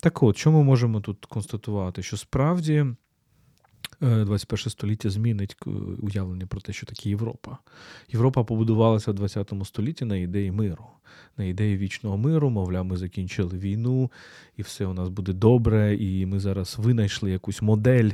Так 0.00 0.22
от, 0.22 0.36
що 0.36 0.52
ми 0.52 0.62
можемо 0.62 1.00
тут 1.00 1.26
констатувати? 1.26 2.02
Що 2.02 2.16
справді. 2.16 2.86
21 4.00 4.66
е, 4.66 4.70
століття 4.70 5.10
змінить 5.10 5.56
уявлення 6.02 6.46
про 6.46 6.60
те, 6.60 6.72
що 6.72 6.86
таке 6.86 7.08
Європа. 7.08 7.58
Європа 8.12 8.44
побудувалася 8.44 9.10
в 9.10 9.14
20 9.14 9.52
столітті 9.64 10.04
на 10.04 10.16
ідеї 10.16 10.52
миру 10.52 10.84
на 11.36 11.44
ідеї 11.44 11.76
вічного 11.76 12.16
миру, 12.16 12.50
мовляв, 12.50 12.84
ми 12.84 12.96
закінчили 12.96 13.58
війну, 13.58 14.10
і 14.56 14.62
все 14.62 14.86
у 14.86 14.94
нас 14.94 15.08
буде 15.08 15.32
добре, 15.32 15.96
і 15.96 16.26
ми 16.26 16.40
зараз 16.40 16.76
винайшли 16.78 17.30
якусь 17.30 17.62
модель, 17.62 18.10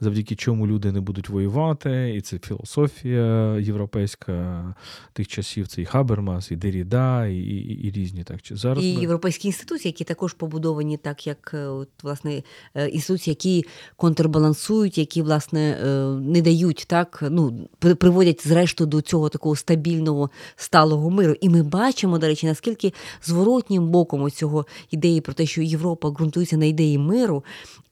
завдяки 0.00 0.36
чому 0.36 0.66
люди 0.66 0.92
не 0.92 1.00
будуть 1.00 1.28
воювати. 1.28 2.14
І 2.16 2.20
це 2.20 2.38
філософія 2.38 3.56
європейська 3.58 4.74
тих 5.12 5.28
часів. 5.28 5.66
Це 5.66 5.82
і 5.82 5.84
Хабермас, 5.84 6.50
і 6.50 6.56
Деріда, 6.56 7.26
і 7.26 7.36
і, 7.36 7.86
і 7.86 7.90
різні 7.90 8.24
так. 8.24 8.40
Зараз 8.50 8.84
І 8.84 8.94
ми... 8.94 9.00
європейські 9.00 9.48
інституції, 9.48 9.90
які 9.90 10.04
також 10.04 10.32
побудовані 10.32 10.96
так, 10.96 11.26
як 11.26 11.50
е, 11.54 11.66
от, 11.66 11.88
власне 12.02 12.42
е, 12.74 12.88
інституції, 12.88 13.32
які 13.32 13.68
контрбалансують, 13.96 14.98
які 14.98 15.22
власне 15.22 15.60
е, 15.60 15.86
не 16.20 16.42
дають 16.42 16.84
так, 16.88 17.24
ну 17.30 17.68
приводять 17.78 18.48
зрештою 18.48 18.90
до 18.90 19.00
цього 19.00 19.28
такого 19.28 19.56
стабільного 19.56 20.30
сталого 20.56 21.10
миру. 21.10 21.34
І 21.40 21.48
ми 21.48 21.62
бачимо, 21.62 22.18
до 22.18 22.26
речі, 22.26 22.35
наскільки 22.44 22.92
зворотнім 23.22 23.88
боком 23.88 24.30
цього 24.30 24.66
ідеї 24.90 25.20
про 25.20 25.34
те, 25.34 25.46
що 25.46 25.62
Європа 25.62 26.10
ґрунтується 26.10 26.56
на 26.56 26.64
ідеї 26.64 26.98
миру, 26.98 27.44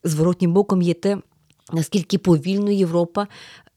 зворотнім 0.05 0.53
боком 0.53 0.83
є 0.83 0.95
те, 0.95 1.19
наскільки 1.73 2.19
повільно 2.19 2.71
Європа. 2.71 3.27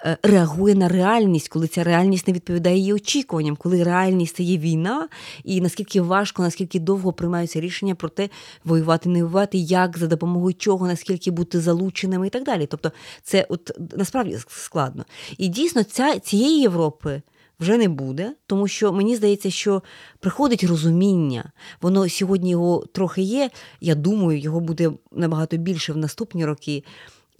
Е, 0.05 0.17
реагує 0.23 0.75
на 0.75 0.87
реальність, 0.87 1.49
коли 1.49 1.67
ця 1.67 1.83
реальність 1.83 2.27
не 2.27 2.33
відповідає 2.33 2.77
її 2.77 2.93
очікуванням, 2.93 3.55
коли 3.55 3.83
реальність 3.83 4.35
це 4.35 4.43
є 4.43 4.57
війна, 4.57 5.07
і 5.43 5.61
наскільки 5.61 6.01
важко, 6.01 6.43
наскільки 6.43 6.79
довго 6.79 7.13
приймаються 7.13 7.59
рішення 7.59 7.95
про 7.95 8.09
те, 8.09 8.29
воювати, 8.65 9.09
не 9.09 9.23
воювати, 9.23 9.57
як 9.57 9.97
за 9.97 10.07
допомогою 10.07 10.53
чого, 10.53 10.87
наскільки 10.87 11.31
бути 11.31 11.59
залученими 11.59 12.27
і 12.27 12.29
так 12.29 12.43
далі. 12.43 12.65
Тобто, 12.65 12.91
це 13.23 13.45
от 13.49 13.71
насправді 13.97 14.37
складно. 14.47 15.05
І 15.37 15.47
дійсно, 15.47 15.83
ця 15.83 16.19
цієї 16.19 16.61
Європи 16.61 17.21
вже 17.59 17.77
не 17.77 17.89
буде, 17.89 18.33
тому 18.47 18.67
що 18.67 18.93
мені 18.93 19.15
здається, 19.15 19.51
що 19.51 19.83
приходить 20.19 20.63
розуміння. 20.63 21.51
Воно 21.81 22.09
сьогодні 22.09 22.49
його 22.49 22.85
трохи 22.93 23.21
є. 23.21 23.49
Я 23.81 23.95
думаю, 23.95 24.39
його 24.39 24.59
буде 24.59 24.91
набагато 25.11 25.57
більше 25.57 25.93
в 25.93 25.97
наступні 25.97 26.45
роки. 26.45 26.83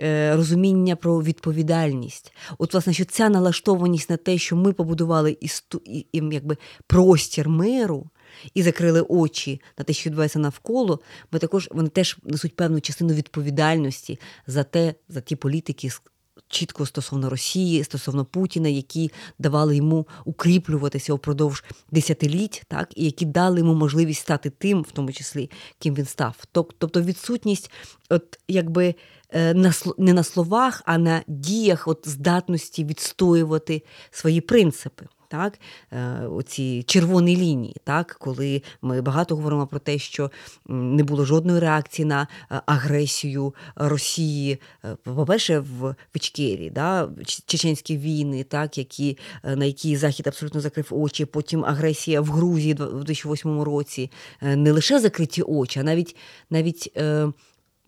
Е, 0.01 0.35
розуміння 0.35 0.95
про 0.95 1.23
відповідальність. 1.23 2.33
От, 2.57 2.73
власне, 2.73 2.93
що 2.93 3.05
ця 3.05 3.29
налаштованість 3.29 4.09
на 4.09 4.17
те, 4.17 4.37
що 4.37 4.55
ми 4.55 4.73
побудували 4.73 5.37
істу... 5.41 5.81
якби, 6.13 6.57
простір 6.87 7.49
миру 7.49 8.09
і 8.53 8.63
закрили 8.63 9.01
очі 9.01 9.61
на 9.77 9.83
те, 9.83 9.93
що 9.93 10.09
відбувається 10.09 10.39
навколо, 10.39 10.99
ми 11.31 11.39
також 11.39 11.69
вони 11.71 11.89
теж 11.89 12.17
несуть 12.23 12.55
певну 12.55 12.81
частину 12.81 13.13
відповідальності 13.13 14.19
за 14.47 14.63
те, 14.63 14.93
за 15.09 15.21
ті 15.21 15.35
політики, 15.35 15.89
чітко 16.47 16.85
стосовно 16.85 17.29
Росії, 17.29 17.83
стосовно 17.83 18.25
Путіна, 18.25 18.69
які 18.69 19.11
давали 19.39 19.75
йому 19.75 20.07
укріплюватися 20.25 21.13
упродовж 21.13 21.63
десятиліть, 21.91 22.63
так 22.67 22.89
і 22.95 23.05
які 23.05 23.25
дали 23.25 23.59
йому 23.59 23.73
можливість 23.73 24.21
стати 24.21 24.49
тим, 24.49 24.81
в 24.81 24.91
тому 24.91 25.11
числі 25.11 25.51
ким 25.79 25.95
він 25.95 26.05
став. 26.05 26.35
Тобто 26.51 27.01
відсутність, 27.01 27.71
от 28.09 28.39
якби. 28.47 28.95
Е, 29.33 29.53
не 29.97 30.13
на 30.13 30.23
словах, 30.23 30.81
а 30.85 30.97
на 30.97 31.23
діях 31.27 31.87
от 31.87 31.99
здатності 32.05 32.85
відстоювати 32.85 33.83
свої 34.11 34.41
принципи 34.41 35.07
так, 35.27 35.59
е, 35.91 36.27
оці 36.31 36.83
червоні 36.83 37.37
лінії, 37.37 37.75
так, 37.83 38.17
коли 38.19 38.61
ми 38.81 39.01
багато 39.01 39.35
говоримо 39.35 39.67
про 39.67 39.79
те, 39.79 39.97
що 39.97 40.31
не 40.67 41.03
було 41.03 41.25
жодної 41.25 41.59
реакції 41.59 42.05
на 42.05 42.27
е, 42.51 42.61
агресію 42.65 43.53
Росії, 43.75 44.59
е, 44.85 44.95
по-перше, 45.03 45.59
в 45.59 45.95
Ічкері, 46.13 46.69
да, 46.69 47.09
чеченські 47.45 47.97
війни, 47.97 48.43
так, 48.43 48.77
які, 48.77 49.17
на 49.43 49.65
які 49.65 49.95
Захід 49.95 50.27
абсолютно 50.27 50.61
закрив 50.61 50.87
очі. 50.91 51.25
Потім 51.25 51.65
агресія 51.65 52.21
в 52.21 52.25
Грузії 52.25 52.73
в 52.73 53.03
2008 53.03 53.61
році, 53.61 54.11
не 54.41 54.71
лише 54.71 54.99
закриті 54.99 55.41
очі, 55.41 55.79
а 55.79 55.83
навіть 55.83 56.15
навіть 56.49 56.91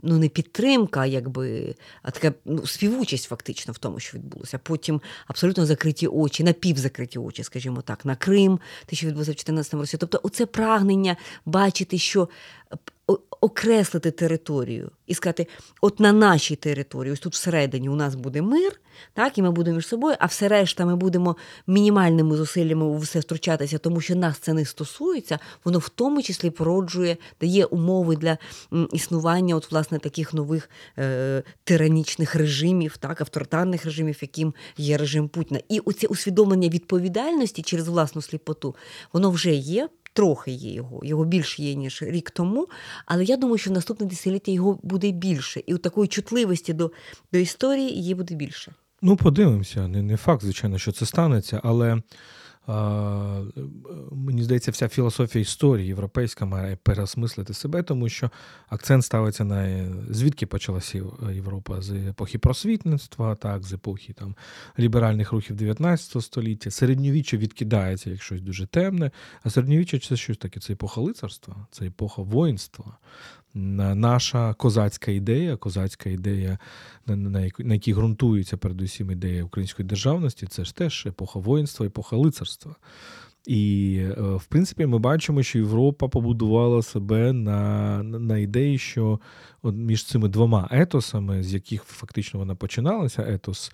ну 0.03 0.17
не 0.17 0.29
підтримка, 0.29 1.05
якби, 1.05 1.75
а 2.01 2.11
така 2.11 2.33
ну, 2.45 2.67
співучасть 2.67 3.25
фактично 3.25 3.73
в 3.73 3.77
тому, 3.77 3.99
що 3.99 4.17
відбулося. 4.17 4.59
Потім 4.63 5.01
абсолютно 5.27 5.65
закриті 5.65 6.07
очі, 6.07 6.43
напівзакриті 6.43 7.17
очі, 7.17 7.43
скажімо 7.43 7.81
так, 7.81 8.05
на 8.05 8.15
Крим, 8.15 8.59
те, 8.85 8.95
що 8.95 9.07
відбулося 9.07 9.31
в 9.31 9.35
2014 9.35 9.73
році. 9.73 9.97
Тобто, 9.97 10.19
оце 10.23 10.45
прагнення 10.45 11.17
бачити, 11.45 11.97
що 11.97 12.29
окреслити 13.41 14.11
територію 14.11 14.91
і 15.07 15.13
сказати, 15.13 15.47
от 15.81 15.99
на 15.99 16.13
нашій 16.13 16.55
території, 16.55 17.13
ось 17.13 17.19
тут 17.19 17.33
всередині 17.33 17.89
у 17.89 17.95
нас 17.95 18.15
буде 18.15 18.41
мир, 18.41 18.79
так, 19.13 19.37
і 19.37 19.41
ми 19.41 19.51
будемо 19.51 19.75
між 19.75 19.87
собою, 19.87 20.15
а 20.19 20.25
все 20.25 20.47
решта 20.47 20.85
ми 20.85 20.95
будемо 20.95 21.35
мінімальними 21.67 22.37
зусиллями 22.37 22.85
у 22.85 22.97
все 22.97 23.19
втручатися, 23.19 23.77
тому 23.77 24.01
що 24.01 24.15
нас 24.15 24.37
це 24.37 24.53
не 24.53 24.65
стосується, 24.65 25.39
воно 25.65 25.79
в 25.79 25.89
тому 25.89 26.21
числі 26.21 26.49
породжує, 26.49 27.17
дає 27.41 27.65
умови 27.65 28.15
для 28.15 28.37
існування 28.93 29.55
от, 29.55 29.71
власне, 29.71 29.99
таких 29.99 30.33
нових 30.33 30.69
е, 30.97 31.43
тиранічних 31.63 32.35
режимів, 32.35 32.97
так, 32.97 33.21
авторитарних 33.21 33.85
режимів, 33.85 34.17
яким 34.21 34.53
є 34.77 34.97
режим 34.97 35.27
Путіна. 35.27 35.59
І 35.69 35.79
оце 35.79 36.07
усвідомлення 36.07 36.69
відповідальності 36.69 37.61
через 37.61 37.87
власну 37.87 38.21
сліпоту, 38.21 38.75
воно 39.13 39.31
вже 39.31 39.53
є 39.53 39.89
трохи 40.13 40.51
є 40.51 40.73
його, 40.73 41.01
його 41.03 41.25
більше 41.25 41.63
є, 41.63 41.75
ніж 41.75 42.01
рік 42.01 42.31
тому. 42.31 42.67
Але 43.05 43.23
я 43.23 43.37
думаю, 43.37 43.57
що 43.57 43.69
в 43.69 43.73
наступне 43.73 44.05
десятиліття 44.05 44.51
його 44.51 44.79
буде 44.83 45.11
більше. 45.11 45.61
І 45.65 45.73
у 45.73 45.77
такої 45.77 46.07
чутливості 46.07 46.73
до, 46.73 46.91
до 47.33 47.39
історії 47.39 47.89
її 47.89 48.15
буде 48.15 48.35
більше. 48.35 48.73
Ну, 49.01 49.15
подивимося. 49.15 49.87
Не, 49.87 50.01
не 50.01 50.17
факт, 50.17 50.43
звичайно, 50.43 50.77
що 50.77 50.91
це 50.91 51.05
станеться, 51.05 51.61
але. 51.63 52.01
Мені 54.11 54.43
здається, 54.43 54.71
вся 54.71 54.87
філософія 54.87 55.41
історії 55.41 55.87
європейська 55.87 56.45
має 56.45 56.75
переосмислити 56.75 57.53
себе, 57.53 57.83
тому 57.83 58.09
що 58.09 58.31
акцент 58.69 59.05
ставиться 59.05 59.43
на 59.43 59.89
звідки 60.09 60.45
почалася 60.45 61.03
Європа 61.33 61.81
з 61.81 61.91
епохи 61.91 62.37
просвітництва, 62.37 63.35
так, 63.35 63.63
з 63.63 63.73
епохи 63.73 64.13
там 64.13 64.35
ліберальних 64.79 65.31
рухів 65.31 65.55
19 65.55 66.23
століття. 66.23 66.71
Середньовіччя 66.71 67.37
відкидається 67.37 68.09
як 68.09 68.21
щось 68.21 68.41
дуже 68.41 68.67
темне, 68.67 69.11
а 69.43 69.49
середньовіччя 69.49 69.99
це 69.99 70.15
щось 70.15 70.37
таке, 70.37 70.59
це 70.59 70.73
епоха 70.73 71.01
лицарства, 71.01 71.67
це 71.71 71.85
епоха 71.85 72.21
воїнства 72.21 72.97
наша 73.53 74.53
козацька 74.53 75.11
ідея, 75.11 75.57
козацька 75.57 76.09
ідея, 76.09 76.57
на 77.07 77.73
якій 77.73 77.93
ґрунтується 77.93 78.57
передусім 78.57 79.11
ідея 79.11 79.43
української 79.43 79.87
державності, 79.87 80.47
це 80.47 80.65
ж 80.65 80.75
теж 80.75 81.05
епоха 81.05 81.39
воїнства, 81.39 81.85
епоха 81.85 82.15
лицарства. 82.15 82.75
І, 83.45 83.95
е, 84.01 84.21
в 84.21 84.45
принципі, 84.45 84.85
ми 84.85 84.99
бачимо, 84.99 85.43
що 85.43 85.59
Європа 85.59 86.07
побудувала 86.07 86.81
себе 86.81 87.33
на 87.33 88.03
на 88.03 88.37
ідеї, 88.37 88.77
що 88.77 89.19
між 89.63 90.05
цими 90.05 90.27
двома 90.27 90.67
етосами, 90.71 91.43
з 91.43 91.53
яких 91.53 91.83
фактично 91.83 92.39
вона 92.39 92.55
починалася, 92.55 93.25
етос 93.27 93.71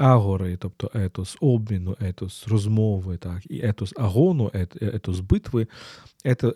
агори, 0.00 0.56
тобто 0.56 0.90
етос 0.94 1.36
обміну, 1.40 1.96
етос 2.00 2.48
розмови, 2.48 3.16
так, 3.16 3.50
і 3.50 3.60
етос 3.66 3.94
агону, 3.96 4.50
етос 4.80 5.20
битви, 5.20 5.66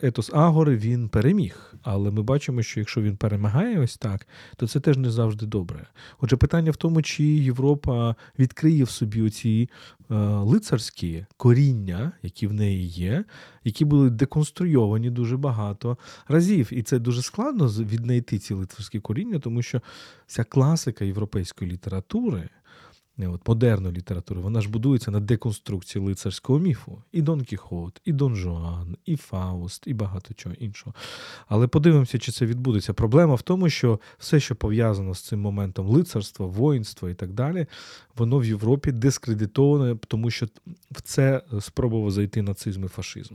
етос 0.02 0.30
агори 0.34 0.76
він 0.76 1.08
переміг. 1.08 1.74
Але 1.82 2.10
ми 2.10 2.22
бачимо, 2.22 2.62
що 2.62 2.80
якщо 2.80 3.02
він 3.02 3.16
перемагає 3.16 3.80
ось 3.80 3.96
так, 3.96 4.26
то 4.56 4.68
це 4.68 4.80
теж 4.80 4.96
не 4.96 5.10
завжди 5.10 5.46
добре. 5.46 5.86
Отже, 6.20 6.36
питання 6.36 6.70
в 6.70 6.76
тому, 6.76 7.02
чи 7.02 7.24
Європа 7.24 8.14
відкриє 8.38 8.84
в 8.84 8.90
собі 8.90 9.22
оці 9.22 9.70
е, 10.10 10.14
лицарські 10.24 11.26
коріння, 11.36 12.12
які 12.22 12.46
в 12.46 12.52
неї 12.52 12.86
є, 12.86 13.24
які 13.64 13.84
були 13.84 14.10
деконструйовані 14.10 15.10
дуже 15.10 15.36
багато 15.36 15.98
разів. 16.28 16.68
І 16.72 16.82
це 16.82 16.98
дуже 16.98 17.22
складно 17.22 17.66
віднайти 17.66 18.38
ці 18.38 18.54
лицарські 18.54 19.00
коріння, 19.00 19.38
тому 19.38 19.62
що 19.62 19.80
вся 20.26 20.44
класика 20.44 21.04
європейської 21.04 21.70
літератури 21.70 22.48
от, 23.18 23.48
модерної 23.48 23.94
літератури, 23.94 24.40
вона 24.40 24.60
ж 24.60 24.68
будується 24.68 25.10
на 25.10 25.20
деконструкції 25.20 26.04
лицарського 26.04 26.58
міфу. 26.58 27.02
І 27.12 27.22
Дон 27.22 27.44
Кіхот, 27.44 28.00
і 28.04 28.12
Дон 28.12 28.36
Жуан, 28.36 28.96
і 29.06 29.16
Фауст, 29.16 29.86
і 29.86 29.94
багато 29.94 30.34
чого 30.34 30.54
іншого. 30.54 30.94
Але 31.48 31.66
подивимося, 31.66 32.18
чи 32.18 32.32
це 32.32 32.46
відбудеться. 32.46 32.94
Проблема 32.94 33.34
в 33.34 33.42
тому, 33.42 33.70
що 33.70 34.00
все, 34.18 34.40
що 34.40 34.56
пов'язано 34.56 35.14
з 35.14 35.20
цим 35.20 35.40
моментом 35.40 35.86
лицарства, 35.86 36.46
воїнства 36.46 37.10
і 37.10 37.14
так 37.14 37.32
далі, 37.32 37.66
воно 38.16 38.38
в 38.38 38.44
Європі 38.44 38.92
дискредитоване, 38.92 39.96
тому 40.08 40.30
що 40.30 40.46
в 40.90 41.02
це 41.02 41.42
спробував 41.60 42.10
зайти 42.10 42.42
нацизм 42.42 42.84
і 42.84 42.88
фашизм. 42.88 43.34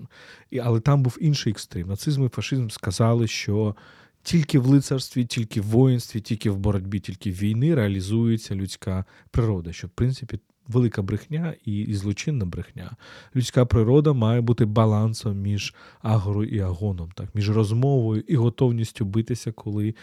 І, 0.51 0.59
Але 0.59 0.80
там 0.80 1.03
був 1.03 1.17
інший 1.21 1.51
екстрим. 1.51 1.88
Нацизм 1.88 2.25
і 2.25 2.30
фашизм 2.30 2.69
сказали, 2.69 3.27
що. 3.27 3.75
Тільки 4.24 4.59
в 4.59 4.65
лицарстві, 4.65 5.26
тільки 5.26 5.61
в 5.61 5.63
воїнстві, 5.63 6.22
тільки 6.22 6.49
в 6.49 6.57
боротьбі, 6.57 6.99
тільки 6.99 7.32
в 7.32 7.34
війни 7.34 7.76
реалізується 7.76 8.55
людська 8.55 9.05
природа, 9.32 9.74
що 9.74 9.88
в 9.88 9.89
принципі 9.89 10.39
велика 10.70 11.01
брехня 11.01 11.53
і, 11.65 11.80
і 11.80 11.93
злочинна 11.93 12.45
брехня. 12.45 12.91
Людська 13.36 13.65
природа 13.65 14.13
має 14.13 14.41
бути 14.41 14.65
балансом 14.65 15.41
між 15.41 15.74
агорою 16.01 16.49
і 16.49 16.59
агоном, 16.59 17.11
так, 17.15 17.36
між 17.36 17.49
розмовою 17.49 18.24
і 18.28 18.36
готовністю 18.36 19.05
битися, 19.05 19.51
коли 19.51 19.95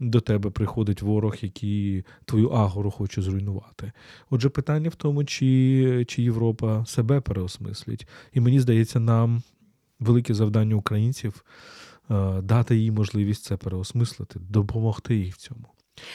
до 0.00 0.20
тебе 0.20 0.50
приходить 0.50 1.02
ворог, 1.02 1.36
який 1.40 2.04
твою 2.24 2.48
агору 2.48 2.90
хоче 2.90 3.22
зруйнувати. 3.22 3.92
Отже, 4.30 4.48
питання 4.48 4.88
в 4.88 4.94
тому, 4.94 5.24
чи, 5.24 6.04
чи 6.08 6.22
Європа 6.22 6.84
себе 6.86 7.20
переосмислить. 7.20 8.08
І 8.32 8.40
мені 8.40 8.60
здається, 8.60 9.00
нам 9.00 9.42
велике 10.00 10.34
завдання 10.34 10.74
українців. 10.74 11.44
Е, 12.10 12.40
дати 12.42 12.76
їй 12.76 12.90
можливість 12.90 13.44
це 13.44 13.56
переосмислити, 13.56 14.38
допомогти 14.38 15.16
їй 15.16 15.30
в 15.30 15.36
цьому. 15.36 15.66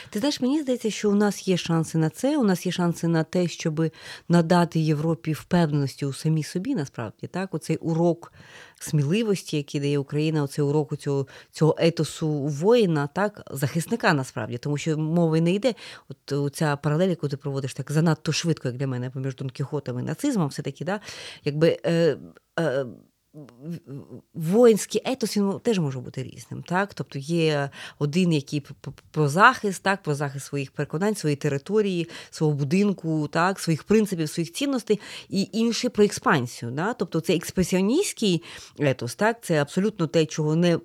Ти 0.09 0.19
знаєш, 0.19 0.41
мені 0.41 0.61
здається, 0.61 0.91
що 0.91 1.11
у 1.11 1.15
нас 1.15 1.47
є 1.47 1.57
шанси 1.57 1.97
на 1.97 2.09
це. 2.09 2.37
У 2.37 2.43
нас 2.43 2.65
є 2.65 2.71
шанси 2.71 3.07
на 3.07 3.23
те, 3.23 3.47
щоб 3.47 3.91
надати 4.29 4.79
Європі 4.79 5.33
впевненості 5.33 6.05
у 6.05 6.13
самій 6.13 6.43
собі, 6.43 6.75
насправді 6.75 7.27
так, 7.27 7.53
оцей 7.53 7.77
урок 7.77 8.33
сміливості, 8.79 9.57
який 9.57 9.81
дає 9.81 9.99
Україна, 9.99 10.43
оцей 10.43 10.65
урок 10.65 10.97
цього 10.97 11.27
цього 11.51 11.75
етосу 11.79 12.29
воїна, 12.29 13.07
так, 13.07 13.41
захисника 13.51 14.13
насправді, 14.13 14.57
тому 14.57 14.77
що 14.77 14.97
мови 14.97 15.41
не 15.41 15.53
йде. 15.53 15.73
От 16.09 16.55
ця 16.55 16.75
паралель, 16.75 17.09
яку 17.09 17.27
ти 17.27 17.37
проводиш 17.37 17.73
так 17.73 17.91
занадто 17.91 18.31
швидко, 18.31 18.67
як 18.67 18.77
для 18.77 18.87
мене, 18.87 19.09
поміж 19.09 19.35
Дон 19.35 19.49
Кіхотом 19.49 19.99
і 19.99 20.03
нацизмом, 20.03 20.47
все 20.47 20.61
таки, 20.61 20.85
да, 20.85 20.99
якби. 21.43 21.79
Е, 21.85 22.17
е, 22.59 22.85
воїнський 24.33 25.01
етос 25.05 25.37
він 25.37 25.59
теж 25.59 25.79
може 25.79 25.99
бути 25.99 26.23
різним. 26.23 26.63
Так? 26.63 26.93
Тобто 26.93 27.19
є 27.19 27.69
один, 27.99 28.33
який 28.33 28.63
про 29.11 29.29
захист, 29.29 29.83
так, 29.83 30.03
про 30.03 30.15
захист 30.15 30.45
своїх 30.45 30.71
переконань, 30.71 31.15
своєї 31.15 31.35
території, 31.35 32.09
свого 32.29 32.53
будинку, 32.53 33.27
так, 33.27 33.59
своїх 33.59 33.83
принципів, 33.83 34.29
своїх 34.29 34.51
цінностей, 34.51 34.99
і 35.29 35.49
інший 35.51 35.89
про 35.89 36.03
експансію. 36.03 36.71
Да? 36.71 36.93
Тобто 36.93 37.19
це 37.19 37.35
експансіоністський 37.35 38.43
етос, 38.79 39.15
так, 39.15 39.37
це 39.41 39.61
абсолютно 39.61 40.07
те, 40.07 40.25
чого 40.25 40.55
не, 40.55 40.79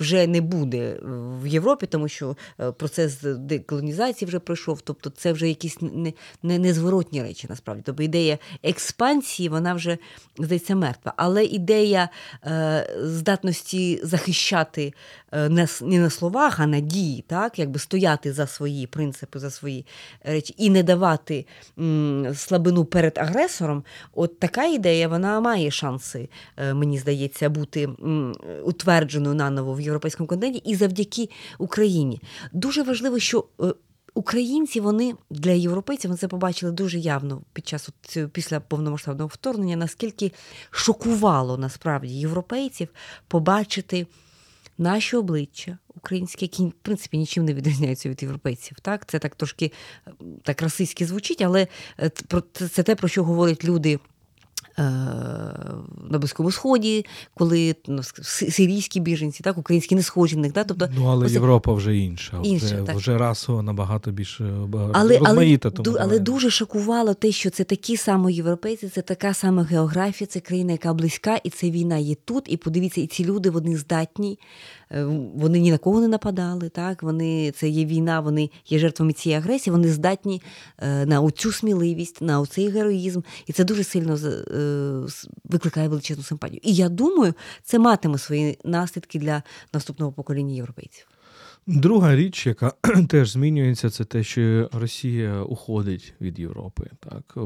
вже 0.00 0.26
не 0.26 0.40
буде 0.40 1.00
в 1.42 1.46
Європі, 1.46 1.86
тому 1.86 2.08
що 2.08 2.36
е, 2.60 2.72
процес 2.72 3.22
деколонізації 3.22 4.26
вже 4.28 4.38
пройшов. 4.38 4.80
Тобто 4.80 5.10
це 5.10 5.32
вже 5.32 5.48
якісь 5.48 5.80
не, 5.80 6.12
не, 6.42 6.58
незворотні 6.58 7.22
речі, 7.22 7.46
насправді. 7.50 7.82
Тобто 7.86 8.02
ідея 8.02 8.38
експансії, 8.62 9.48
вона 9.48 9.74
вже 9.74 9.98
здається 10.38 10.74
мертва. 10.74 11.14
Але 11.16 11.44
ідея 11.44 11.83
ідея 11.84 12.08
е, 12.46 12.96
здатності 13.02 14.00
захищати 14.02 14.94
е, 15.32 15.48
не, 15.48 15.68
не 15.82 15.98
на 15.98 16.10
словах, 16.10 16.60
а 16.60 16.66
на 16.66 16.80
дії, 16.80 17.24
так, 17.26 17.58
якби 17.58 17.78
стояти 17.78 18.32
за 18.32 18.46
свої 18.46 18.86
принципи, 18.86 19.38
за 19.38 19.50
свої 19.50 19.86
речі 20.24 20.54
і 20.58 20.70
не 20.70 20.82
давати 20.82 21.46
м, 21.78 22.34
слабину 22.34 22.84
перед 22.84 23.18
агресором. 23.18 23.84
От 24.14 24.38
така 24.38 24.64
ідея 24.64 25.08
вона 25.08 25.40
має 25.40 25.70
шанси, 25.70 26.28
е, 26.56 26.74
мені 26.74 26.98
здається, 26.98 27.48
бути 27.48 27.82
м, 27.84 28.34
утвердженою 28.64 29.34
наново 29.34 29.74
в 29.74 29.80
європейському 29.80 30.26
континенті 30.26 30.62
і 30.70 30.74
завдяки 30.74 31.28
Україні. 31.58 32.20
Дуже 32.52 32.82
важливо, 32.82 33.18
що. 33.18 33.44
Українці 34.14 34.80
вони 34.80 35.14
для 35.30 35.50
європейців 35.50 36.10
вони 36.10 36.18
це 36.18 36.28
побачили 36.28 36.72
дуже 36.72 36.98
явно 36.98 37.42
під 37.52 37.68
час 37.68 37.88
от, 37.88 38.32
після 38.32 38.60
повномасштабного 38.60 39.28
вторгнення, 39.28 39.76
наскільки 39.76 40.32
шокувало 40.70 41.58
насправді 41.58 42.14
європейців 42.14 42.88
побачити 43.28 44.06
наші 44.78 45.16
обличчя 45.16 45.78
українські, 45.94 46.44
які 46.44 46.64
в 46.64 46.72
принципі 46.82 47.18
нічим 47.18 47.44
не 47.44 47.54
відрізняються 47.54 48.08
від 48.08 48.22
європейців. 48.22 48.80
Так, 48.82 49.06
це 49.06 49.18
так 49.18 49.34
трошки 49.34 49.72
так 50.42 50.62
расистськи 50.62 51.06
звучить, 51.06 51.42
але 51.42 51.66
е, 52.00 52.10
це 52.52 52.82
те, 52.82 52.94
про 52.94 53.08
що 53.08 53.24
говорять 53.24 53.64
люди. 53.64 53.98
Е, 54.78 54.82
на 56.10 56.18
Близькому 56.18 56.50
Сході, 56.50 57.06
коли 57.34 57.74
ну, 57.88 58.02
сирійські 58.22 59.00
біженці, 59.00 59.42
так, 59.42 59.58
українські 59.58 59.94
не 59.94 60.02
схожі 60.02 60.36
в 60.36 60.38
них. 60.38 60.52
Так? 60.52 60.66
Тобто, 60.66 60.88
ну, 60.96 61.06
але 61.06 61.26
ось... 61.26 61.32
Європа 61.32 61.72
вже 61.72 61.96
інша, 61.96 62.40
інша 62.44 62.66
вже 62.66 62.76
так. 62.76 62.96
вже 62.96 63.18
расово 63.18 63.62
набагато 63.62 64.10
більше 64.10 64.44
але, 64.92 65.18
розмаїта. 65.18 65.68
Але, 65.74 65.84
тому 65.84 65.98
але 66.00 66.18
дуже 66.18 66.50
шокувало 66.50 67.14
те, 67.14 67.32
що 67.32 67.50
це 67.50 67.64
такі 67.64 67.96
само 67.96 68.30
європейці, 68.30 68.88
це 68.88 69.02
така 69.02 69.34
сама 69.34 69.62
географія, 69.62 70.28
це 70.28 70.40
країна, 70.40 70.72
яка 70.72 70.94
близька, 70.94 71.36
і 71.44 71.50
це 71.50 71.70
війна 71.70 71.96
є 71.98 72.14
тут. 72.24 72.44
І 72.46 72.56
подивіться, 72.56 73.00
і 73.00 73.06
ці 73.06 73.24
люди 73.24 73.50
вони 73.50 73.76
здатні 73.76 74.38
вони 75.34 75.60
ні 75.60 75.70
на 75.70 75.78
кого 75.78 76.00
не 76.00 76.08
нападали. 76.08 76.68
Так 76.68 77.02
вони 77.02 77.50
це 77.50 77.68
є 77.68 77.84
війна, 77.84 78.20
вони 78.20 78.50
є 78.66 78.78
жертвами 78.78 79.12
цієї 79.12 79.40
агресії. 79.40 79.72
Вони 79.72 79.88
здатні 79.88 80.42
е, 80.78 81.06
на 81.06 81.20
оцю 81.20 81.52
сміливість, 81.52 82.22
на 82.22 82.40
оцей 82.40 82.68
героїзм, 82.68 83.20
і 83.46 83.52
це 83.52 83.64
дуже 83.64 83.84
сильно 83.84 84.16
е, 84.16 84.44
викликає 85.44 85.88
величезну 85.88 86.24
симпатію. 86.24 86.60
І 86.62 86.74
я 86.74 86.88
думаю, 86.88 87.34
це 87.62 87.78
матиме 87.78 88.18
свої 88.18 88.58
наслідки 88.64 89.18
для 89.18 89.42
наступного 89.72 90.12
покоління 90.12 90.54
європейців. 90.54 91.06
Друга 91.66 92.16
річ, 92.16 92.46
яка 92.46 92.72
теж 93.08 93.30
змінюється, 93.30 93.90
це 93.90 94.04
те, 94.04 94.22
що 94.22 94.70
Росія 94.72 95.42
уходить 95.42 96.14
від 96.20 96.38
Європи. 96.38 96.90
Так 97.00 97.38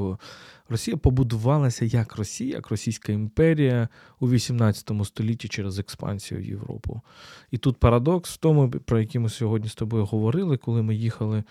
Росія 0.68 0.96
побудувалася 0.96 1.84
як 1.84 2.16
Росія, 2.16 2.54
як 2.56 2.70
Російська 2.70 3.12
імперія 3.12 3.88
у 4.20 4.30
18 4.30 4.90
столітті 5.04 5.48
через 5.48 5.78
експансію 5.78 6.40
в 6.40 6.44
Європу. 6.44 7.00
І 7.50 7.58
тут 7.58 7.76
парадокс 7.76 8.34
в 8.34 8.36
тому, 8.36 8.70
про 8.70 9.00
який 9.00 9.20
ми 9.20 9.28
сьогодні 9.28 9.68
з 9.68 9.74
тобою 9.74 10.04
говорили, 10.04 10.56
коли 10.56 10.82
ми 10.82 10.94
їхали. 10.94 11.44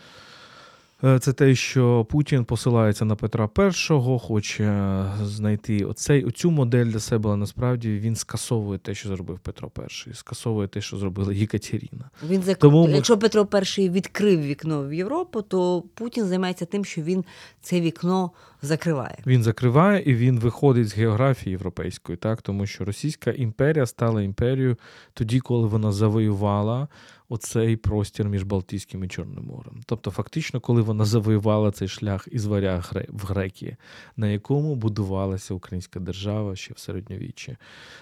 Е, 1.04 1.20
це 1.20 1.34
те, 1.34 1.56
що 1.56 2.06
Путін 2.06 2.46
посилається 2.46 3.06
на 3.06 3.16
Петра 3.16 3.50
І, 3.58 3.92
хоче 4.20 5.04
знайти 5.24 5.86
оцей, 5.86 6.24
оцю 6.24 6.52
модель 6.52 6.86
для 6.86 7.00
себе, 7.00 7.30
але 7.30 7.38
насправді 7.38 8.00
він 8.00 8.16
скасовує 8.16 8.80
те, 8.80 8.96
що 8.96 9.10
зробив 9.10 9.40
Петро 9.40 9.72
І, 10.12 10.14
скасовує 10.14 10.68
те, 10.68 10.82
що 10.82 10.98
зробила 10.98 11.34
Єкатеріна. 11.34 12.10
Він 12.28 12.42
зак... 12.42 12.58
Тому... 12.58 12.90
Якщо 12.90 13.18
Петро 13.18 13.48
І 13.78 13.90
відкрив 13.90 14.42
вікно 14.42 14.88
в 14.88 14.94
Європу, 14.94 15.42
то 15.42 15.84
Путін 15.94 16.26
займається 16.26 16.66
тим, 16.66 16.86
що 16.86 17.02
він 17.02 17.26
це 17.62 17.82
вікно 17.82 18.32
закриває. 18.62 19.18
Він 19.26 19.44
закриває 19.44 20.04
і 20.06 20.16
він 20.16 20.40
виходить 20.40 20.88
з 20.88 20.96
географії 20.96 21.52
європейської, 21.52 22.18
так 22.18 22.42
тому 22.42 22.66
що 22.66 22.86
Російська 22.86 23.32
імперія 23.32 23.86
стала 23.86 24.22
імперією 24.22 24.78
тоді, 25.14 25.40
коли 25.40 25.68
вона 25.68 25.92
завоювала 25.92 26.88
оцей 27.30 27.76
простір 27.76 28.30
між 28.30 28.44
Балтійським 28.44 29.04
і 29.04 29.08
Чорним 29.08 29.46
морем. 29.46 29.82
Тобто, 29.86 30.12
фактично, 30.12 30.60
коли 30.60 30.82
вона 30.82 31.06
завоювала 31.06 31.72
цей 31.72 31.88
шлях 31.88 32.28
із 32.32 32.46
варя 32.46 32.84
в 33.10 33.26
Грекії, 33.26 33.76
на 34.18 34.28
якому 34.28 34.76
будувалася 34.76 35.54
українська 35.54 36.00
держава 36.00 36.56
ще 36.56 36.74
в 36.74 36.80
середньовіччі. 36.80 37.58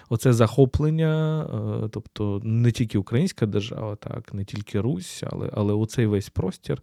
Оце 0.08 0.32
захоплення, 0.32 1.42
е, 1.84 1.88
тобто 1.88 2.40
не 2.44 2.72
тільки 2.72 2.98
українська 2.98 3.46
держава, 3.46 3.96
так, 3.96 4.34
не 4.34 4.44
тільки 4.44 4.80
Русь, 4.80 5.22
але 5.26 5.50
але 5.52 5.74
оцей 5.74 6.06
весь 6.06 6.28
простір, 6.28 6.82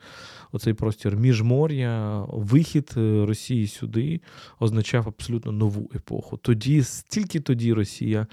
оцей 0.52 0.74
простір 0.74 1.16
міжмор'я, 1.16 2.26
вихід 2.28 2.94
е, 2.98 3.26
Росії 3.26 3.68
сюди 3.68 4.22
означав 4.60 5.08
абсолютно 5.08 5.52
нову 5.52 5.92
епоху. 5.96 6.38
Тоді, 6.38 6.84
тільки 7.10 7.40
тоді 7.40 7.74
Росія 7.74 8.28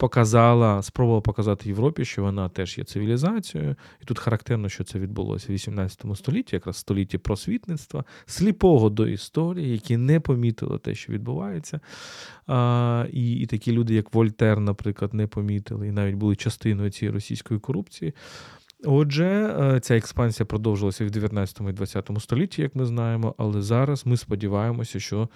показала, 0.00 0.82
спробувала 0.82 1.20
показати 1.20 1.68
Європі, 1.68 2.04
що 2.04 2.22
вона 2.22 2.48
теж 2.48 2.78
є 2.78 2.84
цивілізацією, 2.84 3.76
і 4.02 4.04
тут 4.04 4.18
характерно, 4.18 4.68
що 4.68 4.84
це 4.84 4.98
відбулося 4.98 5.46
в 5.48 5.52
18 5.52 6.04
столітті, 6.14 6.56
якраз 6.56 6.76
столітті 6.76 7.18
просвітництва, 7.18 8.04
сліпого 8.26 8.90
до 8.90 9.08
історії, 9.08 9.72
які 9.72 9.96
не 9.96 10.20
помітили 10.20 10.78
те, 10.78 10.94
що 10.94 11.12
відбувається. 11.12 11.80
А, 12.46 13.06
І 13.12 13.32
і 13.34 13.46
такі 13.46 13.72
люди, 13.72 13.94
як 13.94 14.14
Вольтер, 14.14 14.60
наприклад, 14.60 15.14
не 15.14 15.26
помітили, 15.26 15.88
і 15.88 15.92
навіть 15.92 16.14
були 16.14 16.36
частиною 16.36 16.90
цієї 16.90 17.14
російської 17.14 17.60
корупції. 17.60 18.12
Отже, 18.84 19.56
е, 19.60 19.80
ця 19.80 19.96
експансія 19.96 20.46
продовжилася 20.46 21.04
в 21.04 21.10
19 21.10 21.68
і 21.68 21.72
20 21.72 22.20
столітті, 22.20 22.62
як 22.62 22.76
ми 22.76 22.86
знаємо, 22.86 23.34
але 23.38 23.62
зараз 23.62 24.06
ми 24.06 24.16
сподіваємося, 24.16 25.00
що 25.00 25.28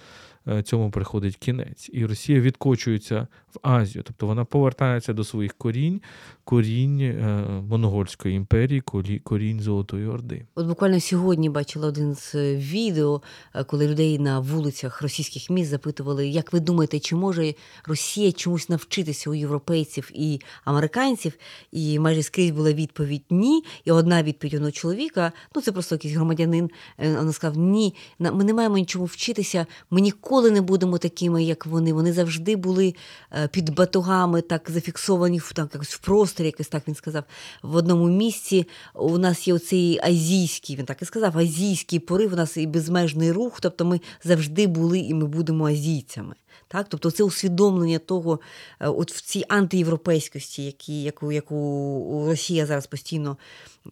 е, 0.48 0.62
цьому 0.62 0.90
приходить 0.90 1.36
кінець, 1.36 1.90
і 1.92 2.06
Росія 2.06 2.40
відкочується 2.40 3.26
в 3.54 3.58
Азію, 3.62 4.02
тобто 4.06 4.26
вона 4.26 4.44
повертається 4.44 5.12
до 5.12 5.24
своїх 5.24 5.54
корінь, 5.54 6.00
корінь 6.44 7.00
е, 7.00 7.44
Монгольської 7.68 8.36
імперії, 8.36 8.82
корінь 9.24 9.60
Золотої 9.60 10.06
Орди. 10.06 10.46
От 10.54 10.66
буквально 10.66 11.00
сьогодні 11.00 11.50
бачила 11.50 11.88
один 11.88 12.14
з 12.14 12.34
відео, 12.56 13.22
коли 13.66 13.88
людей 13.88 14.18
на 14.18 14.40
вулицях 14.40 15.02
російських 15.02 15.50
міст 15.50 15.70
запитували, 15.70 16.28
як 16.28 16.52
ви 16.52 16.60
думаєте, 16.60 16.98
чи 16.98 17.16
може 17.16 17.54
Росія 17.84 18.32
чомусь 18.32 18.68
навчитися 18.68 19.30
у 19.30 19.34
європейців 19.34 20.10
і 20.14 20.40
американців? 20.64 21.32
І 21.72 21.98
майже 21.98 22.22
скрізь 22.22 22.50
була 22.50 22.72
відповідь 22.72 23.24
ні. 23.34 23.64
І 23.84 23.90
одна 23.90 24.22
відповідь 24.22 24.54
одного 24.54 24.72
чоловіка, 24.72 25.32
ну 25.54 25.62
це 25.62 25.72
просто 25.72 25.94
якийсь 25.94 26.14
громадянин. 26.14 26.70
Вона 26.98 27.32
сказав: 27.32 27.58
Ні, 27.58 27.94
ми 28.18 28.44
не 28.44 28.54
маємо 28.54 28.78
нічого 28.78 29.04
вчитися. 29.04 29.66
Ми 29.90 30.00
ніколи 30.00 30.50
не 30.50 30.60
будемо 30.60 30.98
такими, 30.98 31.44
як 31.44 31.66
вони. 31.66 31.92
Вони 31.92 32.12
завжди 32.12 32.56
були 32.56 32.94
е, 33.32 33.48
під 33.48 33.74
батогами, 33.74 34.40
так 34.40 34.70
зафіксовані 34.70 35.38
в 35.38 35.52
так, 35.52 35.70
якось 35.74 35.94
в 35.94 35.98
просторі, 35.98 36.46
якось 36.46 36.68
так 36.68 36.88
він 36.88 36.94
сказав. 36.94 37.24
В 37.62 37.76
одному 37.76 38.08
місці 38.08 38.66
у 38.94 39.18
нас 39.18 39.48
є 39.48 39.54
оцей 39.54 40.00
азійський, 40.02 40.76
він 40.76 40.84
так 40.84 41.02
і 41.02 41.04
сказав, 41.04 41.38
азійський 41.38 41.98
порив, 41.98 42.32
у 42.32 42.36
нас 42.36 42.56
і 42.56 42.66
безмежний 42.66 43.32
рух. 43.32 43.60
Тобто 43.60 43.84
ми 43.84 44.00
завжди 44.24 44.66
були 44.66 44.98
і 44.98 45.14
ми 45.14 45.26
будемо 45.26 45.66
азійцями. 45.66 46.34
Так? 46.68 46.86
Тобто 46.88 47.10
це 47.10 47.24
усвідомлення 47.24 47.98
того, 47.98 48.40
е, 48.80 48.88
от 48.88 49.12
в 49.12 49.20
цій 49.20 49.44
антиєвропейськості, 49.48 50.64
які, 50.64 51.02
яку 51.02 51.32
яку 51.32 52.24
Росія 52.28 52.66
зараз 52.66 52.86
постійно 52.86 53.36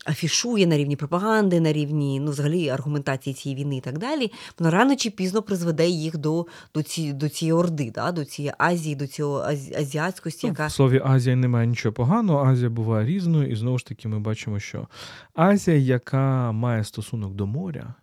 афішує 0.06 0.66
на 0.66 0.76
рівні 0.76 0.96
пропаганди, 0.96 1.60
на 1.60 1.72
рівні 1.72 2.20
ну, 2.20 2.30
взагалі 2.30 2.68
аргументації 2.68 3.34
цієї 3.34 3.64
війни 3.64 3.76
і 3.76 3.80
так 3.80 3.98
далі, 3.98 4.32
воно 4.58 4.70
рано 4.70 4.96
чи 4.96 5.10
пізно 5.10 5.42
призведе 5.42 5.88
їх 5.88 6.18
до 6.18 6.46
до, 6.74 6.82
ці, 6.82 7.12
до 7.12 7.28
цієї 7.28 7.52
орди, 7.52 7.92
да? 7.94 8.12
до 8.12 8.24
цієї 8.24 8.54
Азії, 8.58 8.94
до 8.94 9.06
цього 9.06 9.38
азіатськості. 9.78 10.46
яка... 10.46 10.62
Ну, 10.62 10.68
в 10.68 10.72
слові 10.72 11.02
Азія 11.04 11.36
немає 11.36 11.66
нічого 11.66 11.92
поганого, 11.92 12.44
Азія 12.44 12.70
буває 12.70 13.06
різною, 13.06 13.50
і 13.50 13.56
знову 13.56 13.78
ж 13.78 13.86
таки 13.86 14.08
ми 14.08 14.20
бачимо, 14.20 14.58
що 14.58 14.88
Азія, 15.34 15.76
яка 15.76 16.52
має 16.52 16.84
стосунок 16.84 17.34
до 17.34 17.46
моря 17.46 17.94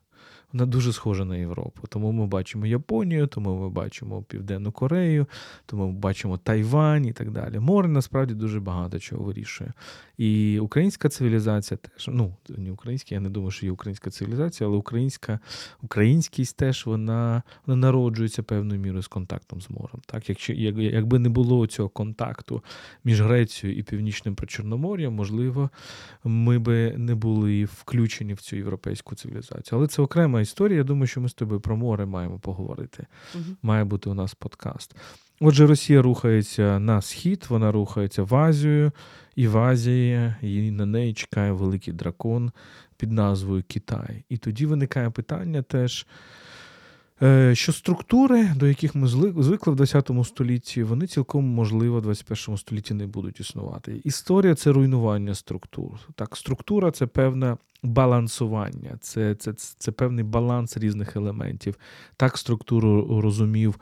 вона 0.53 0.65
дуже 0.65 0.93
схожа 0.93 1.25
на 1.25 1.37
Європу. 1.37 1.81
Тому 1.89 2.11
ми 2.11 2.27
бачимо 2.27 2.65
Японію, 2.65 3.27
тому 3.27 3.59
ми 3.61 3.69
бачимо 3.69 4.23
Південну 4.27 4.71
Корею, 4.71 5.25
тому 5.65 5.87
ми 5.87 5.93
бачимо 5.93 6.37
Тайвань 6.37 7.05
і 7.05 7.13
так 7.13 7.31
далі. 7.31 7.59
Море 7.59 7.87
насправді 7.87 8.33
дуже 8.33 8.59
багато 8.59 8.99
чого 8.99 9.23
вирішує. 9.23 9.73
І 10.17 10.59
українська 10.59 11.09
цивілізація 11.09 11.77
теж, 11.77 12.09
ну 12.13 12.35
не 12.49 12.71
українська, 12.71 13.15
я 13.15 13.21
не 13.21 13.29
думаю, 13.29 13.51
що 13.51 13.65
є 13.65 13.71
українська 13.71 14.09
цивілізація, 14.09 14.67
але 14.67 14.77
українська 14.77 15.39
українськість 15.81 16.57
теж 16.57 16.85
вона 16.85 17.43
вона 17.65 17.81
народжується 17.81 18.43
певною 18.43 18.79
мірою 18.79 19.03
з 19.03 19.07
контактом 19.07 19.61
з 19.61 19.69
морем. 19.69 20.01
Так, 20.05 20.29
якщо 20.29 20.53
як, 20.53 20.77
якби 20.77 21.19
не 21.19 21.29
було 21.29 21.67
цього 21.67 21.89
контакту 21.89 22.63
між 23.03 23.21
Грецією 23.21 23.79
і 23.79 23.83
Північним 23.83 24.35
Причорномор'ям, 24.35 25.13
можливо, 25.13 25.69
ми 26.23 26.59
би 26.59 26.93
не 26.97 27.15
були 27.15 27.65
включені 27.65 28.33
в 28.33 28.41
цю 28.41 28.55
європейську 28.55 29.15
цивілізацію. 29.15 29.79
Але 29.79 29.87
це 29.87 30.01
окрема 30.01 30.38
історія. 30.41 30.77
Я 30.77 30.83
думаю, 30.83 31.07
що 31.07 31.21
ми 31.21 31.29
з 31.29 31.33
тобою 31.33 31.59
про 31.61 31.77
море 31.77 32.05
маємо 32.05 32.39
поговорити. 32.39 33.07
Угу. 33.35 33.43
Має 33.61 33.83
бути 33.83 34.09
у 34.09 34.13
нас 34.13 34.33
подкаст. 34.33 34.95
Отже, 35.41 35.67
Росія 35.67 36.01
рухається 36.01 36.79
на 36.79 37.01
схід, 37.01 37.45
вона 37.49 37.71
рухається 37.71 38.23
в 38.23 38.35
Азію, 38.35 38.91
і 39.35 39.47
в 39.47 39.57
Азії 39.57 40.33
і 40.41 40.71
на 40.71 40.85
неї 40.85 41.13
чекає 41.13 41.51
великий 41.51 41.93
дракон 41.93 42.51
під 42.97 43.11
назвою 43.11 43.63
Китай. 43.67 44.23
І 44.29 44.37
тоді 44.37 44.65
виникає 44.65 45.09
питання 45.09 45.61
теж. 45.61 46.07
Е, 47.21 47.55
що 47.55 47.73
структури, 47.73 48.47
до 48.55 48.67
яких 48.67 48.95
ми 48.95 49.07
звикли 49.07 49.73
в 49.73 49.75
20 49.75 50.11
столітті, 50.23 50.83
вони 50.83 51.07
цілком 51.07 51.45
можливо 51.45 51.99
в 51.99 52.01
21 52.01 52.57
столітті 52.57 52.93
не 52.93 53.07
будуть 53.07 53.39
існувати. 53.39 54.01
Історія 54.03 54.55
це 54.55 54.71
руйнування 54.71 55.35
структур. 55.35 55.91
Так, 56.15 56.37
структура 56.37 56.91
це 56.91 57.07
певне 57.07 57.57
балансування, 57.83 58.97
це, 59.01 59.35
це, 59.35 59.53
це 59.53 59.91
певний 59.91 60.23
баланс 60.23 60.77
різних 60.77 61.15
елементів. 61.15 61.75
Так, 62.17 62.37
структуру 62.37 63.21
розумів. 63.21 63.79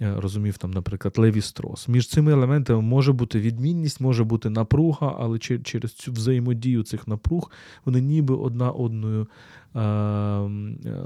Е, 0.00 0.14
розумів 0.16 0.58
там, 0.58 0.70
наприклад, 0.70 1.18
Леві 1.18 1.40
Строс. 1.40 1.88
Між 1.88 2.08
цими 2.08 2.32
елементами 2.32 2.82
може 2.82 3.12
бути 3.12 3.40
відмінність, 3.40 4.00
може 4.00 4.24
бути 4.24 4.50
напруга, 4.50 5.16
але 5.18 5.38
через 5.38 5.92
цю 5.92 6.12
взаємодію 6.12 6.82
цих 6.82 7.08
напруг 7.08 7.50
вони 7.84 8.00
ніби 8.00 8.34
одна 8.34 8.70
одною 8.70 9.26
Е, 9.76 10.50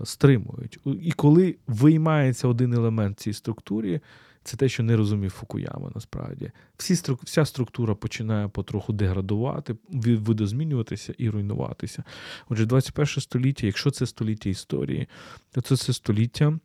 стримують. 0.05 0.79
І 1.03 1.13
коли 1.13 1.57
виймається 1.67 2.49
один 2.49 2.73
елемент 2.73 3.21
цій 3.21 3.33
структурі, 3.33 4.01
це 4.45 4.57
те, 4.57 4.69
що 4.69 4.83
не 4.83 4.97
розумів 4.97 5.31
Фукуяма 5.31 5.91
насправді. 5.95 6.51
Всі, 6.77 6.95
Вся 7.23 7.45
структура 7.45 7.95
починає 7.95 8.49
потроху 8.49 8.93
деградувати, 8.93 9.77
видозмінюватися 9.89 11.15
і 11.19 11.31
руйнуватися. 11.31 12.05
Отже, 12.49 12.67
21 12.67 13.07
століття, 13.07 13.67
якщо 13.67 13.91
це 13.91 14.07
століття 14.07 14.51
історії, 14.51 15.09
то 15.51 15.61
це, 15.61 15.77
це 15.77 15.93
століття. 15.93 16.59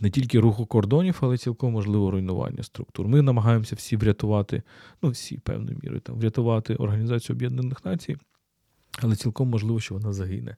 Не 0.00 0.10
тільки 0.10 0.40
руху 0.40 0.66
кордонів, 0.66 1.18
але 1.20 1.38
цілком 1.38 1.72
можливо 1.72 2.10
руйнування 2.10 2.62
структур. 2.62 3.08
Ми 3.08 3.22
намагаємося 3.22 3.76
всі 3.76 3.96
врятувати, 3.96 4.62
ну 5.02 5.10
всі 5.10 5.38
певною 5.38 5.78
мірою 5.82 6.00
там 6.00 6.18
врятувати 6.18 6.74
Організацію 6.74 7.36
Об'єднаних 7.36 7.84
Націй. 7.84 8.16
Але 9.02 9.16
цілком 9.16 9.48
можливо, 9.48 9.80
що 9.80 9.94
вона 9.94 10.12
загине 10.12 10.56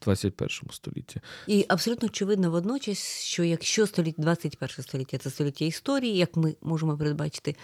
в 0.00 0.04
21 0.04 0.48
столітті. 0.70 1.20
І 1.46 1.66
абсолютно 1.68 2.06
очевидно 2.06 2.50
водночас, 2.50 2.98
що 3.22 3.44
якщо 3.44 3.86
століття 3.86 4.22
21 4.22 4.68
століття 4.84 5.18
це 5.18 5.30
століття 5.30 5.64
історії, 5.64 6.16
як 6.16 6.36
ми 6.36 6.54
можемо 6.62 6.96
передбачити, 6.98 7.56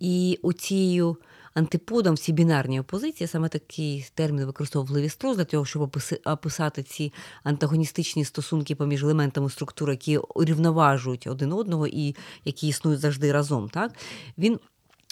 і 0.00 0.38
оцією 0.42 1.16
антиподом 1.54 2.16
ці 2.16 2.32
бінарні 2.32 2.80
опозиції, 2.80 3.28
саме 3.28 3.48
такий 3.48 4.06
термін 4.14 4.44
використовував 4.44 4.94
Леві 4.94 5.08
Строс 5.08 5.36
для 5.36 5.44
того, 5.44 5.64
щоб 5.64 5.96
описати 6.24 6.82
ці 6.82 7.12
антагоністичні 7.42 8.24
стосунки 8.24 8.74
поміж 8.74 9.02
елементами 9.02 9.50
структури, 9.50 9.92
які 9.92 10.16
урівноважують 10.16 11.26
один 11.26 11.52
одного 11.52 11.86
і 11.86 12.16
які 12.44 12.68
існують 12.68 13.00
завжди 13.00 13.32
разом. 13.32 13.68
Так 13.68 13.92
він 14.38 14.58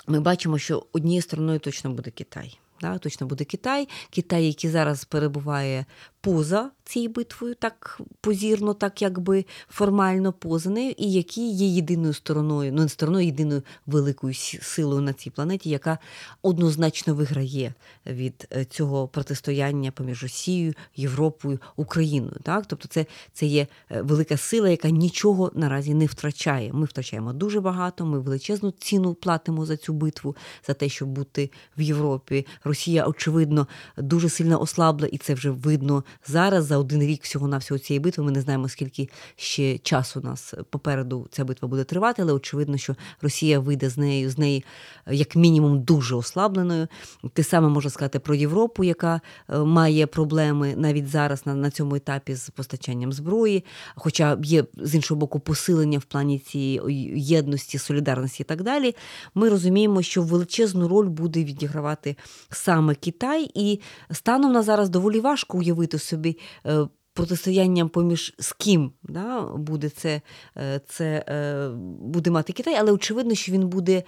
ми 0.06 0.20
бачимо, 0.20 0.58
що 0.58 0.86
однією 0.92 1.22
стороною 1.22 1.58
точно 1.58 1.90
буде 1.90 2.10
Китай. 2.10 2.58
Да, 2.80 2.98
Точно 2.98 3.26
буде 3.26 3.44
Китай, 3.44 3.88
Китай, 4.10 4.46
який 4.46 4.70
зараз 4.70 5.04
перебуває 5.04 5.84
поза 6.26 6.70
цією 6.84 7.10
битвою, 7.10 7.54
так 7.54 8.00
позірно, 8.20 8.74
так 8.74 9.02
якби 9.02 9.44
формально 9.68 10.32
поза 10.32 10.66
і 10.96 11.12
які 11.12 11.50
є 11.50 11.66
єдиною 11.66 12.12
стороною, 12.14 12.72
ну 12.72 12.82
не 12.82 12.88
стороною, 12.88 13.26
єдиною 13.26 13.62
великою 13.86 14.34
силою 14.34 15.00
на 15.00 15.12
цій 15.12 15.30
планеті, 15.30 15.70
яка 15.70 15.98
однозначно 16.42 17.14
виграє 17.14 17.74
від 18.06 18.48
е, 18.52 18.64
цього 18.64 19.08
протистояння 19.08 19.90
поміж 19.90 20.22
Росією, 20.22 20.74
Європою, 20.96 21.58
Україною. 21.76 22.36
Так? 22.42 22.66
Тобто, 22.66 22.88
це 22.88 23.06
це 23.32 23.46
є 23.46 23.66
е, 23.90 24.02
велика 24.02 24.36
сила, 24.36 24.68
яка 24.68 24.90
нічого 24.90 25.52
наразі 25.54 25.94
не 25.94 26.06
втрачає. 26.06 26.72
Ми 26.72 26.86
втрачаємо 26.86 27.32
дуже 27.32 27.60
багато. 27.60 28.06
Ми 28.06 28.18
величезну 28.18 28.70
ціну 28.70 29.14
платимо 29.14 29.66
за 29.66 29.76
цю 29.76 29.92
битву, 29.92 30.36
за 30.66 30.74
те, 30.74 30.88
щоб 30.88 31.08
бути 31.08 31.50
в 31.78 31.80
Європі. 31.80 32.46
Росія, 32.64 33.06
очевидно, 33.06 33.66
дуже 33.96 34.28
сильно 34.28 34.60
ослабла, 34.60 35.06
і 35.06 35.18
це 35.18 35.34
вже 35.34 35.50
видно 35.50 36.04
зараз. 36.26 36.66
За 36.66 36.78
один 36.78 37.02
рік 37.02 37.22
всього 37.22 37.48
на 37.48 37.58
всього 37.58 37.78
цієї 37.78 38.00
битви. 38.00 38.24
Ми 38.24 38.32
не 38.32 38.40
знаємо, 38.40 38.68
скільки 38.68 39.08
ще 39.36 39.78
часу 39.78 40.20
нас 40.20 40.54
попереду 40.70 41.26
ця 41.30 41.44
битва 41.44 41.68
буде 41.68 41.84
тривати, 41.84 42.22
але 42.22 42.32
очевидно, 42.32 42.76
що 42.76 42.96
Росія 43.22 43.58
вийде 43.58 43.88
з 43.88 43.98
нею 43.98 44.30
з 44.30 44.38
неї 44.38 44.64
як 45.10 45.36
мінімум 45.36 45.80
дуже 45.80 46.14
ослабленою. 46.14 46.88
Те 47.32 47.42
саме 47.42 47.68
можна 47.68 47.90
сказати 47.90 48.18
про 48.18 48.34
Європу, 48.34 48.84
яка 48.84 49.20
е, 49.48 49.58
має 49.58 50.06
проблеми 50.06 50.74
навіть 50.76 51.08
зараз 51.08 51.46
на, 51.46 51.54
на 51.54 51.70
цьому 51.70 51.94
етапі 51.94 52.34
з 52.34 52.50
постачанням 52.50 53.12
зброї. 53.12 53.64
Хоча 53.94 54.38
є 54.42 54.64
з 54.76 54.94
іншого 54.94 55.18
боку 55.18 55.40
посилення 55.40 55.98
в 55.98 56.04
плані 56.04 56.38
цієї 56.38 57.12
єдності, 57.16 57.78
солідарності 57.78 58.42
і 58.42 58.46
так 58.46 58.62
далі. 58.62 58.94
Ми 59.34 59.48
розуміємо, 59.48 60.02
що 60.02 60.22
величезну 60.22 60.88
роль 60.88 61.06
буде 61.06 61.44
відігравати 61.44 62.16
саме 62.50 62.94
Китай, 62.94 63.50
і 63.54 63.80
станом 64.12 64.52
на 64.52 64.62
зараз 64.62 64.88
доволі 64.88 65.20
важко 65.20 65.58
уявити 65.58 65.98
собі. 66.06 66.38
Е, 66.66 66.86
протистоянням 67.12 67.88
поміж 67.88 68.34
з 68.38 68.52
ким 68.52 68.92
да, 69.02 69.40
буде 69.42 69.88
це, 69.88 70.20
е, 70.56 70.80
це 70.88 71.24
е, 71.28 71.68
буде 72.00 72.30
мати 72.30 72.52
Китай, 72.52 72.76
але 72.78 72.92
очевидно, 72.92 73.34
що 73.34 73.52
він 73.52 73.68
буде 73.68 74.02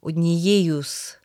однією 0.00 0.82
з 0.82 1.18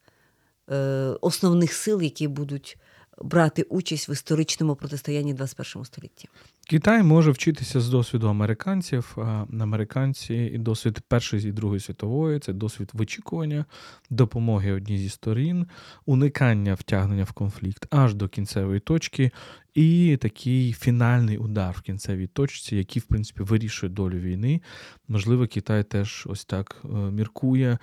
основних 1.22 1.74
сил, 1.74 2.02
які 2.02 2.28
будуть 2.28 2.78
брати 3.22 3.64
участь 3.64 4.10
в 4.10 4.12
історичному 4.12 4.76
протистоянні 4.76 5.34
21 5.34 5.86
столітті. 5.86 6.30
Китай 6.70 7.04
може 7.04 7.32
вчитися 7.32 7.82
з 7.82 7.90
досвіду 7.90 8.28
американців. 8.28 9.18
Американці 9.60 10.36
і 10.36 10.58
досвід 10.58 11.00
Першої 11.08 11.50
і 11.50 11.52
Другої 11.52 11.80
світової 11.80 12.40
це 12.40 12.54
досвід 12.54 12.90
вичікування, 12.94 13.66
допомоги 14.10 14.72
одній 14.72 14.98
зі 14.98 15.10
сторін, 15.10 15.68
уникання 16.06 16.74
втягнення 16.74 17.24
в 17.24 17.32
конфлікт 17.32 17.88
аж 17.90 18.14
до 18.14 18.28
кінцевої 18.28 18.80
точки, 18.80 19.32
і 19.74 20.18
такий 20.22 20.74
фінальний 20.74 21.38
удар 21.38 21.76
в 21.78 21.82
кінцевій 21.82 22.28
точці, 22.28 22.76
який, 22.76 23.02
в 23.02 23.06
принципі, 23.06 23.44
вирішує 23.44 23.92
долю 23.92 24.18
війни. 24.18 24.62
Можливо, 25.08 25.48
Китай 25.48 25.84
теж 25.84 26.28
ось 26.30 26.46
так 26.46 26.82
е, 26.86 26.88
міркує, 26.88 27.78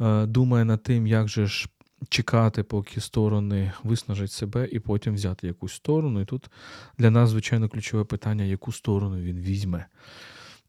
е, 0.00 0.26
думає 0.26 0.64
над 0.64 0.82
тим, 0.82 1.06
як 1.06 1.28
же 1.28 1.46
ж 1.46 1.68
чекати, 2.08 2.62
поки 2.62 3.00
сторони 3.00 3.72
виснажать 3.84 4.32
себе, 4.32 4.68
і 4.72 4.78
потім 4.78 5.14
взяти 5.14 5.46
якусь 5.46 5.72
сторону. 5.72 6.20
І 6.20 6.24
тут 6.24 6.50
для 6.98 7.10
нас, 7.10 7.30
звичайно, 7.30 7.68
ключове 7.68 8.04
питання, 8.04 8.44
яку 8.44 8.72
сторону 8.72 9.16
він 9.16 9.38
візьме. 9.38 9.86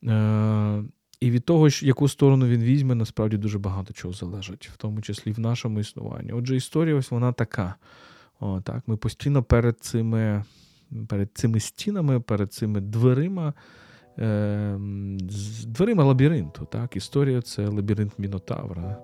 Е, 0.04 0.84
і 1.20 1.32
від 1.32 1.46
того, 1.46 1.68
яку 1.82 2.08
сторону 2.08 2.48
він 2.48 2.62
візьме, 2.62 2.96
насправді 2.96 3.38
дуже 3.38 3.60
багато 3.60 3.94
чого 3.94 4.14
залежить, 4.14 4.70
в 4.74 4.78
тому 4.78 5.02
числі 5.02 5.32
в 5.32 5.40
нашому 5.40 5.80
існуванні. 5.80 6.32
Отже, 6.32 6.56
історія 6.56 6.96
ось 6.96 7.12
вона 7.12 7.32
така. 7.32 7.76
О, 8.40 8.62
так, 8.62 8.88
Ми 8.88 8.98
постійно 8.98 9.44
перед 9.44 9.80
цими 9.80 10.44
перед 11.08 11.30
цими 11.34 11.60
стінами, 11.60 12.20
перед 12.20 12.54
цими 12.54 12.82
дверима, 12.82 13.54
е, 14.18 14.78
дверима 15.66 16.04
лабіринту. 16.04 16.66
Так? 16.66 16.96
Історія 16.96 17.42
це 17.42 17.68
лабіринт 17.68 18.20
Мінотавра 18.20 18.98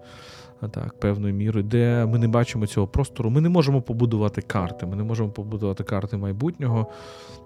так, 0.68 1.00
певною 1.00 1.34
мірою, 1.34 1.64
де 1.64 2.06
ми 2.06 2.18
не 2.18 2.28
бачимо 2.28 2.68
цього 2.68 2.88
простору. 2.88 3.30
Ми 3.30 3.42
не 3.42 3.50
можемо 3.50 3.82
побудувати 3.82 4.42
карти, 4.42 4.86
ми 4.86 4.96
не 4.96 5.04
можемо 5.04 5.30
побудувати 5.30 5.84
карти 5.84 6.18
майбутнього, 6.18 6.88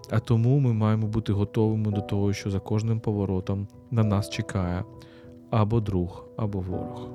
а 0.09 0.19
тому 0.19 0.59
ми 0.59 0.73
маємо 0.73 1.07
бути 1.07 1.33
готовими 1.33 1.91
до 1.91 2.01
того, 2.01 2.33
що 2.33 2.51
за 2.51 2.59
кожним 2.59 2.99
поворотом 2.99 3.67
на 3.91 4.03
нас 4.03 4.29
чекає 4.29 4.83
або 5.49 5.79
друг, 5.79 6.25
або 6.37 6.59
ворог. 6.59 7.09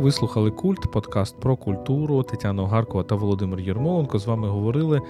Ви 0.00 0.12
слухали 0.12 0.50
культ, 0.50 0.92
подкаст 0.92 1.40
про 1.40 1.56
культуру 1.56 2.22
Тетяна 2.22 2.62
Огаркова 2.62 3.04
та 3.04 3.14
Володимир 3.14 3.60
Єрмоленко. 3.60 4.18
З 4.18 4.26
вами 4.26 4.48
говорили 4.48 5.00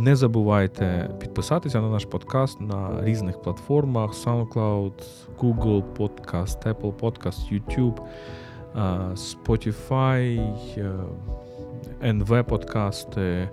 не 0.00 0.16
забувайте 0.16 1.10
підписатися 1.18 1.80
на 1.80 1.88
наш 1.88 2.04
подкаст 2.04 2.60
на 2.60 3.04
різних 3.04 3.42
платформах: 3.42 4.14
SoundCloud, 4.14 4.92
Google 5.38 5.82
Podcast, 5.98 6.74
Apple 6.74 6.92
Podcast, 6.92 7.52
YouTube, 7.52 7.98
Spotify, 9.14 10.54
NV 12.04 12.42
подкасти 12.42 13.50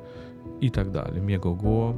і 0.59 0.69
так 0.69 0.91
далі. 0.91 1.21
Megogo. 1.21 1.93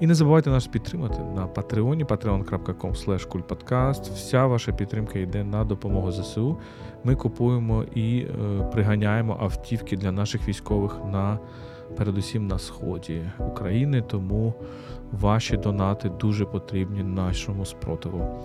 І 0.00 0.06
не 0.06 0.14
забувайте 0.14 0.50
нас 0.50 0.66
підтримати 0.66 1.18
на 1.36 1.46
Патреоні, 1.46 2.04
patreon.com 2.04 3.28
kultpodcast. 3.28 4.14
Вся 4.14 4.46
ваша 4.46 4.72
підтримка 4.72 5.18
йде 5.18 5.44
на 5.44 5.64
допомогу 5.64 6.12
ЗСУ. 6.12 6.58
Ми 7.04 7.14
купуємо 7.14 7.84
і 7.94 8.18
е, 8.18 8.62
приганяємо 8.72 9.36
автівки 9.40 9.96
для 9.96 10.12
наших 10.12 10.48
військових 10.48 10.98
на 11.12 11.38
передусім 11.96 12.46
на 12.46 12.58
сході 12.58 13.22
України, 13.38 14.02
тому 14.02 14.54
ваші 15.12 15.56
донати 15.56 16.08
дуже 16.08 16.44
потрібні 16.44 17.02
нашому 17.02 17.64
спротиву. 17.64 18.42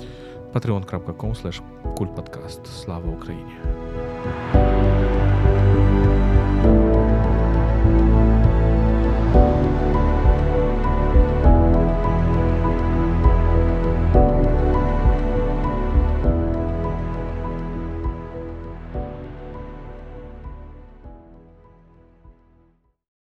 patreon.com 0.54 1.62
kultpodcast. 1.84 2.66
Слава 2.66 3.12
Україні! 3.12 3.54